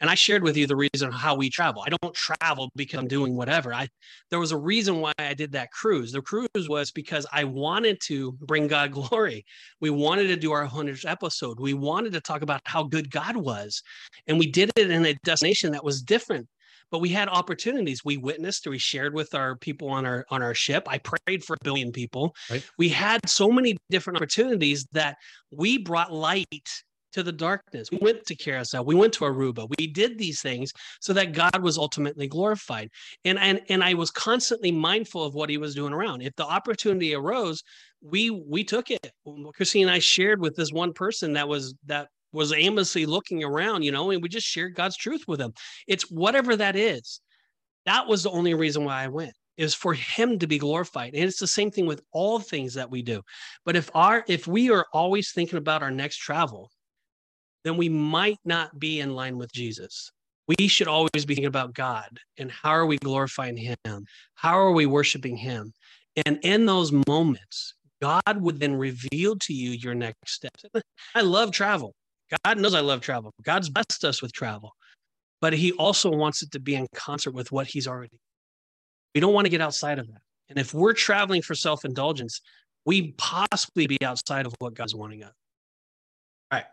And 0.00 0.10
I 0.10 0.14
shared 0.14 0.42
with 0.42 0.58
you 0.58 0.66
the 0.66 0.76
reason 0.76 1.10
how 1.10 1.34
we 1.34 1.48
travel. 1.48 1.82
I 1.86 1.90
don't 2.02 2.14
travel 2.14 2.70
because 2.76 3.00
I'm 3.00 3.08
doing 3.08 3.34
whatever. 3.34 3.72
I 3.72 3.88
there 4.30 4.38
was 4.38 4.52
a 4.52 4.58
reason 4.58 5.00
why 5.00 5.12
I 5.18 5.32
did 5.32 5.52
that 5.52 5.72
cruise. 5.72 6.12
The 6.12 6.20
cruise 6.22 6.68
was 6.68 6.92
because 6.92 7.26
I 7.32 7.44
wanted 7.44 7.98
to 8.08 8.32
bring 8.32 8.68
God 8.68 8.92
glory. 9.00 9.44
We 9.80 9.88
wanted 9.88 10.28
to 10.28 10.36
do 10.36 10.52
our 10.52 10.68
100th 10.68 11.10
episode. 11.10 11.58
We 11.58 11.72
wanted 11.74 12.12
to 12.12 12.20
talk 12.20 12.42
about 12.42 12.60
how 12.66 12.82
good 12.84 13.10
God 13.10 13.36
was. 13.36 13.82
And 14.26 14.38
we 14.38 14.50
did 14.50 14.70
it 14.76 14.90
in 14.90 15.06
a 15.06 15.14
destination 15.24 15.72
that 15.72 15.82
was 15.82 16.02
different 16.02 16.46
but 16.90 17.00
we 17.00 17.08
had 17.08 17.28
opportunities 17.28 18.04
we 18.04 18.16
witnessed 18.16 18.66
or 18.66 18.70
we 18.70 18.78
shared 18.78 19.14
with 19.14 19.34
our 19.34 19.56
people 19.56 19.88
on 19.88 20.06
our 20.06 20.24
on 20.30 20.42
our 20.42 20.54
ship 20.54 20.86
i 20.88 20.98
prayed 20.98 21.44
for 21.44 21.54
a 21.54 21.64
billion 21.64 21.92
people 21.92 22.34
right. 22.50 22.64
we 22.78 22.88
had 22.88 23.20
so 23.28 23.50
many 23.50 23.76
different 23.90 24.16
opportunities 24.16 24.86
that 24.92 25.16
we 25.50 25.78
brought 25.78 26.12
light 26.12 26.68
to 27.12 27.22
the 27.22 27.32
darkness. 27.32 27.90
We 27.90 27.98
went 28.00 28.24
to 28.26 28.36
Curaçao. 28.36 28.84
We 28.84 28.94
went 28.94 29.12
to 29.14 29.24
Aruba. 29.24 29.68
We 29.78 29.86
did 29.86 30.18
these 30.18 30.40
things 30.40 30.72
so 31.00 31.12
that 31.14 31.32
God 31.32 31.62
was 31.62 31.78
ultimately 31.78 32.26
glorified. 32.28 32.90
And 33.24 33.38
and 33.38 33.60
and 33.68 33.82
I 33.82 33.94
was 33.94 34.10
constantly 34.10 34.70
mindful 34.70 35.24
of 35.24 35.34
what 35.34 35.50
He 35.50 35.58
was 35.58 35.74
doing 35.74 35.92
around. 35.92 36.22
If 36.22 36.34
the 36.36 36.46
opportunity 36.46 37.14
arose, 37.14 37.62
we 38.02 38.30
we 38.30 38.64
took 38.64 38.90
it. 38.90 39.10
Christine 39.54 39.88
and 39.88 39.90
I 39.90 39.98
shared 39.98 40.40
with 40.40 40.54
this 40.56 40.72
one 40.72 40.92
person 40.92 41.32
that 41.34 41.48
was 41.48 41.74
that 41.86 42.08
was 42.32 42.52
aimlessly 42.52 43.06
looking 43.06 43.42
around, 43.42 43.82
you 43.82 43.92
know, 43.92 44.10
and 44.10 44.22
we 44.22 44.28
just 44.28 44.46
shared 44.46 44.74
God's 44.74 44.96
truth 44.96 45.24
with 45.26 45.40
him. 45.40 45.52
It's 45.86 46.10
whatever 46.10 46.56
that 46.56 46.76
is. 46.76 47.20
That 47.86 48.06
was 48.06 48.22
the 48.22 48.30
only 48.30 48.54
reason 48.54 48.84
why 48.84 49.02
I 49.02 49.08
went 49.08 49.32
is 49.56 49.74
for 49.74 49.92
him 49.92 50.38
to 50.38 50.46
be 50.46 50.58
glorified. 50.58 51.14
And 51.14 51.24
it's 51.24 51.40
the 51.40 51.46
same 51.46 51.70
thing 51.70 51.86
with 51.86 52.02
all 52.12 52.38
things 52.38 52.74
that 52.74 52.90
we 52.90 53.02
do. 53.02 53.22
But 53.64 53.76
if 53.76 53.90
our 53.94 54.24
if 54.28 54.46
we 54.46 54.70
are 54.70 54.86
always 54.92 55.32
thinking 55.32 55.58
about 55.58 55.82
our 55.82 55.90
next 55.90 56.18
travel, 56.18 56.70
then 57.64 57.76
we 57.76 57.88
might 57.88 58.38
not 58.44 58.78
be 58.78 59.00
in 59.00 59.14
line 59.14 59.36
with 59.36 59.52
Jesus. 59.52 60.10
We 60.46 60.68
should 60.68 60.88
always 60.88 61.26
be 61.26 61.34
thinking 61.34 61.46
about 61.46 61.74
God 61.74 62.18
and 62.38 62.50
how 62.50 62.70
are 62.70 62.86
we 62.86 62.96
glorifying 62.98 63.56
him? 63.56 64.06
How 64.34 64.58
are 64.58 64.72
we 64.72 64.86
worshiping 64.86 65.36
him? 65.36 65.74
And 66.24 66.38
in 66.42 66.64
those 66.64 66.92
moments, 67.06 67.74
God 68.00 68.40
would 68.40 68.60
then 68.60 68.76
reveal 68.76 69.36
to 69.36 69.52
you 69.52 69.70
your 69.70 69.94
next 69.94 70.32
steps. 70.32 70.64
I 71.14 71.20
love 71.20 71.50
travel. 71.50 71.94
God 72.44 72.58
knows 72.58 72.74
I 72.74 72.80
love 72.80 73.00
travel. 73.00 73.32
God's 73.42 73.68
blessed 73.68 74.04
us 74.04 74.22
with 74.22 74.32
travel, 74.32 74.72
but 75.40 75.52
He 75.52 75.72
also 75.72 76.10
wants 76.10 76.42
it 76.42 76.50
to 76.52 76.60
be 76.60 76.74
in 76.74 76.86
concert 76.94 77.32
with 77.32 77.52
what 77.52 77.66
He's 77.66 77.86
already. 77.86 78.18
We 79.14 79.20
don't 79.20 79.34
want 79.34 79.46
to 79.46 79.50
get 79.50 79.60
outside 79.60 79.98
of 79.98 80.06
that. 80.08 80.20
And 80.48 80.58
if 80.58 80.72
we're 80.72 80.92
traveling 80.92 81.42
for 81.42 81.54
self 81.54 81.84
indulgence, 81.84 82.40
we 82.84 83.12
possibly 83.12 83.86
be 83.86 83.98
outside 84.02 84.46
of 84.46 84.54
what 84.58 84.74
God's 84.74 84.94
wanting 84.94 85.22
us. 85.22 85.32
All 86.50 86.58
right. 86.58 86.64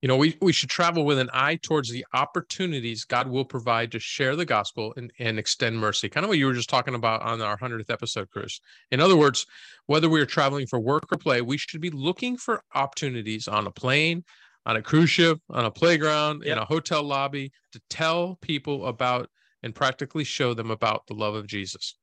You 0.00 0.08
know, 0.08 0.16
we, 0.16 0.36
we 0.40 0.52
should 0.52 0.70
travel 0.70 1.04
with 1.04 1.18
an 1.18 1.30
eye 1.32 1.58
towards 1.62 1.90
the 1.90 2.04
opportunities 2.14 3.04
God 3.04 3.28
will 3.28 3.44
provide 3.44 3.92
to 3.92 3.98
share 3.98 4.34
the 4.34 4.44
gospel 4.44 4.94
and, 4.96 5.12
and 5.18 5.38
extend 5.38 5.78
mercy. 5.78 6.08
Kind 6.08 6.24
of 6.24 6.28
what 6.28 6.38
you 6.38 6.46
were 6.46 6.54
just 6.54 6.70
talking 6.70 6.94
about 6.94 7.22
on 7.22 7.40
our 7.40 7.58
100th 7.58 7.90
episode, 7.90 8.30
Chris. 8.30 8.60
In 8.90 9.00
other 9.00 9.16
words, 9.16 9.46
whether 9.86 10.08
we 10.08 10.20
are 10.20 10.26
traveling 10.26 10.66
for 10.66 10.80
work 10.80 11.04
or 11.12 11.18
play, 11.18 11.40
we 11.40 11.58
should 11.58 11.80
be 11.80 11.90
looking 11.90 12.36
for 12.36 12.62
opportunities 12.74 13.46
on 13.46 13.66
a 13.66 13.70
plane, 13.70 14.24
on 14.66 14.76
a 14.76 14.82
cruise 14.82 15.10
ship, 15.10 15.38
on 15.50 15.64
a 15.64 15.70
playground, 15.70 16.42
yep. 16.44 16.52
in 16.52 16.62
a 16.62 16.64
hotel 16.64 17.02
lobby 17.02 17.50
to 17.72 17.80
tell 17.90 18.36
people 18.40 18.86
about 18.86 19.28
and 19.62 19.74
practically 19.74 20.24
show 20.24 20.54
them 20.54 20.70
about 20.70 21.06
the 21.06 21.14
love 21.14 21.34
of 21.34 21.46
Jesus. 21.46 21.96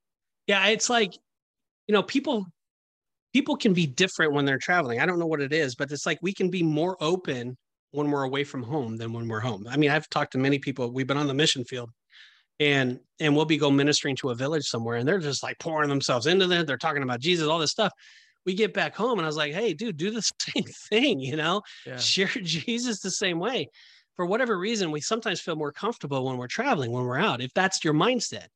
Yeah, 0.48 0.65
it's 0.67 0.89
like, 0.89 1.13
you 1.88 1.93
know, 1.93 2.04
people 2.04 2.45
people 3.34 3.56
can 3.56 3.74
be 3.74 3.86
different 3.86 4.34
when 4.34 4.45
they're 4.45 4.58
traveling. 4.58 5.00
I 5.00 5.06
don't 5.06 5.19
know 5.19 5.28
what 5.28 5.41
it 5.41 5.54
is, 5.54 5.76
but 5.76 5.91
it's 5.91 6.06
like 6.06 6.19
we 6.22 6.34
can 6.34 6.50
be 6.50 6.63
more 6.63 6.98
open 7.00 7.56
when 7.91 8.10
we're 8.10 8.24
away 8.24 8.43
from 8.43 8.63
home 8.63 8.98
than 8.98 9.13
when 9.13 9.28
we're 9.28 9.39
home. 9.39 9.67
I 9.69 9.78
mean, 9.78 9.91
I've 9.91 10.10
talked 10.10 10.32
to 10.34 10.38
many 10.38 10.60
people. 10.60 10.91
We've 10.91 11.08
been 11.08 11.17
on 11.17 11.28
the 11.28 11.34
mission 11.34 11.63
field 11.63 11.89
and 12.60 13.00
and 13.19 13.36
we'll 13.36 13.45
be 13.45 13.58
go 13.58 13.72
ministering 13.72 14.15
to 14.17 14.30
a 14.30 14.36
village 14.36 14.65
somewhere 14.65 14.98
and 14.98 15.08
they're 15.08 15.19
just 15.19 15.43
like 15.43 15.60
pouring 15.60 15.89
themselves 15.89 16.26
into 16.26 16.48
that. 16.48 16.67
They're 16.67 16.78
talking 16.78 17.04
about 17.04 17.19
Jesus, 17.19 17.48
all 17.48 17.60
this 17.60 17.72
stuff 17.72 17.93
we 18.49 18.55
get 18.55 18.73
back 18.73 18.95
home 18.95 19.19
and 19.19 19.27
I 19.27 19.27
was 19.27 19.38
like, 19.38 19.53
hey, 19.53 19.75
dude, 19.75 19.97
do 19.97 20.09
the 20.09 20.23
same 20.39 20.63
thing, 20.89 21.19
you 21.19 21.35
know, 21.35 21.62
yeah. 21.85 21.97
share 21.97 22.25
Jesus 22.41 22.99
the 22.99 23.12
same 23.12 23.38
way. 23.38 23.69
For 24.15 24.25
whatever 24.25 24.57
reason, 24.57 24.89
we 24.89 25.01
sometimes 25.01 25.39
feel 25.39 25.55
more 25.55 25.71
comfortable 25.71 26.25
when 26.25 26.38
we're 26.38 26.47
traveling, 26.47 26.91
when 26.91 27.03
we're 27.03 27.19
out, 27.19 27.41
if 27.41 27.53
that's 27.53 27.83
your 27.83 27.93
mindset. 27.93 28.47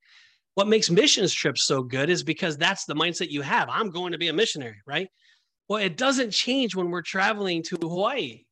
What 0.55 0.67
makes 0.67 0.89
missions 0.89 1.31
trips 1.31 1.65
so 1.65 1.83
good 1.83 2.09
is 2.09 2.23
because 2.23 2.57
that's 2.57 2.85
the 2.85 2.95
mindset 2.95 3.29
you 3.29 3.43
have. 3.43 3.69
I'm 3.69 3.91
going 3.91 4.13
to 4.13 4.17
be 4.17 4.29
a 4.29 4.33
missionary, 4.33 4.81
right? 4.87 5.07
Well, 5.69 5.79
it 5.79 5.95
doesn't 5.95 6.31
change 6.31 6.75
when 6.75 6.89
we're 6.89 7.03
traveling 7.03 7.61
to 7.61 7.77
Hawaii. 7.79 8.45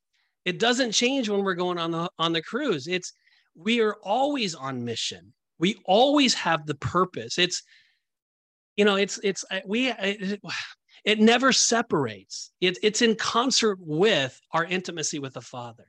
It 0.45 0.59
doesn't 0.59 0.91
change 0.91 1.27
when 1.27 1.43
we're 1.43 1.55
going 1.55 1.79
on 1.79 1.89
the 1.89 2.07
on 2.19 2.33
the 2.33 2.43
cruise. 2.43 2.87
It's 2.87 3.13
we 3.55 3.81
are 3.81 3.95
always 4.03 4.53
on 4.53 4.85
mission. 4.85 5.33
We 5.57 5.81
always 5.85 6.35
have 6.35 6.67
the 6.67 6.75
purpose. 6.75 7.39
It's 7.39 7.63
you 8.77 8.85
know, 8.85 8.95
it's 8.95 9.19
it's 9.23 9.43
we 9.65 9.89
it 9.89 10.39
never 11.05 11.51
separates. 11.51 12.51
It, 12.61 12.77
it's 12.83 13.01
in 13.01 13.15
concert 13.15 13.77
with 13.81 14.39
our 14.51 14.65
intimacy 14.65 15.19
with 15.19 15.33
the 15.33 15.41
Father. 15.41 15.87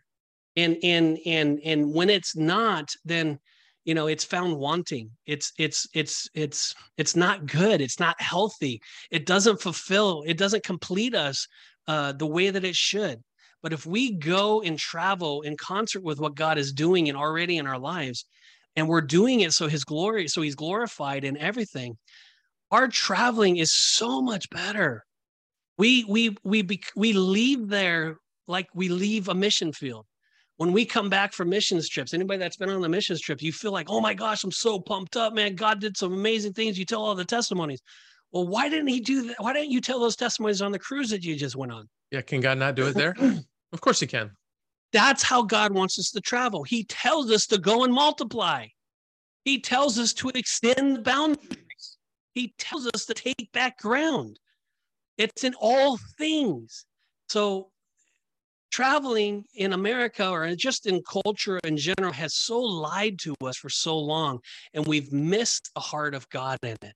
And 0.56 0.76
and 0.82 1.18
and 1.24 1.60
and 1.64 1.94
when 1.94 2.10
it's 2.10 2.36
not, 2.36 2.90
then 3.04 3.38
you 3.84 3.94
know 3.94 4.06
it's 4.06 4.24
found 4.24 4.56
wanting. 4.56 5.10
It's 5.26 5.52
it's 5.58 5.86
it's 5.94 6.28
it's 6.34 6.74
it's 6.98 7.16
not 7.16 7.46
good. 7.46 7.80
It's 7.80 7.98
not 7.98 8.20
healthy. 8.20 8.80
It 9.10 9.24
doesn't 9.24 9.62
fulfill. 9.62 10.24
It 10.26 10.36
doesn't 10.36 10.62
complete 10.62 11.14
us 11.14 11.46
uh, 11.88 12.12
the 12.12 12.26
way 12.26 12.50
that 12.50 12.64
it 12.64 12.76
should. 12.76 13.22
But 13.62 13.72
if 13.72 13.86
we 13.86 14.12
go 14.12 14.60
and 14.62 14.78
travel 14.78 15.42
in 15.42 15.56
concert 15.56 16.02
with 16.02 16.20
what 16.20 16.34
God 16.34 16.58
is 16.58 16.72
doing 16.72 17.08
and 17.08 17.16
already 17.16 17.58
in 17.58 17.66
our 17.66 17.78
lives, 17.78 18.26
and 18.76 18.88
we're 18.88 19.00
doing 19.00 19.40
it 19.40 19.52
so 19.52 19.68
His 19.68 19.84
glory, 19.84 20.28
so 20.28 20.42
He's 20.42 20.54
glorified 20.54 21.24
in 21.24 21.36
everything, 21.36 21.96
our 22.72 22.88
traveling 22.88 23.58
is 23.58 23.72
so 23.72 24.20
much 24.20 24.50
better. 24.50 25.04
We 25.78 26.04
we 26.04 26.36
we 26.42 26.62
be, 26.62 26.82
we 26.96 27.12
leave 27.12 27.68
there 27.68 28.16
like 28.48 28.68
we 28.74 28.88
leave 28.88 29.28
a 29.28 29.34
mission 29.34 29.72
field. 29.72 30.06
When 30.56 30.72
we 30.72 30.84
come 30.84 31.08
back 31.08 31.32
from 31.32 31.48
missions 31.48 31.88
trips, 31.88 32.14
anybody 32.14 32.38
that's 32.38 32.56
been 32.56 32.70
on 32.70 32.84
a 32.84 32.88
missions 32.88 33.20
trip, 33.20 33.42
you 33.42 33.52
feel 33.52 33.72
like, 33.72 33.88
oh 33.90 34.00
my 34.00 34.14
gosh, 34.14 34.44
I'm 34.44 34.52
so 34.52 34.78
pumped 34.78 35.16
up, 35.16 35.32
man. 35.32 35.54
God 35.54 35.80
did 35.80 35.96
some 35.96 36.12
amazing 36.12 36.52
things. 36.52 36.78
You 36.78 36.84
tell 36.84 37.02
all 37.02 37.14
the 37.14 37.24
testimonies. 37.24 37.80
Well, 38.32 38.46
why 38.46 38.68
didn't 38.68 38.88
he 38.88 39.00
do 39.00 39.28
that? 39.28 39.36
Why 39.38 39.52
didn't 39.52 39.70
you 39.70 39.80
tell 39.80 40.00
those 40.00 40.16
testimonies 40.16 40.62
on 40.62 40.72
the 40.72 40.78
cruise 40.78 41.10
that 41.10 41.22
you 41.24 41.36
just 41.36 41.56
went 41.56 41.72
on? 41.72 41.88
Yeah, 42.10 42.22
can 42.22 42.40
God 42.40 42.58
not 42.58 42.74
do 42.74 42.86
it 42.86 42.94
there? 42.94 43.14
of 43.72 43.80
course 43.80 44.00
he 44.00 44.06
can. 44.06 44.30
That's 44.92 45.22
how 45.22 45.42
God 45.42 45.72
wants 45.72 45.98
us 45.98 46.10
to 46.12 46.20
travel. 46.20 46.62
He 46.62 46.84
tells 46.84 47.30
us 47.30 47.46
to 47.48 47.58
go 47.58 47.84
and 47.84 47.92
multiply. 47.92 48.66
He 49.44 49.60
tells 49.60 49.98
us 49.98 50.12
to 50.14 50.30
extend 50.34 50.96
the 50.96 51.00
boundaries. 51.00 51.58
He 52.34 52.54
tells 52.58 52.88
us 52.94 53.06
to 53.06 53.14
take 53.14 53.50
back 53.52 53.78
ground. 53.78 54.38
It's 55.18 55.44
in 55.44 55.54
all 55.60 55.98
things. 56.18 56.86
So 57.28 57.68
traveling 58.70 59.44
in 59.54 59.74
America 59.74 60.28
or 60.28 60.54
just 60.56 60.86
in 60.86 61.02
culture 61.02 61.60
in 61.62 61.76
general 61.76 62.12
has 62.12 62.34
so 62.34 62.58
lied 62.58 63.18
to 63.20 63.34
us 63.44 63.56
for 63.56 63.68
so 63.68 63.98
long, 63.98 64.40
and 64.74 64.86
we've 64.86 65.12
missed 65.12 65.70
the 65.74 65.80
heart 65.80 66.14
of 66.14 66.28
God 66.30 66.58
in 66.62 66.76
it. 66.82 66.94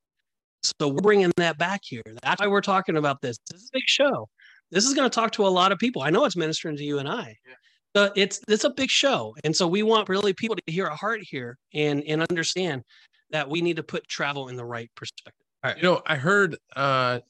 So 0.63 0.89
we're 0.89 1.01
bringing 1.01 1.33
that 1.37 1.59
back 1.59 1.83
here. 1.85 2.03
That's 2.23 2.41
why 2.41 2.49
we're 2.49 2.63
talking 2.63 2.97
about 2.97 3.21
this. 3.21 3.39
This 3.51 3.61
is 3.63 3.71
a 3.73 3.77
big 3.77 3.87
show. 3.87 4.29
This 4.73 4.87
is 4.87 4.95
going 4.95 5.09
to 5.09 5.15
talk 5.15 5.31
to 5.33 5.47
a 5.47 5.49
lot 5.49 5.71
of 5.71 5.79
people. 5.79 6.03
I 6.03 6.11
know 6.11 6.25
it's 6.25 6.37
ministering 6.37 6.77
to 6.77 6.85
you 6.85 6.99
and 6.99 7.09
I. 7.09 7.37
Yeah. 7.47 7.55
But 7.95 8.13
it's 8.17 8.41
it's 8.49 8.65
a 8.65 8.71
big 8.71 8.91
show, 8.91 9.35
and 9.43 9.57
so 9.57 9.67
we 9.67 9.83
want 9.83 10.11
really 10.11 10.35
people 10.35 10.57
to 10.57 10.63
hear 10.67 10.87
a 10.87 10.95
heart 10.95 11.21
here 11.23 11.57
and 11.73 12.03
and 12.07 12.23
understand 12.29 12.83
that 13.31 13.49
we 13.49 13.61
need 13.61 13.77
to 13.77 13.83
put 13.83 14.07
travel 14.07 14.49
in 14.49 14.57
the 14.57 14.65
right 14.65 14.91
perspective. 14.95 15.47
All 15.65 15.71
right. 15.71 15.77
You 15.77 15.83
know, 15.83 16.03
I 16.07 16.17
heard 16.17 16.57
uh, 16.75 17.21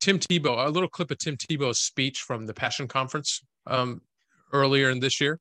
Tim 0.00 0.18
Tebow, 0.18 0.66
a 0.66 0.70
little 0.70 0.88
clip 0.88 1.10
of 1.10 1.18
Tim 1.18 1.36
Tebow's 1.36 1.78
speech 1.78 2.20
from 2.22 2.46
the 2.46 2.54
Passion 2.54 2.86
Conference 2.86 3.42
um, 3.66 4.00
earlier 4.52 4.90
in 4.90 5.00
this 5.00 5.20
year. 5.20 5.40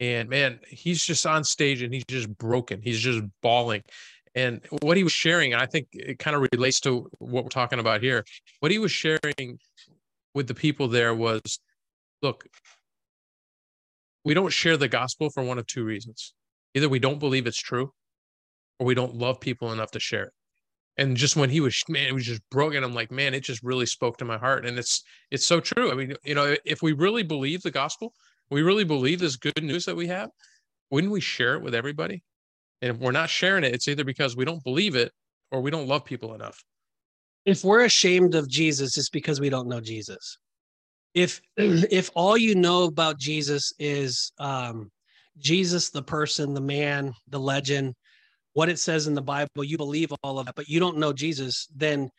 And 0.00 0.28
man, 0.28 0.58
he's 0.68 1.04
just 1.04 1.26
on 1.26 1.44
stage 1.44 1.82
and 1.82 1.94
he's 1.94 2.04
just 2.08 2.36
broken. 2.36 2.80
He's 2.82 3.00
just 3.00 3.22
bawling. 3.42 3.82
And 4.34 4.60
what 4.82 4.96
he 4.96 5.04
was 5.04 5.12
sharing, 5.12 5.52
and 5.52 5.62
I 5.62 5.66
think 5.66 5.86
it 5.92 6.18
kind 6.18 6.34
of 6.34 6.48
relates 6.52 6.80
to 6.80 7.08
what 7.18 7.44
we're 7.44 7.50
talking 7.50 7.78
about 7.78 8.02
here. 8.02 8.24
What 8.58 8.72
he 8.72 8.78
was 8.78 8.90
sharing 8.90 9.60
with 10.34 10.48
the 10.48 10.54
people 10.54 10.88
there 10.88 11.14
was 11.14 11.60
look, 12.20 12.44
we 14.24 14.34
don't 14.34 14.52
share 14.52 14.76
the 14.76 14.88
gospel 14.88 15.30
for 15.30 15.44
one 15.44 15.58
of 15.58 15.66
two 15.68 15.84
reasons. 15.84 16.34
Either 16.74 16.88
we 16.88 16.98
don't 16.98 17.20
believe 17.20 17.46
it's 17.46 17.60
true 17.60 17.92
or 18.78 18.86
we 18.86 18.94
don't 18.94 19.14
love 19.14 19.40
people 19.40 19.72
enough 19.72 19.90
to 19.92 20.00
share 20.00 20.24
it. 20.24 20.32
And 20.96 21.16
just 21.16 21.36
when 21.36 21.50
he 21.50 21.60
was 21.60 21.82
man 21.88 22.06
it 22.06 22.14
was 22.14 22.24
just 22.24 22.42
broken 22.50 22.84
i'm 22.84 22.94
like 22.94 23.10
man 23.10 23.34
it 23.34 23.42
just 23.42 23.64
really 23.64 23.86
spoke 23.86 24.16
to 24.18 24.24
my 24.24 24.38
heart. 24.38 24.64
And 24.66 24.78
it's 24.78 25.02
it's 25.30 25.46
so 25.46 25.60
true. 25.60 25.90
I 25.90 25.94
mean 25.94 26.14
you 26.24 26.34
know 26.34 26.56
if 26.64 26.82
we 26.82 26.92
really 26.92 27.22
believe 27.22 27.62
the 27.62 27.70
gospel 27.70 28.12
we 28.50 28.62
really 28.62 28.84
believe 28.84 29.18
this 29.18 29.36
good 29.36 29.62
news 29.62 29.84
that 29.86 29.96
we 29.96 30.06
have 30.08 30.30
wouldn't 30.90 31.12
we 31.12 31.20
share 31.20 31.54
it 31.54 31.62
with 31.62 31.74
everybody? 31.74 32.22
And 32.82 32.94
if 32.94 32.98
we're 32.98 33.12
not 33.12 33.30
sharing 33.30 33.64
it 33.64 33.74
it's 33.74 33.88
either 33.88 34.04
because 34.04 34.36
we 34.36 34.44
don't 34.44 34.62
believe 34.62 34.94
it 34.94 35.12
or 35.50 35.60
we 35.60 35.70
don't 35.70 35.88
love 35.88 36.04
people 36.04 36.34
enough. 36.34 36.62
If 37.44 37.64
we're 37.64 37.84
ashamed 37.84 38.34
of 38.34 38.48
jesus 38.48 38.96
it's 38.96 39.10
because 39.10 39.40
we 39.40 39.50
don't 39.50 39.68
know 39.68 39.80
jesus. 39.80 40.38
If 41.12 41.40
if 41.56 42.10
all 42.14 42.36
you 42.36 42.54
know 42.54 42.84
about 42.84 43.18
jesus 43.18 43.72
is 43.78 44.32
um 44.38 44.90
Jesus, 45.38 45.90
the 45.90 46.02
person, 46.02 46.54
the 46.54 46.60
man, 46.60 47.12
the 47.28 47.40
legend, 47.40 47.94
what 48.54 48.68
it 48.68 48.78
says 48.78 49.06
in 49.06 49.14
the 49.14 49.22
Bible, 49.22 49.62
you 49.62 49.76
believe 49.76 50.12
all 50.22 50.38
of 50.38 50.46
that, 50.46 50.54
but 50.54 50.68
you 50.68 50.80
don't 50.80 50.96
know 50.98 51.12
Jesus, 51.12 51.68
then 51.74 52.10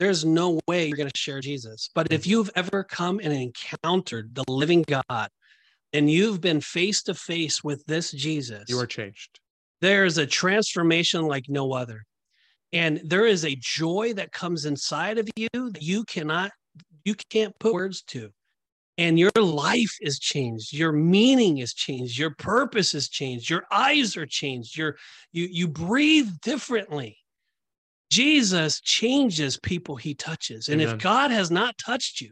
there's 0.00 0.24
no 0.24 0.60
way 0.66 0.86
you're 0.86 0.96
going 0.96 1.10
to 1.10 1.18
share 1.18 1.40
Jesus. 1.40 1.90
But 1.94 2.12
if 2.12 2.26
you've 2.26 2.50
ever 2.56 2.82
come 2.82 3.20
and 3.22 3.32
encountered 3.32 4.34
the 4.34 4.44
living 4.48 4.84
God 4.88 5.28
and 5.92 6.10
you've 6.10 6.40
been 6.40 6.60
face 6.60 7.02
to 7.04 7.14
face 7.14 7.62
with 7.62 7.84
this 7.86 8.10
Jesus, 8.10 8.64
You 8.68 8.78
are 8.80 8.86
changed. 8.86 9.38
there's 9.80 10.18
a 10.18 10.26
transformation 10.26 11.26
like 11.26 11.44
no 11.48 11.72
other. 11.72 12.04
And 12.72 13.00
there 13.04 13.26
is 13.26 13.44
a 13.44 13.56
joy 13.60 14.14
that 14.14 14.32
comes 14.32 14.64
inside 14.64 15.18
of 15.18 15.28
you 15.36 15.48
that 15.52 15.82
you 15.82 16.04
cannot, 16.04 16.50
you 17.04 17.14
can't 17.30 17.56
put 17.60 17.72
words 17.72 18.02
to. 18.08 18.30
And 18.96 19.18
your 19.18 19.32
life 19.36 19.96
is 20.00 20.20
changed. 20.20 20.72
Your 20.72 20.92
meaning 20.92 21.58
is 21.58 21.74
changed. 21.74 22.16
Your 22.16 22.30
purpose 22.30 22.94
is 22.94 23.08
changed. 23.08 23.50
Your 23.50 23.64
eyes 23.70 24.16
are 24.16 24.26
changed. 24.26 24.76
Your 24.76 24.96
you 25.32 25.48
you 25.50 25.66
breathe 25.66 26.28
differently. 26.42 27.18
Jesus 28.10 28.80
changes 28.80 29.58
people 29.58 29.96
he 29.96 30.14
touches. 30.14 30.68
And 30.68 30.80
Amen. 30.80 30.94
if 30.94 31.02
God 31.02 31.32
has 31.32 31.50
not 31.50 31.76
touched 31.78 32.20
you, 32.20 32.30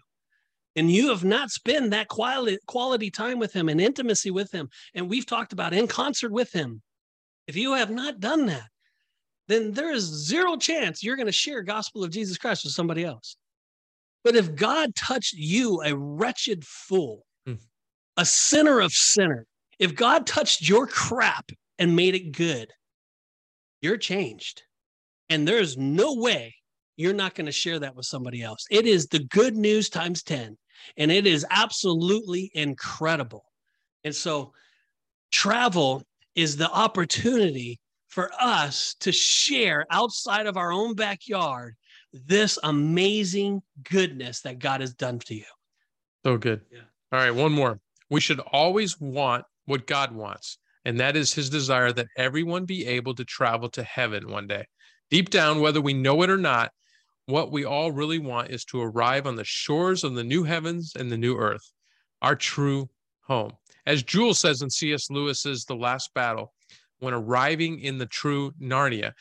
and 0.77 0.91
you 0.91 1.09
have 1.09 1.25
not 1.25 1.51
spent 1.51 1.91
that 1.91 2.09
quality 2.09 2.59
quality 2.67 3.11
time 3.11 3.39
with 3.39 3.53
him 3.53 3.69
and 3.69 3.81
intimacy 3.81 4.31
with 4.31 4.53
him, 4.53 4.69
and 4.95 5.11
we've 5.11 5.27
talked 5.27 5.53
about 5.53 5.75
in 5.75 5.87
concert 5.87 6.33
with 6.33 6.53
him, 6.53 6.83
if 7.47 7.57
you 7.57 7.75
have 7.75 7.91
not 7.91 8.21
done 8.21 8.47
that, 8.47 8.69
then 9.49 9.73
there 9.73 9.93
is 9.93 10.05
zero 10.05 10.57
chance 10.57 11.03
you're 11.03 11.17
going 11.17 11.27
to 11.27 11.33
share 11.33 11.63
gospel 11.63 12.05
of 12.05 12.11
Jesus 12.11 12.39
Christ 12.39 12.65
with 12.65 12.73
somebody 12.73 13.05
else. 13.05 13.37
But 14.25 14.37
if 14.37 14.55
God 14.55 14.95
touched 14.95 15.35
you, 15.35 15.83
a 15.83 15.95
wretched 15.97 16.65
fool, 16.65 17.27
Hmm. 17.47 17.55
a 18.17 18.25
sinner 18.25 18.81
of 18.81 18.93
sinner, 18.93 19.47
if 19.79 19.95
God 19.95 20.27
touched 20.27 20.69
your 20.69 20.87
crap 20.87 21.51
and 21.79 21.97
made 21.97 22.15
it 22.15 22.33
good, 22.33 22.71
you're 23.81 23.97
changed. 23.97 24.63
And 25.29 25.47
there's 25.49 25.77
no 25.77 26.15
way 26.15 26.55
you're 26.97 27.15
not 27.15 27.35
going 27.35 27.47
to 27.47 27.53
share 27.53 27.79
that 27.81 27.97
with 27.97 28.07
somebody 28.07 28.43
else. 28.43 28.65
It 28.71 28.87
is 28.87 29.07
the 29.09 29.25
good 29.25 29.57
news 29.57 29.89
times 29.89 30.23
10, 30.23 30.57
and 30.97 31.11
it 31.11 31.27
is 31.27 31.45
absolutely 31.51 32.51
incredible. 32.55 33.45
And 34.05 34.15
so, 34.15 34.53
travel 35.31 36.05
is 36.35 36.57
the 36.57 36.71
opportunity 36.71 37.81
for 38.09 38.31
us 38.39 38.95
to 39.01 39.11
share 39.11 39.87
outside 39.91 40.47
of 40.47 40.57
our 40.57 40.71
own 40.71 40.95
backyard 40.95 41.77
this 42.13 42.59
amazing 42.63 43.63
goodness 43.91 44.41
that 44.43 44.59
God 44.59 44.81
has 44.81 44.95
done 44.95 45.19
to 45.21 45.35
you. 45.35 45.45
So 46.25 46.37
good. 46.37 46.61
Yeah. 46.71 46.81
All 47.11 47.19
right, 47.19 47.35
one 47.35 47.53
more. 47.53 47.81
We 48.11 48.21
should 48.21 48.41
always 48.41 49.01
want 49.01 49.45
what 49.67 49.87
God 49.87 50.13
wants, 50.13 50.59
and 50.85 51.01
that 51.01 51.17
is 51.17 51.33
his 51.33 51.51
desire 51.51 51.93
that 51.93 52.09
everyone 52.17 52.65
be 52.65 52.87
able 52.87 53.15
to 53.15 53.25
travel 53.25 53.69
to 53.71 53.83
heaven 53.83 54.31
one 54.31 54.47
day. 54.47 54.67
Deep 55.11 55.31
down, 55.31 55.61
whether 55.61 55.81
we 55.81 55.95
know 55.95 56.23
it 56.23 56.31
or 56.31 56.39
not, 56.39 56.73
what 57.27 57.53
we 57.53 57.65
all 57.65 57.93
really 57.93 58.19
want 58.19 58.51
is 58.51 58.65
to 58.67 58.81
arrive 58.81 59.27
on 59.27 59.37
the 59.37 59.45
shores 59.45 60.05
of 60.05 60.15
the 60.15 60.25
new 60.25 60.43
heavens 60.43 60.93
and 60.99 61.11
the 61.11 61.19
new 61.19 61.37
earth, 61.37 61.73
our 62.21 62.35
true 62.35 62.89
home. 63.23 63.53
As 63.87 64.03
Jewel 64.03 64.35
says 64.35 64.63
in 64.63 64.71
C.S. 64.71 65.11
Lewis's 65.11 65.65
The 65.65 65.77
Last 65.77 66.13
Battle, 66.15 66.53
when 66.99 67.15
arriving 67.15 67.81
in 67.81 67.99
the 67.99 68.07
true 68.07 68.53
Narnia, 68.61 69.13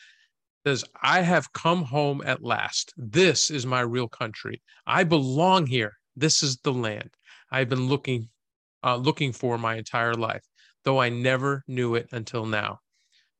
says, 0.66 0.84
I 1.02 1.22
have 1.22 1.52
come 1.52 1.82
home 1.82 2.22
at 2.24 2.42
last. 2.42 2.92
This 2.96 3.50
is 3.50 3.66
my 3.66 3.80
real 3.80 4.08
country. 4.08 4.62
I 4.86 5.04
belong 5.04 5.66
here. 5.66 5.92
This 6.16 6.42
is 6.42 6.58
the 6.58 6.72
land 6.72 7.10
I've 7.50 7.68
been 7.68 7.88
looking 7.88 8.28
uh, 8.84 8.96
looking 8.96 9.32
for 9.32 9.58
my 9.58 9.76
entire 9.76 10.14
life, 10.14 10.42
though 10.84 11.00
I 11.00 11.08
never 11.08 11.62
knew 11.68 11.94
it 11.94 12.08
until 12.12 12.46
now. 12.46 12.80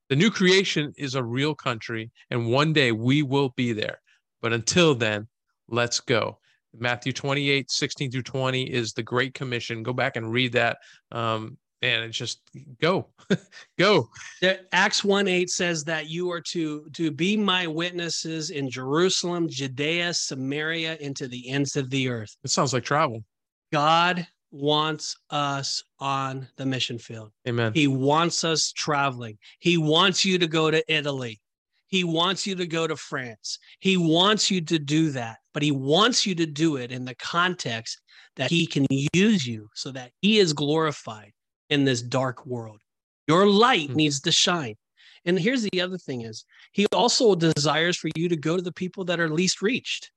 The 0.08 0.16
new 0.16 0.30
creation 0.30 0.92
is 0.96 1.14
a 1.14 1.24
real 1.24 1.54
country, 1.54 2.10
and 2.30 2.50
one 2.50 2.72
day 2.72 2.92
we 2.92 3.22
will 3.22 3.52
be 3.56 3.72
there. 3.72 3.98
But 4.40 4.52
until 4.52 4.94
then, 4.94 5.26
let's 5.68 6.00
go. 6.00 6.38
Matthew 6.74 7.12
28, 7.12 7.70
16 7.70 8.10
through 8.10 8.22
20 8.22 8.62
is 8.64 8.92
the 8.92 9.02
Great 9.02 9.34
Commission. 9.34 9.82
Go 9.82 9.92
back 9.92 10.16
and 10.16 10.30
read 10.30 10.52
that. 10.52 10.78
Um, 11.10 11.58
and 11.82 12.04
it's 12.04 12.16
just 12.16 12.40
go, 12.80 13.08
go. 13.78 14.08
There- 14.40 14.60
Acts 14.72 15.04
1 15.04 15.28
8 15.28 15.50
says 15.50 15.84
that 15.84 16.08
you 16.08 16.30
are 16.30 16.40
to, 16.40 16.88
to 16.92 17.10
be 17.10 17.36
my 17.36 17.66
witnesses 17.66 18.50
in 18.50 18.70
Jerusalem, 18.70 19.48
Judea, 19.48 20.14
Samaria, 20.14 20.96
into 21.00 21.28
the 21.28 21.48
ends 21.50 21.76
of 21.76 21.90
the 21.90 22.08
earth. 22.08 22.36
It 22.44 22.50
sounds 22.50 22.72
like 22.72 22.84
travel. 22.84 23.24
God 23.72 24.26
wants 24.52 25.16
us 25.30 25.82
on 25.98 26.46
the 26.56 26.66
mission 26.66 26.98
field. 26.98 27.30
Amen. 27.48 27.72
He 27.74 27.86
wants 27.86 28.44
us 28.44 28.70
traveling. 28.72 29.38
He 29.58 29.78
wants 29.78 30.24
you 30.24 30.38
to 30.38 30.46
go 30.46 30.70
to 30.70 30.84
Italy. 30.94 31.40
He 31.88 32.04
wants 32.04 32.46
you 32.46 32.54
to 32.54 32.66
go 32.66 32.86
to 32.86 32.96
France. 32.96 33.58
He 33.80 33.96
wants 33.96 34.50
you 34.50 34.60
to 34.62 34.78
do 34.78 35.10
that, 35.10 35.38
but 35.52 35.62
he 35.62 35.72
wants 35.72 36.24
you 36.24 36.34
to 36.36 36.46
do 36.46 36.76
it 36.76 36.90
in 36.92 37.04
the 37.04 37.14
context 37.16 38.00
that 38.36 38.50
he 38.50 38.66
can 38.66 38.86
use 39.12 39.46
you 39.46 39.68
so 39.74 39.90
that 39.92 40.12
he 40.22 40.38
is 40.38 40.52
glorified 40.52 41.32
in 41.72 41.84
this 41.84 42.02
dark 42.02 42.46
world. 42.46 42.80
Your 43.26 43.46
light 43.46 43.90
Hmm. 43.90 43.96
needs 43.96 44.20
to 44.22 44.32
shine. 44.32 44.76
And 45.24 45.38
here's 45.38 45.62
the 45.62 45.80
other 45.80 45.98
thing 45.98 46.22
is 46.22 46.44
he 46.72 46.86
also 46.92 47.34
desires 47.34 47.96
for 47.96 48.10
you 48.16 48.28
to 48.28 48.36
go 48.36 48.56
to 48.56 48.62
the 48.62 48.72
people 48.72 49.04
that 49.06 49.20
are 49.20 49.28
least 49.30 49.62
reached. 49.62 50.10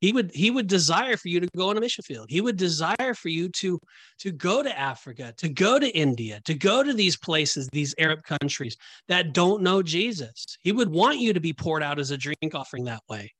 He 0.00 0.12
would 0.12 0.30
he 0.32 0.50
would 0.50 0.68
desire 0.68 1.16
for 1.16 1.28
you 1.28 1.40
to 1.40 1.48
go 1.56 1.70
on 1.70 1.76
a 1.76 1.80
mission 1.80 2.02
field. 2.02 2.26
He 2.30 2.40
would 2.40 2.56
desire 2.56 3.14
for 3.14 3.28
you 3.28 3.48
to 3.60 3.80
to 4.20 4.30
go 4.30 4.62
to 4.62 4.78
Africa, 4.78 5.34
to 5.38 5.48
go 5.48 5.78
to 5.78 5.88
India, 5.96 6.40
to 6.44 6.54
go 6.54 6.82
to 6.84 6.94
these 6.94 7.16
places, 7.16 7.68
these 7.72 7.94
Arab 7.98 8.22
countries 8.22 8.76
that 9.08 9.34
don't 9.34 9.62
know 9.62 9.82
Jesus. 9.82 10.56
He 10.62 10.72
would 10.72 10.88
want 10.88 11.18
you 11.18 11.32
to 11.32 11.40
be 11.40 11.52
poured 11.52 11.82
out 11.82 11.98
as 11.98 12.10
a 12.12 12.16
drink 12.16 12.54
offering 12.54 12.84
that 12.84 13.02
way. 13.08 13.32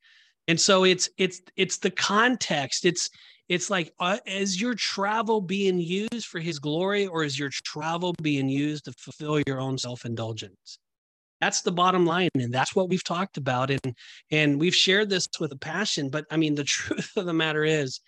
And 0.48 0.60
so 0.60 0.84
it's 0.84 1.08
it's 1.16 1.40
it's 1.56 1.78
the 1.78 1.90
context. 1.92 2.84
It's 2.84 3.08
it's 3.48 3.70
like 3.70 3.92
uh, 3.98 4.18
is 4.26 4.60
your 4.60 4.74
travel 4.74 5.40
being 5.40 5.78
used 5.78 6.26
for 6.26 6.38
his 6.38 6.58
glory 6.58 7.06
or 7.06 7.24
is 7.24 7.38
your 7.38 7.50
travel 7.50 8.14
being 8.22 8.48
used 8.48 8.84
to 8.84 8.92
fulfill 8.92 9.40
your 9.46 9.60
own 9.60 9.78
self-indulgence? 9.78 10.78
That's 11.40 11.62
the 11.62 11.72
bottom 11.72 12.04
line 12.04 12.30
and 12.34 12.52
that's 12.52 12.74
what 12.74 12.88
we've 12.88 13.04
talked 13.04 13.36
about 13.36 13.70
and 13.70 13.94
and 14.30 14.60
we've 14.60 14.74
shared 14.74 15.08
this 15.08 15.28
with 15.40 15.52
a 15.52 15.58
passion, 15.58 16.10
but 16.10 16.26
I 16.30 16.36
mean 16.36 16.54
the 16.54 16.64
truth 16.76 17.12
of 17.16 17.26
the 17.26 17.32
matter 17.32 17.64
is 17.64 18.00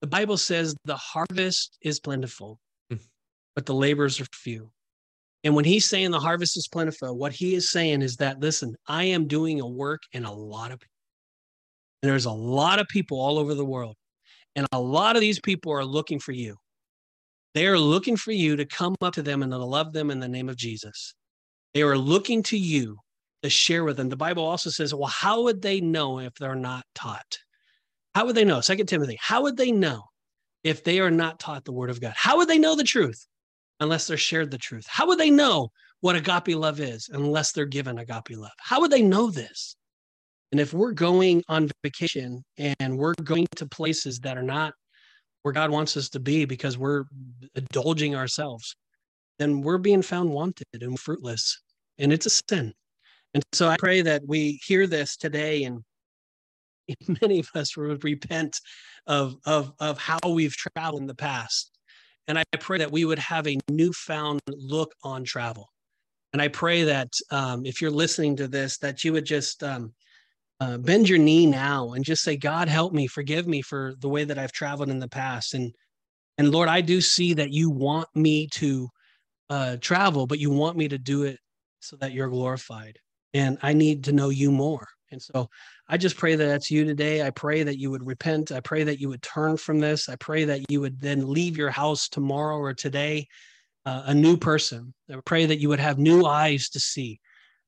the 0.00 0.06
Bible 0.06 0.36
says 0.36 0.74
the 0.84 0.96
harvest 0.96 1.78
is 1.82 2.00
plentiful, 2.00 2.58
Mm. 2.92 3.00
but 3.54 3.66
the 3.66 3.74
laborers 3.74 4.20
are 4.20 4.26
few. 4.32 4.70
And 5.44 5.54
when 5.54 5.64
he's 5.64 5.86
saying 5.86 6.10
the 6.10 6.20
harvest 6.20 6.56
is 6.56 6.68
plentiful, 6.68 7.16
what 7.16 7.32
he 7.32 7.54
is 7.54 7.70
saying 7.70 8.02
is 8.02 8.16
that, 8.16 8.40
listen, 8.40 8.74
I 8.88 9.04
am 9.04 9.28
doing 9.28 9.60
a 9.60 9.66
work 9.66 10.02
in 10.12 10.24
a 10.24 10.32
lot 10.32 10.72
of 10.72 10.80
people. 10.80 10.92
And 12.02 12.10
there's 12.10 12.24
a 12.24 12.32
lot 12.32 12.80
of 12.80 12.88
people 12.88 13.20
all 13.20 13.38
over 13.38 13.54
the 13.54 13.64
world. 13.64 13.96
And 14.56 14.66
a 14.72 14.80
lot 14.80 15.14
of 15.16 15.20
these 15.20 15.38
people 15.38 15.72
are 15.72 15.84
looking 15.84 16.18
for 16.18 16.32
you. 16.32 16.56
They 17.54 17.66
are 17.66 17.78
looking 17.78 18.16
for 18.16 18.32
you 18.32 18.56
to 18.56 18.64
come 18.64 18.96
up 19.00 19.14
to 19.14 19.22
them 19.22 19.42
and 19.42 19.52
to 19.52 19.58
love 19.58 19.92
them 19.92 20.10
in 20.10 20.18
the 20.18 20.28
name 20.28 20.48
of 20.48 20.56
Jesus. 20.56 21.14
They 21.74 21.82
are 21.82 21.96
looking 21.96 22.42
to 22.44 22.58
you 22.58 22.98
to 23.42 23.50
share 23.50 23.84
with 23.84 23.96
them. 23.96 24.08
The 24.08 24.16
Bible 24.16 24.44
also 24.44 24.70
says, 24.70 24.94
well, 24.94 25.08
how 25.08 25.42
would 25.42 25.62
they 25.62 25.80
know 25.80 26.18
if 26.18 26.34
they're 26.34 26.54
not 26.54 26.84
taught? 26.94 27.38
How 28.14 28.24
would 28.24 28.34
they 28.34 28.44
know? 28.44 28.60
Second 28.60 28.86
Timothy, 28.86 29.18
how 29.20 29.42
would 29.42 29.56
they 29.58 29.70
know 29.70 30.04
if 30.64 30.82
they 30.84 31.00
are 31.00 31.10
not 31.10 31.38
taught 31.38 31.64
the 31.64 31.72
word 31.72 31.90
of 31.90 32.00
God? 32.00 32.14
How 32.16 32.38
would 32.38 32.48
they 32.48 32.58
know 32.58 32.74
the 32.74 32.82
truth 32.82 33.26
unless 33.78 34.06
they're 34.06 34.16
shared 34.16 34.50
the 34.50 34.58
truth? 34.58 34.86
How 34.88 35.06
would 35.06 35.18
they 35.18 35.30
know 35.30 35.70
what 36.00 36.16
agape 36.16 36.56
love 36.56 36.80
is 36.80 37.10
unless 37.12 37.52
they're 37.52 37.66
given 37.66 37.98
agape 37.98 38.30
love? 38.30 38.52
How 38.58 38.80
would 38.80 38.90
they 38.90 39.02
know 39.02 39.30
this? 39.30 39.76
And 40.52 40.60
if 40.60 40.72
we're 40.72 40.92
going 40.92 41.42
on 41.48 41.70
vacation 41.82 42.44
and 42.58 42.96
we're 42.96 43.14
going 43.14 43.46
to 43.56 43.66
places 43.66 44.20
that 44.20 44.38
are 44.38 44.42
not 44.42 44.74
where 45.42 45.52
God 45.52 45.70
wants 45.70 45.96
us 45.96 46.08
to 46.10 46.20
be 46.20 46.44
because 46.44 46.78
we're 46.78 47.04
indulging 47.54 48.14
ourselves, 48.14 48.76
then 49.38 49.60
we're 49.60 49.78
being 49.78 50.02
found 50.02 50.30
wanted 50.30 50.66
and 50.80 50.98
fruitless. 50.98 51.60
And 51.98 52.12
it's 52.12 52.26
a 52.26 52.30
sin. 52.30 52.72
And 53.34 53.42
so 53.52 53.68
I 53.68 53.76
pray 53.78 54.02
that 54.02 54.22
we 54.26 54.60
hear 54.64 54.86
this 54.86 55.16
today 55.16 55.64
and 55.64 55.82
many 57.20 57.40
of 57.40 57.48
us 57.54 57.76
would 57.76 58.04
repent 58.04 58.60
of, 59.06 59.36
of, 59.44 59.72
of 59.80 59.98
how 59.98 60.18
we've 60.28 60.54
traveled 60.54 61.00
in 61.00 61.06
the 61.06 61.14
past. 61.14 61.70
And 62.28 62.38
I 62.38 62.44
pray 62.58 62.78
that 62.78 62.90
we 62.90 63.04
would 63.04 63.18
have 63.18 63.46
a 63.46 63.58
newfound 63.70 64.40
look 64.48 64.92
on 65.02 65.24
travel. 65.24 65.68
And 66.32 66.42
I 66.42 66.48
pray 66.48 66.82
that 66.84 67.12
um, 67.30 67.64
if 67.64 67.80
you're 67.80 67.90
listening 67.90 68.36
to 68.36 68.48
this, 68.48 68.78
that 68.78 69.04
you 69.04 69.12
would 69.12 69.24
just 69.24 69.62
um, 69.62 69.92
uh, 70.60 70.78
bend 70.78 71.08
your 71.08 71.18
knee 71.18 71.46
now 71.46 71.92
and 71.92 72.04
just 72.04 72.22
say, 72.22 72.36
God, 72.36 72.68
help 72.68 72.92
me, 72.92 73.06
forgive 73.06 73.46
me 73.46 73.62
for 73.62 73.94
the 73.98 74.08
way 74.08 74.24
that 74.24 74.38
I've 74.38 74.52
traveled 74.52 74.88
in 74.88 74.98
the 74.98 75.08
past. 75.08 75.54
And, 75.54 75.74
and 76.38 76.50
Lord, 76.50 76.68
I 76.68 76.80
do 76.80 77.00
see 77.00 77.34
that 77.34 77.52
you 77.52 77.70
want 77.70 78.08
me 78.14 78.48
to 78.52 78.88
uh, 79.50 79.76
travel, 79.80 80.26
but 80.26 80.38
you 80.38 80.50
want 80.50 80.76
me 80.76 80.88
to 80.88 80.98
do 80.98 81.24
it 81.24 81.38
so 81.80 81.96
that 81.96 82.12
you're 82.12 82.28
glorified. 82.28 82.98
And 83.34 83.58
I 83.62 83.72
need 83.72 84.04
to 84.04 84.12
know 84.12 84.30
you 84.30 84.50
more. 84.50 84.86
And 85.12 85.22
so 85.22 85.48
I 85.88 85.96
just 85.96 86.16
pray 86.16 86.34
that 86.34 86.44
that's 86.44 86.70
you 86.70 86.84
today. 86.84 87.24
I 87.24 87.30
pray 87.30 87.62
that 87.62 87.78
you 87.78 87.90
would 87.90 88.04
repent. 88.04 88.50
I 88.50 88.60
pray 88.60 88.82
that 88.84 88.98
you 88.98 89.08
would 89.08 89.22
turn 89.22 89.56
from 89.56 89.78
this. 89.78 90.08
I 90.08 90.16
pray 90.16 90.44
that 90.44 90.70
you 90.70 90.80
would 90.80 91.00
then 91.00 91.30
leave 91.30 91.56
your 91.56 91.70
house 91.70 92.08
tomorrow 92.08 92.56
or 92.56 92.74
today 92.74 93.28
uh, 93.84 94.02
a 94.06 94.14
new 94.14 94.36
person. 94.36 94.92
I 95.10 95.18
pray 95.24 95.46
that 95.46 95.60
you 95.60 95.68
would 95.68 95.80
have 95.80 95.98
new 95.98 96.26
eyes 96.26 96.68
to 96.70 96.80
see. 96.80 97.20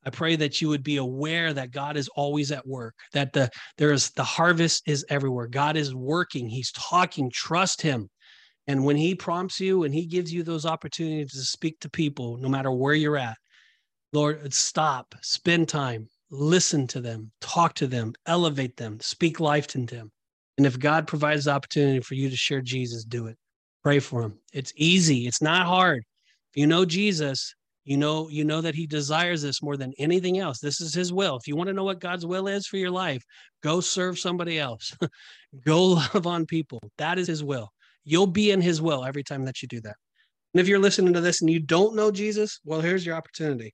I 0.08 0.10
pray 0.10 0.36
that 0.36 0.62
you 0.62 0.70
would 0.70 0.82
be 0.82 0.96
aware 0.96 1.52
that 1.52 1.70
God 1.70 1.98
is 1.98 2.08
always 2.16 2.50
at 2.50 2.66
work, 2.66 2.94
that 3.12 3.34
the 3.34 3.50
there 3.76 3.92
is 3.92 4.08
the 4.12 4.24
harvest 4.24 4.84
is 4.88 5.04
everywhere. 5.10 5.48
God 5.48 5.76
is 5.76 5.94
working, 5.94 6.48
He's 6.48 6.72
talking, 6.72 7.30
trust 7.30 7.82
Him. 7.82 8.08
And 8.66 8.86
when 8.86 8.96
He 8.96 9.14
prompts 9.14 9.60
you 9.60 9.84
and 9.84 9.92
He 9.92 10.06
gives 10.06 10.32
you 10.32 10.42
those 10.42 10.64
opportunities 10.64 11.32
to 11.32 11.40
speak 11.40 11.78
to 11.80 11.90
people, 11.90 12.38
no 12.38 12.48
matter 12.48 12.70
where 12.72 12.94
you're 12.94 13.18
at, 13.18 13.36
Lord, 14.14 14.54
stop, 14.54 15.14
spend 15.20 15.68
time, 15.68 16.08
listen 16.30 16.86
to 16.86 17.02
them, 17.02 17.30
talk 17.42 17.74
to 17.74 17.86
them, 17.86 18.14
elevate 18.24 18.78
them, 18.78 19.00
speak 19.00 19.40
life 19.40 19.66
to 19.66 19.84
them. 19.84 20.10
And 20.56 20.66
if 20.66 20.78
God 20.78 21.06
provides 21.06 21.44
the 21.44 21.50
opportunity 21.50 22.00
for 22.00 22.14
you 22.14 22.30
to 22.30 22.36
share 22.36 22.62
Jesus, 22.62 23.04
do 23.04 23.26
it. 23.26 23.36
Pray 23.82 23.98
for 23.98 24.22
him. 24.22 24.38
It's 24.54 24.72
easy. 24.74 25.26
It's 25.26 25.42
not 25.42 25.66
hard. 25.66 26.02
If 26.54 26.60
you 26.62 26.66
know 26.66 26.86
Jesus, 26.86 27.54
you 27.88 27.96
know 27.96 28.28
you 28.28 28.44
know 28.44 28.60
that 28.60 28.74
he 28.74 28.86
desires 28.86 29.40
this 29.40 29.62
more 29.62 29.78
than 29.78 29.94
anything 29.98 30.38
else. 30.38 30.58
This 30.58 30.78
is 30.82 30.92
his 30.92 31.10
will. 31.10 31.36
If 31.36 31.48
you 31.48 31.56
want 31.56 31.68
to 31.68 31.72
know 31.72 31.84
what 31.84 32.00
God's 32.00 32.26
will 32.26 32.46
is 32.46 32.66
for 32.66 32.76
your 32.76 32.90
life, 32.90 33.24
go 33.62 33.80
serve 33.80 34.18
somebody 34.18 34.58
else. 34.58 34.94
go 35.64 35.84
love 35.84 36.26
on 36.26 36.44
people. 36.44 36.80
That 36.98 37.18
is 37.18 37.26
his 37.26 37.42
will. 37.42 37.70
You'll 38.04 38.26
be 38.26 38.50
in 38.50 38.60
his 38.60 38.82
will 38.82 39.06
every 39.06 39.24
time 39.24 39.46
that 39.46 39.62
you 39.62 39.68
do 39.68 39.80
that. 39.80 39.96
And 40.52 40.60
if 40.60 40.68
you're 40.68 40.78
listening 40.78 41.14
to 41.14 41.22
this 41.22 41.40
and 41.40 41.48
you 41.48 41.60
don't 41.60 41.96
know 41.96 42.10
Jesus, 42.10 42.60
well, 42.62 42.82
here's 42.82 43.06
your 43.06 43.16
opportunity. 43.16 43.72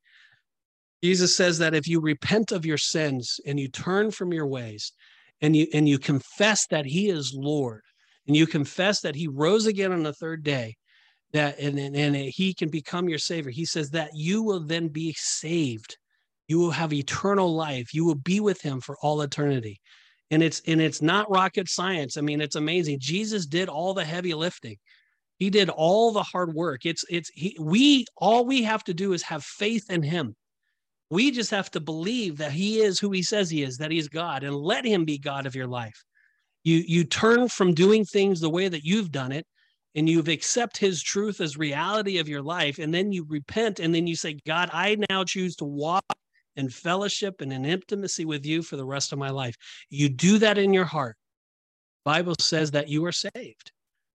Jesus 1.03 1.37
says 1.37 1.59
that 1.59 1.75
if 1.75 1.89
you 1.89 1.99
repent 1.99 2.53
of 2.53 2.65
your 2.65 2.79
sins 2.79 3.41
and 3.45 3.59
you 3.59 3.67
turn 3.67 4.13
from 4.13 4.33
your 4.33 4.47
ways 4.47 4.93
and 5.41 5.57
you 5.57 5.67
and 5.75 5.89
you 5.89 5.99
confess 5.99 6.69
that 6.69 6.87
he 6.87 7.09
is 7.09 7.35
Lord 7.37 7.83
and 8.29 8.37
you 8.37 8.47
confess 8.47 9.01
that 9.01 9.17
he 9.17 9.27
rose 9.27 9.67
again 9.67 9.91
on 9.91 10.05
the 10.05 10.13
third 10.13 10.45
day 10.45 10.77
that 11.35 11.59
and, 11.59 11.79
and, 11.79 11.95
and 11.95 12.17
he 12.17 12.55
can 12.55 12.71
become 12.71 13.09
your 13.09 13.19
savior. 13.19 13.51
He 13.51 13.67
says 13.67 13.91
that 13.91 14.11
you 14.15 14.43
will 14.43 14.61
then 14.61 14.89
be 14.89 15.15
saved. 15.19 15.99
You 16.49 16.59
will 16.59 16.71
have 16.71 16.93
eternal 16.93 17.55
life. 17.55 17.93
You 17.93 18.05
will 18.05 18.15
be 18.15 18.41
with 18.41 18.61
him 18.63 18.81
for 18.81 18.97
all 19.03 19.21
eternity. 19.21 19.81
And 20.31 20.43
it's 20.43 20.63
and 20.67 20.81
it's 20.81 21.03
not 21.03 21.31
rocket 21.31 21.69
science. 21.69 22.17
I 22.17 22.23
mean 22.23 22.41
it's 22.41 22.57
amazing. 22.57 22.99
Jesus 23.01 23.47
did 23.47 23.69
all 23.69 23.93
the 23.93 24.05
heavy 24.05 24.33
lifting. 24.35 24.77
He 25.39 25.51
did 25.51 25.69
all 25.69 26.13
the 26.13 26.23
hard 26.23 26.55
work. 26.55 26.87
It's 26.87 27.05
it's 27.11 27.31
he, 27.35 27.57
we 27.61 28.07
all 28.17 28.47
we 28.47 28.63
have 28.63 28.85
to 28.85 28.95
do 28.95 29.13
is 29.13 29.23
have 29.25 29.45
faith 29.45 29.91
in 29.91 30.03
him. 30.03 30.35
We 31.11 31.31
just 31.31 31.51
have 31.51 31.71
to 31.73 31.81
believe 31.81 32.39
that 32.39 32.53
he 32.53 32.81
is 32.81 32.99
who 32.99 33.11
he 33.11 33.23
says 33.23 33.51
he 33.51 33.63
is, 33.63 33.77
that 33.77 33.91
he's 33.91 34.09
God, 34.09 34.43
and 34.43 34.57
let 34.57 34.85
him 34.85 35.05
be 35.05 35.19
God 35.19 35.47
of 35.47 35.55
your 35.55 35.67
life. 35.67 36.03
You, 36.65 36.83
you 36.87 37.05
turn 37.05 37.49
from 37.49 37.75
doing 37.75 38.05
things 38.05 38.41
the 38.41 38.51
way 38.51 38.69
that 38.69 38.85
you've 38.85 39.13
done 39.13 39.31
it, 39.31 39.47
and 39.95 40.09
you've 40.09 40.29
accept 40.29 40.77
his 40.77 41.03
truth 41.03 41.41
as 41.41 41.57
reality 41.57 42.19
of 42.19 42.29
your 42.29 42.43
life, 42.43 42.79
and 42.79 42.93
then 42.93 43.13
you 43.13 43.25
repent, 43.29 43.81
and 43.81 43.95
then 43.95 44.07
you 44.07 44.17
say, 44.17 44.39
God, 44.47 44.71
I 44.73 44.97
now 45.11 45.25
choose 45.25 45.57
to 45.57 45.65
walk 45.65 46.05
in 46.57 46.69
fellowship 46.69 47.41
and 47.41 47.53
in 47.53 47.65
intimacy 47.65 48.25
with 48.25 48.45
you 48.45 48.63
for 48.63 48.77
the 48.77 48.85
rest 48.85 49.13
of 49.13 49.19
my 49.19 49.31
life. 49.31 49.55
You 49.91 50.09
do 50.09 50.39
that 50.39 50.59
in 50.59 50.73
your 50.73 50.85
heart. 50.85 51.17
Bible 52.05 52.35
says 52.39 52.71
that 52.73 52.89
you 52.89 53.05
are 53.05 53.13
saved. 53.13 53.73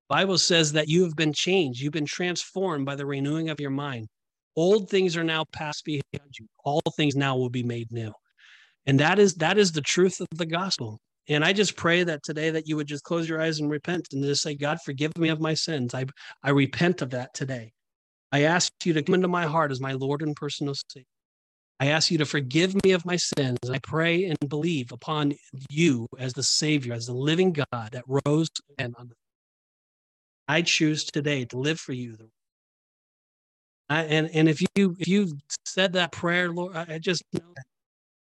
Bible 0.10 0.38
says 0.38 0.72
that 0.74 0.88
you 0.88 1.04
have 1.04 1.16
been 1.16 1.34
changed. 1.34 1.82
You've 1.82 1.94
been 1.94 2.06
transformed 2.06 2.86
by 2.86 2.96
the 2.96 3.06
renewing 3.06 3.50
of 3.50 3.60
your 3.60 3.70
mind. 3.70 4.08
Old 4.56 4.90
things 4.90 5.16
are 5.16 5.24
now 5.24 5.46
passed 5.54 5.86
behind 5.86 6.34
you. 6.40 6.48
All 6.64 6.82
things 6.96 7.16
now 7.16 7.38
will 7.38 7.50
be 7.50 7.64
made 7.64 7.92
new. 7.92 8.12
And 8.86 9.00
that 9.00 9.20
is 9.20 9.36
that 9.36 9.58
is 9.58 9.72
the 9.72 9.82
truth 9.82 10.20
of 10.20 10.28
the 10.36 10.46
gospel. 10.46 11.00
And 11.30 11.46
I 11.46 11.54
just 11.54 11.78
pray 11.78 12.04
that 12.04 12.24
today 12.24 12.50
that 12.52 12.68
you 12.68 12.76
would 12.76 12.88
just 12.88 13.04
close 13.04 13.30
your 13.30 13.42
eyes 13.42 13.60
and 13.60 13.70
repent 13.70 14.08
and 14.12 14.24
just 14.24 14.42
say, 14.42 14.56
God, 14.56 14.80
forgive 14.84 15.18
me 15.18 15.30
of 15.30 15.40
my 15.40 15.54
sins. 15.54 15.94
I, 15.94 16.06
I 16.44 16.50
repent 16.50 17.02
of 17.02 17.12
that 17.12 17.34
today. 17.34 17.72
I 18.32 18.44
ask 18.44 18.72
you 18.84 18.94
to 18.94 19.04
come 19.04 19.16
into 19.16 19.28
my 19.28 19.46
heart 19.46 19.72
as 19.72 19.80
my 19.80 19.94
Lord 19.94 20.22
and 20.22 20.36
personal 20.36 20.76
Savior. 20.92 21.06
I 21.80 21.88
ask 21.88 22.12
you 22.12 22.18
to 22.18 22.26
forgive 22.26 22.76
me 22.84 22.92
of 22.92 23.06
my 23.06 23.16
sins. 23.16 23.60
I 23.72 23.80
pray 23.80 24.26
and 24.26 24.38
believe 24.50 24.92
upon 24.92 25.34
you 25.70 26.08
as 26.18 26.34
the 26.34 26.44
Savior, 26.44 26.94
as 26.94 27.06
the 27.06 27.14
living 27.14 27.54
God 27.54 27.92
that 27.92 28.04
rose 28.08 28.50
and 28.78 28.96
on 28.98 29.10
the 29.10 29.16
I 30.48 30.64
choose 30.64 31.06
today 31.06 31.46
to 31.46 31.60
live 31.60 31.80
for 31.80 31.94
you 31.94 32.18
I, 33.90 34.04
and 34.04 34.30
and 34.34 34.48
if 34.50 34.62
you 34.62 34.96
if 35.00 35.08
you 35.08 35.38
said 35.66 35.94
that 35.94 36.12
prayer, 36.12 36.52
Lord, 36.52 36.76
I 36.76 37.00
just 37.00 37.24
know 37.34 37.42
that 37.56 37.66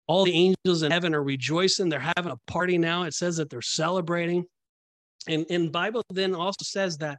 all 0.07 0.25
the 0.25 0.33
angels 0.33 0.83
in 0.83 0.93
heaven 0.93 1.15
are 1.15 1.23
rejoicing. 1.23 1.89
They're 1.89 2.13
having 2.17 2.33
a 2.33 2.51
party 2.51 2.79
now. 2.79 3.05
It 3.05 3.15
says 3.15 3.37
that 3.37 3.51
they're 3.51 3.63
celebrating. 3.63 4.45
And 5.29 5.47
and 5.51 5.73
Bible 5.73 6.03
then 6.11 6.35
also 6.35 6.63
says 6.63 6.99
that 6.99 7.19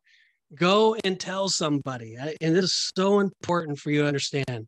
go 0.56 0.96
and 1.04 1.20
tell 1.20 1.50
somebody. 1.50 2.16
And 2.16 2.56
this 2.56 2.66
is 2.66 2.92
so 2.96 3.20
important 3.20 3.80
for 3.80 3.92
you 3.92 4.02
to 4.02 4.08
understand 4.08 4.68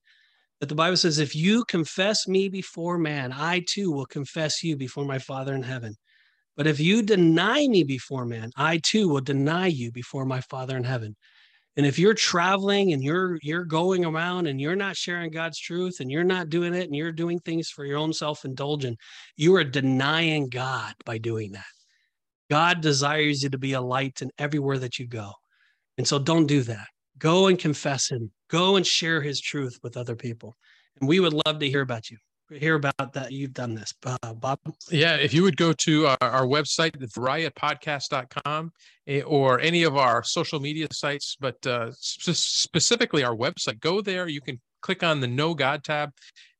that 0.59 0.67
the 0.67 0.75
Bible 0.75 0.97
says, 0.97 1.19
if 1.19 1.35
you 1.35 1.63
confess 1.65 2.27
me 2.27 2.49
before 2.49 2.97
man, 2.97 3.31
I 3.31 3.63
too 3.65 3.91
will 3.91 4.05
confess 4.05 4.61
you 4.61 4.75
before 4.75 5.05
my 5.05 5.19
Father 5.19 5.55
in 5.55 5.63
heaven. 5.63 5.95
But 6.57 6.67
if 6.67 6.81
you 6.81 7.01
deny 7.01 7.65
me 7.67 7.83
before 7.83 8.25
man, 8.25 8.51
I 8.57 8.81
too 8.83 9.07
will 9.07 9.21
deny 9.21 9.67
you 9.67 9.93
before 9.93 10.25
my 10.25 10.41
Father 10.41 10.75
in 10.75 10.83
heaven. 10.83 11.15
And 11.79 11.85
if 11.85 11.97
you're 11.97 12.13
traveling 12.13 12.91
and 12.91 13.01
you're 13.01 13.39
you're 13.41 13.63
going 13.63 14.03
around 14.03 14.47
and 14.47 14.59
you're 14.59 14.75
not 14.75 14.97
sharing 14.97 15.31
God's 15.31 15.57
truth 15.57 16.01
and 16.01 16.11
you're 16.11 16.25
not 16.25 16.49
doing 16.49 16.73
it 16.73 16.83
and 16.83 16.93
you're 16.93 17.13
doing 17.13 17.39
things 17.39 17.69
for 17.69 17.85
your 17.85 17.99
own 17.99 18.11
self-indulgence, 18.11 18.97
you 19.37 19.55
are 19.55 19.63
denying 19.63 20.49
God 20.49 20.93
by 21.05 21.19
doing 21.19 21.53
that. 21.53 21.63
God 22.49 22.81
desires 22.81 23.43
you 23.43 23.49
to 23.51 23.57
be 23.57 23.71
a 23.71 23.81
light 23.81 24.21
in 24.21 24.29
everywhere 24.37 24.77
that 24.79 24.99
you 24.99 25.07
go. 25.07 25.31
And 25.97 26.05
so 26.05 26.19
don't 26.19 26.47
do 26.47 26.63
that. 26.63 26.87
Go 27.17 27.47
and 27.47 27.57
confess 27.57 28.11
him. 28.11 28.29
Go 28.49 28.75
and 28.75 28.85
share 28.85 29.21
his 29.21 29.39
truth 29.39 29.79
with 29.81 29.95
other 29.95 30.17
people. 30.17 30.57
And 30.99 31.07
we 31.07 31.21
would 31.21 31.39
love 31.45 31.59
to 31.59 31.69
hear 31.69 31.79
about 31.79 32.11
you 32.11 32.17
hear 32.49 32.75
about 32.75 33.13
that 33.13 33.31
you've 33.31 33.53
done 33.53 33.75
this 33.75 33.93
uh, 34.05 34.33
bob? 34.33 34.59
Yeah 34.89 35.15
if 35.15 35.33
you 35.33 35.43
would 35.43 35.57
go 35.57 35.73
to 35.73 36.07
our, 36.07 36.17
our 36.21 36.45
website 36.45 36.97
riotpodcast.com 37.13 38.71
eh, 39.07 39.21
or 39.21 39.59
any 39.59 39.83
of 39.83 39.97
our 39.97 40.23
social 40.23 40.59
media 40.59 40.87
sites 40.91 41.37
but 41.39 41.65
uh, 41.67 41.91
sp- 41.93 42.35
specifically 42.35 43.23
our 43.23 43.35
website 43.35 43.79
go 43.79 44.01
there. 44.01 44.27
You 44.27 44.41
can 44.41 44.59
click 44.81 45.03
on 45.03 45.19
the 45.19 45.27
know 45.27 45.53
god 45.53 45.83
tab 45.83 46.11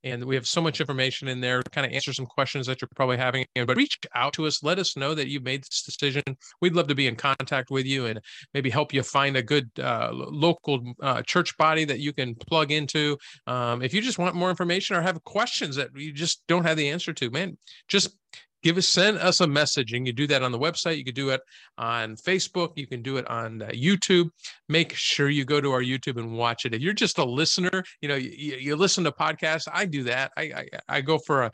and 0.03 0.24
we 0.24 0.36
have 0.36 0.47
so 0.47 0.61
much 0.61 0.80
information 0.80 1.28
in 1.28 1.41
there 1.41 1.61
kind 1.72 1.86
of 1.86 1.91
answer 1.91 2.13
some 2.13 2.26
questions 2.26 2.67
that 2.67 2.82
you're 2.82 2.89
probably 2.95 3.17
having. 3.17 3.45
But 3.55 3.76
reach 3.76 3.99
out 4.15 4.34
to 4.34 4.47
us. 4.47 4.63
Let 4.63 4.80
us 4.80 4.95
know 4.95 5.13
that 5.13 5.28
you've 5.28 5.43
made 5.43 5.63
this 5.63 5.84
decision. 5.84 6.24
We'd 6.61 6.74
love 6.74 6.88
to 6.88 6.95
be 6.95 7.07
in 7.07 7.15
contact 7.15 7.70
with 7.70 7.86
you 7.86 8.05
and 8.05 8.20
maybe 8.53 8.70
help 8.70 8.93
you 8.93 9.03
find 9.03 9.36
a 9.36 9.43
good 9.43 9.70
uh, 9.80 10.09
local 10.13 10.93
uh, 11.01 11.22
church 11.24 11.55
body 11.57 11.86
that 11.86 11.99
you 11.99 12.13
can 12.13 12.36
plug 12.36 12.72
into. 12.72 13.17
Um, 13.47 13.82
if 13.82 13.93
you 13.93 14.01
just 14.01 14.20
want 14.20 14.36
more 14.36 14.49
information 14.49 14.95
or 14.95 15.01
have 15.01 15.24
questions 15.24 15.76
that 15.76 15.89
you 15.95 16.13
just 16.13 16.43
don't 16.47 16.65
have 16.65 16.78
the 16.78 16.89
answer 16.89 17.13
to 17.13 17.30
man 17.30 17.57
just 17.88 18.15
give 18.64 18.78
us 18.78 18.88
send 18.88 19.18
us 19.18 19.39
a 19.39 19.47
message 19.47 19.93
and 19.93 20.05
you 20.05 20.14
do 20.14 20.28
that 20.28 20.43
on 20.43 20.51
the 20.51 20.60
website 20.60 20.97
you 20.97 21.05
can 21.05 21.14
do 21.14 21.30
it 21.30 21.41
on 21.78 22.16
facebook 22.16 22.72
you 22.76 22.88
can 22.88 23.01
do 23.01 23.18
it 23.18 23.28
on 23.28 23.62
uh, 23.62 23.68
youtube. 23.68 24.30
Make 24.68 24.93
sure 24.93 25.30
you 25.30 25.45
go 25.45 25.62
to 25.62 25.72
our 25.72 25.82
youtube 25.82 26.18
and 26.18 26.38
watch 26.38 26.66
it. 26.66 26.74
If 26.74 26.82
you're 26.82 26.93
just 26.93 27.18
a 27.18 27.24
listener 27.24 27.84
you 28.01 28.10
know 28.10 28.16
you, 28.16 28.55
you 28.55 28.76
listen 28.76 29.03
to 29.03 29.12
podcasts 29.12 29.68
i 29.72 29.86
do 29.86 30.03
that. 30.03 30.32
I, 30.38 30.43
I 30.43 30.68
i 30.88 31.01
go 31.01 31.18
for 31.18 31.43
a 31.43 31.51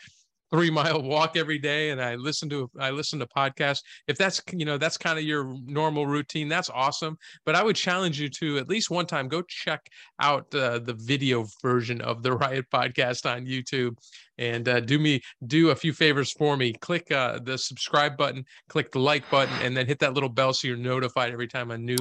three 0.52 0.70
mile 0.70 1.02
walk 1.14 1.36
every 1.36 1.58
day 1.58 1.90
and 1.90 2.02
i 2.02 2.16
listen 2.16 2.50
to 2.50 2.70
i 2.80 2.90
listen 2.90 3.20
to 3.20 3.28
podcasts. 3.28 3.82
If 4.08 4.18
that's 4.18 4.42
you 4.52 4.66
know 4.66 4.78
that's 4.78 4.98
kind 4.98 5.18
of 5.18 5.26
your 5.26 5.56
normal 5.66 6.08
routine 6.08 6.48
that's 6.50 6.70
awesome. 6.70 7.18
But 7.46 7.56
i 7.56 7.64
would 7.64 7.76
challenge 7.76 8.20
you 8.20 8.30
to 8.30 8.58
at 8.58 8.70
least 8.70 8.90
one 8.90 9.06
time 9.06 9.28
go 9.28 9.42
check 9.44 9.82
out 10.20 10.54
uh, 10.56 10.80
the 10.80 10.96
video 10.98 11.46
version 11.62 12.02
of 12.02 12.24
the 12.24 12.34
riot 12.38 12.66
podcast 12.74 13.30
on 13.30 13.46
youtube 13.46 13.96
and 14.38 14.68
uh, 14.68 14.80
do 14.80 15.00
me 15.00 15.22
do 15.48 15.70
a 15.70 15.76
few 15.76 15.94
favors 15.94 16.32
for 16.32 16.58
me 16.58 16.74
click 16.74 17.12
uh, 17.12 17.40
the 17.44 17.58
subscribe 17.58 18.18
button 18.18 18.44
click 18.70 18.92
the 18.92 19.00
like 19.00 19.30
button 19.30 19.54
and 19.62 19.76
then 19.76 19.86
hit 19.86 20.00
that 20.00 20.14
little 20.14 20.30
bell 20.30 20.54
so 20.54 20.68
you're 20.68 20.78
notified 20.78 21.32
every 21.32 21.48
time 21.48 21.72
a 21.72 21.78
new 21.78 21.98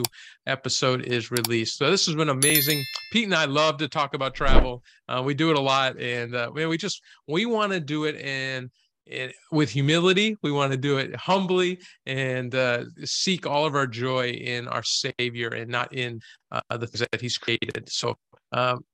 episode 0.46 1.02
is 1.02 1.30
released 1.30 1.78
so 1.78 1.90
this 1.90 2.06
has 2.06 2.14
been 2.14 2.28
amazing 2.28 2.82
pete 3.12 3.24
and 3.24 3.34
i 3.34 3.44
love 3.44 3.76
to 3.76 3.88
talk 3.88 4.14
about 4.14 4.34
travel 4.34 4.82
uh, 5.08 5.22
we 5.24 5.34
do 5.34 5.50
it 5.50 5.56
a 5.56 5.60
lot 5.60 5.98
and 5.98 6.34
uh, 6.34 6.50
we 6.52 6.76
just 6.76 7.02
we 7.28 7.46
want 7.46 7.72
to 7.72 7.80
do 7.80 8.04
it 8.04 8.16
in 8.16 8.70
it, 9.06 9.34
with 9.50 9.70
humility. 9.70 10.36
We 10.42 10.52
want 10.52 10.72
to 10.72 10.78
do 10.78 10.98
it 10.98 11.14
humbly 11.16 11.80
and 12.06 12.54
uh, 12.54 12.84
seek 13.04 13.46
all 13.46 13.66
of 13.66 13.74
our 13.74 13.86
joy 13.86 14.30
in 14.30 14.68
our 14.68 14.82
Savior 14.82 15.48
and 15.48 15.70
not 15.70 15.94
in 15.94 16.20
uh, 16.50 16.76
the 16.76 16.86
things 16.86 17.06
that 17.10 17.20
He's 17.20 17.38
created. 17.38 17.88
So, 17.88 18.16
um, 18.52 18.84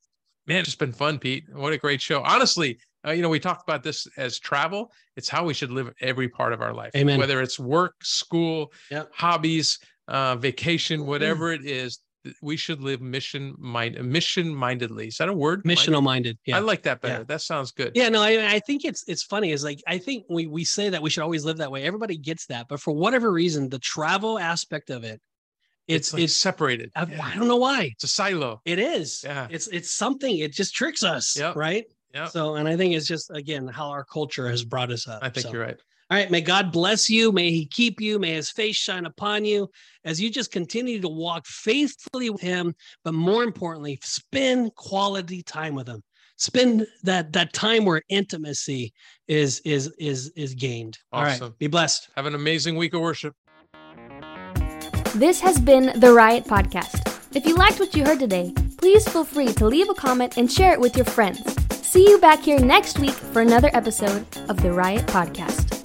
man, 0.47 0.61
it's 0.61 0.75
been 0.75 0.93
fun, 0.93 1.19
Pete. 1.19 1.45
What 1.53 1.73
a 1.73 1.79
great 1.79 2.01
show. 2.01 2.23
Honestly, 2.23 2.79
uh, 3.07 3.13
you 3.13 3.23
know, 3.23 3.29
we 3.29 3.41
talked 3.41 3.63
about 3.63 3.83
this 3.83 4.07
as 4.17 4.39
travel. 4.39 4.93
It's 5.17 5.29
how 5.29 5.45
we 5.45 5.55
should 5.55 5.71
live 5.71 5.91
every 6.01 6.29
part 6.29 6.53
of 6.53 6.61
our 6.61 6.75
life. 6.75 6.93
Amen. 6.95 7.19
Whether 7.19 7.41
it's 7.41 7.59
work, 7.59 7.95
school, 8.03 8.73
yep. 8.91 9.11
hobbies, 9.15 9.79
uh, 10.09 10.37
vacation, 10.37 11.07
whatever 11.07 11.51
mm. 11.51 11.61
it 11.61 11.67
is, 11.67 12.01
we 12.43 12.57
should 12.57 12.83
live 12.83 13.01
mission 13.01 13.55
mind 13.59 14.03
mission 14.05 14.55
mindedly. 14.55 15.09
Is 15.09 15.17
that 15.17 15.31
a 15.31 15.33
word? 15.33 15.65
Missional 15.65 16.03
minded. 16.03 16.39
Yeah. 16.45 16.59
I 16.59 16.61
like 16.61 16.83
that 16.83 17.01
better. 17.01 17.21
Yeah. 17.21 17.25
That 17.25 17.41
sounds 17.41 17.73
good. 17.73 17.93
Yeah, 17.95 18.11
no, 18.11 18.21
I, 18.21 18.55
I 18.55 18.59
think 18.59 18.85
it's 18.85 19.05
it's 19.09 19.23
funny. 19.23 19.53
Is 19.53 19.65
like 19.65 19.83
I 19.87 19.97
think 19.97 20.27
we 20.29 20.47
we 20.47 20.65
say 20.65 20.91
that 20.91 21.01
we 21.01 21.09
should 21.09 21.23
always 21.23 21.47
live 21.47 21.57
that 21.59 21.71
way. 21.71 21.85
Everybody 21.85 22.19
gets 22.19 22.47
that, 22.47 22.67
but 22.69 22.81
for 22.81 22.93
whatever 22.93 23.33
reason, 23.33 23.71
the 23.71 23.79
travel 23.79 24.39
aspect 24.39 24.91
of 24.91 25.03
it 25.03 25.21
It's, 25.89 26.09
It's 26.09 26.13
like 26.13 26.23
it's 26.25 26.37
separated. 26.37 26.91
I, 26.95 27.07
Yeah. 27.07 27.25
I 27.25 27.35
don't 27.37 27.49
know 27.49 27.57
why. 27.57 27.91
It's 27.95 28.05
a 28.05 28.09
silo. 28.09 28.61
It 28.67 28.79
is. 28.79 29.23
Yeah. 29.25 29.47
It's 29.51 29.69
it's 29.69 29.91
something. 29.91 30.39
It 30.39 30.53
just 30.53 30.75
tricks 30.75 31.03
us. 31.03 31.39
Yep. 31.39 31.57
Right. 31.57 31.85
Yeah. 32.15 32.27
So, 32.27 32.57
and 32.57 32.69
I 32.69 32.77
think 32.77 32.95
it's 32.95 33.07
just 33.07 33.31
again 33.31 33.69
how 33.69 33.89
our 33.89 34.05
culture 34.05 34.49
has 34.49 34.65
brought 34.65 34.91
us 34.91 35.07
up. 35.07 35.21
I 35.23 35.29
think 35.29 35.47
So, 35.47 35.53
you're 35.53 35.63
right. 35.63 35.79
All 36.11 36.19
right. 36.19 36.31
May 36.31 36.41
God 36.41 36.73
bless 36.73 37.09
you. 37.09 37.31
May 37.31 37.51
He 37.51 37.67
keep 37.67 38.01
you. 38.01 38.19
May 38.19 38.35
His 38.35 38.51
face 38.51 38.77
shine 38.77 39.07
upon 39.07 39.45
you 39.45 39.71
as 40.05 40.21
you 40.21 40.29
just 40.31 40.51
continue 40.51 41.01
to 41.01 41.09
walk 41.09 41.47
faithfully 41.47 42.31
with 42.31 42.41
Him. 42.41 42.75
But 43.05 43.15
more 43.15 43.45
importantly, 43.45 43.99
spend 44.03 44.75
quality 44.75 45.43
time 45.43 45.75
with 45.75 45.89
Him. 45.89 46.03
Spend 46.37 46.87
that 47.03 47.33
that 47.35 47.53
time 47.53 47.85
where 47.85 48.03
intimacy 48.09 48.93
is 49.29 49.61
is 49.61 49.93
is 49.99 50.33
is 50.35 50.55
gained. 50.55 50.99
All 51.13 51.23
right. 51.23 51.41
Be 51.59 51.69
blessed. 51.69 52.09
Have 52.17 52.27
an 52.27 52.35
amazing 52.35 52.77
week 52.77 52.95
of 52.95 53.03
worship. 53.03 53.35
This 55.15 55.41
has 55.41 55.61
been 55.61 55.93
the 56.01 56.13
Riot 56.13 56.45
Podcast. 56.45 57.37
If 57.37 57.45
you 57.45 57.55
liked 57.55 57.79
what 57.79 57.95
you 57.95 58.05
heard 58.05 58.19
today, 58.19 58.53
please 58.79 59.07
feel 59.09 59.25
free 59.25 59.53
to 59.53 59.67
leave 59.67 59.91
a 59.91 59.95
comment 59.95 60.39
and 60.39 60.51
share 60.51 60.73
it 60.73 60.81
with 60.81 60.97
your 60.97 61.05
friends. 61.05 61.60
See 61.91 62.09
you 62.09 62.19
back 62.19 62.45
here 62.45 62.61
next 62.61 63.01
week 63.01 63.15
for 63.15 63.43
another 63.43 63.69
episode 63.73 64.25
of 64.49 64.63
the 64.63 64.71
Riot 64.71 65.07
Podcast. 65.07 65.80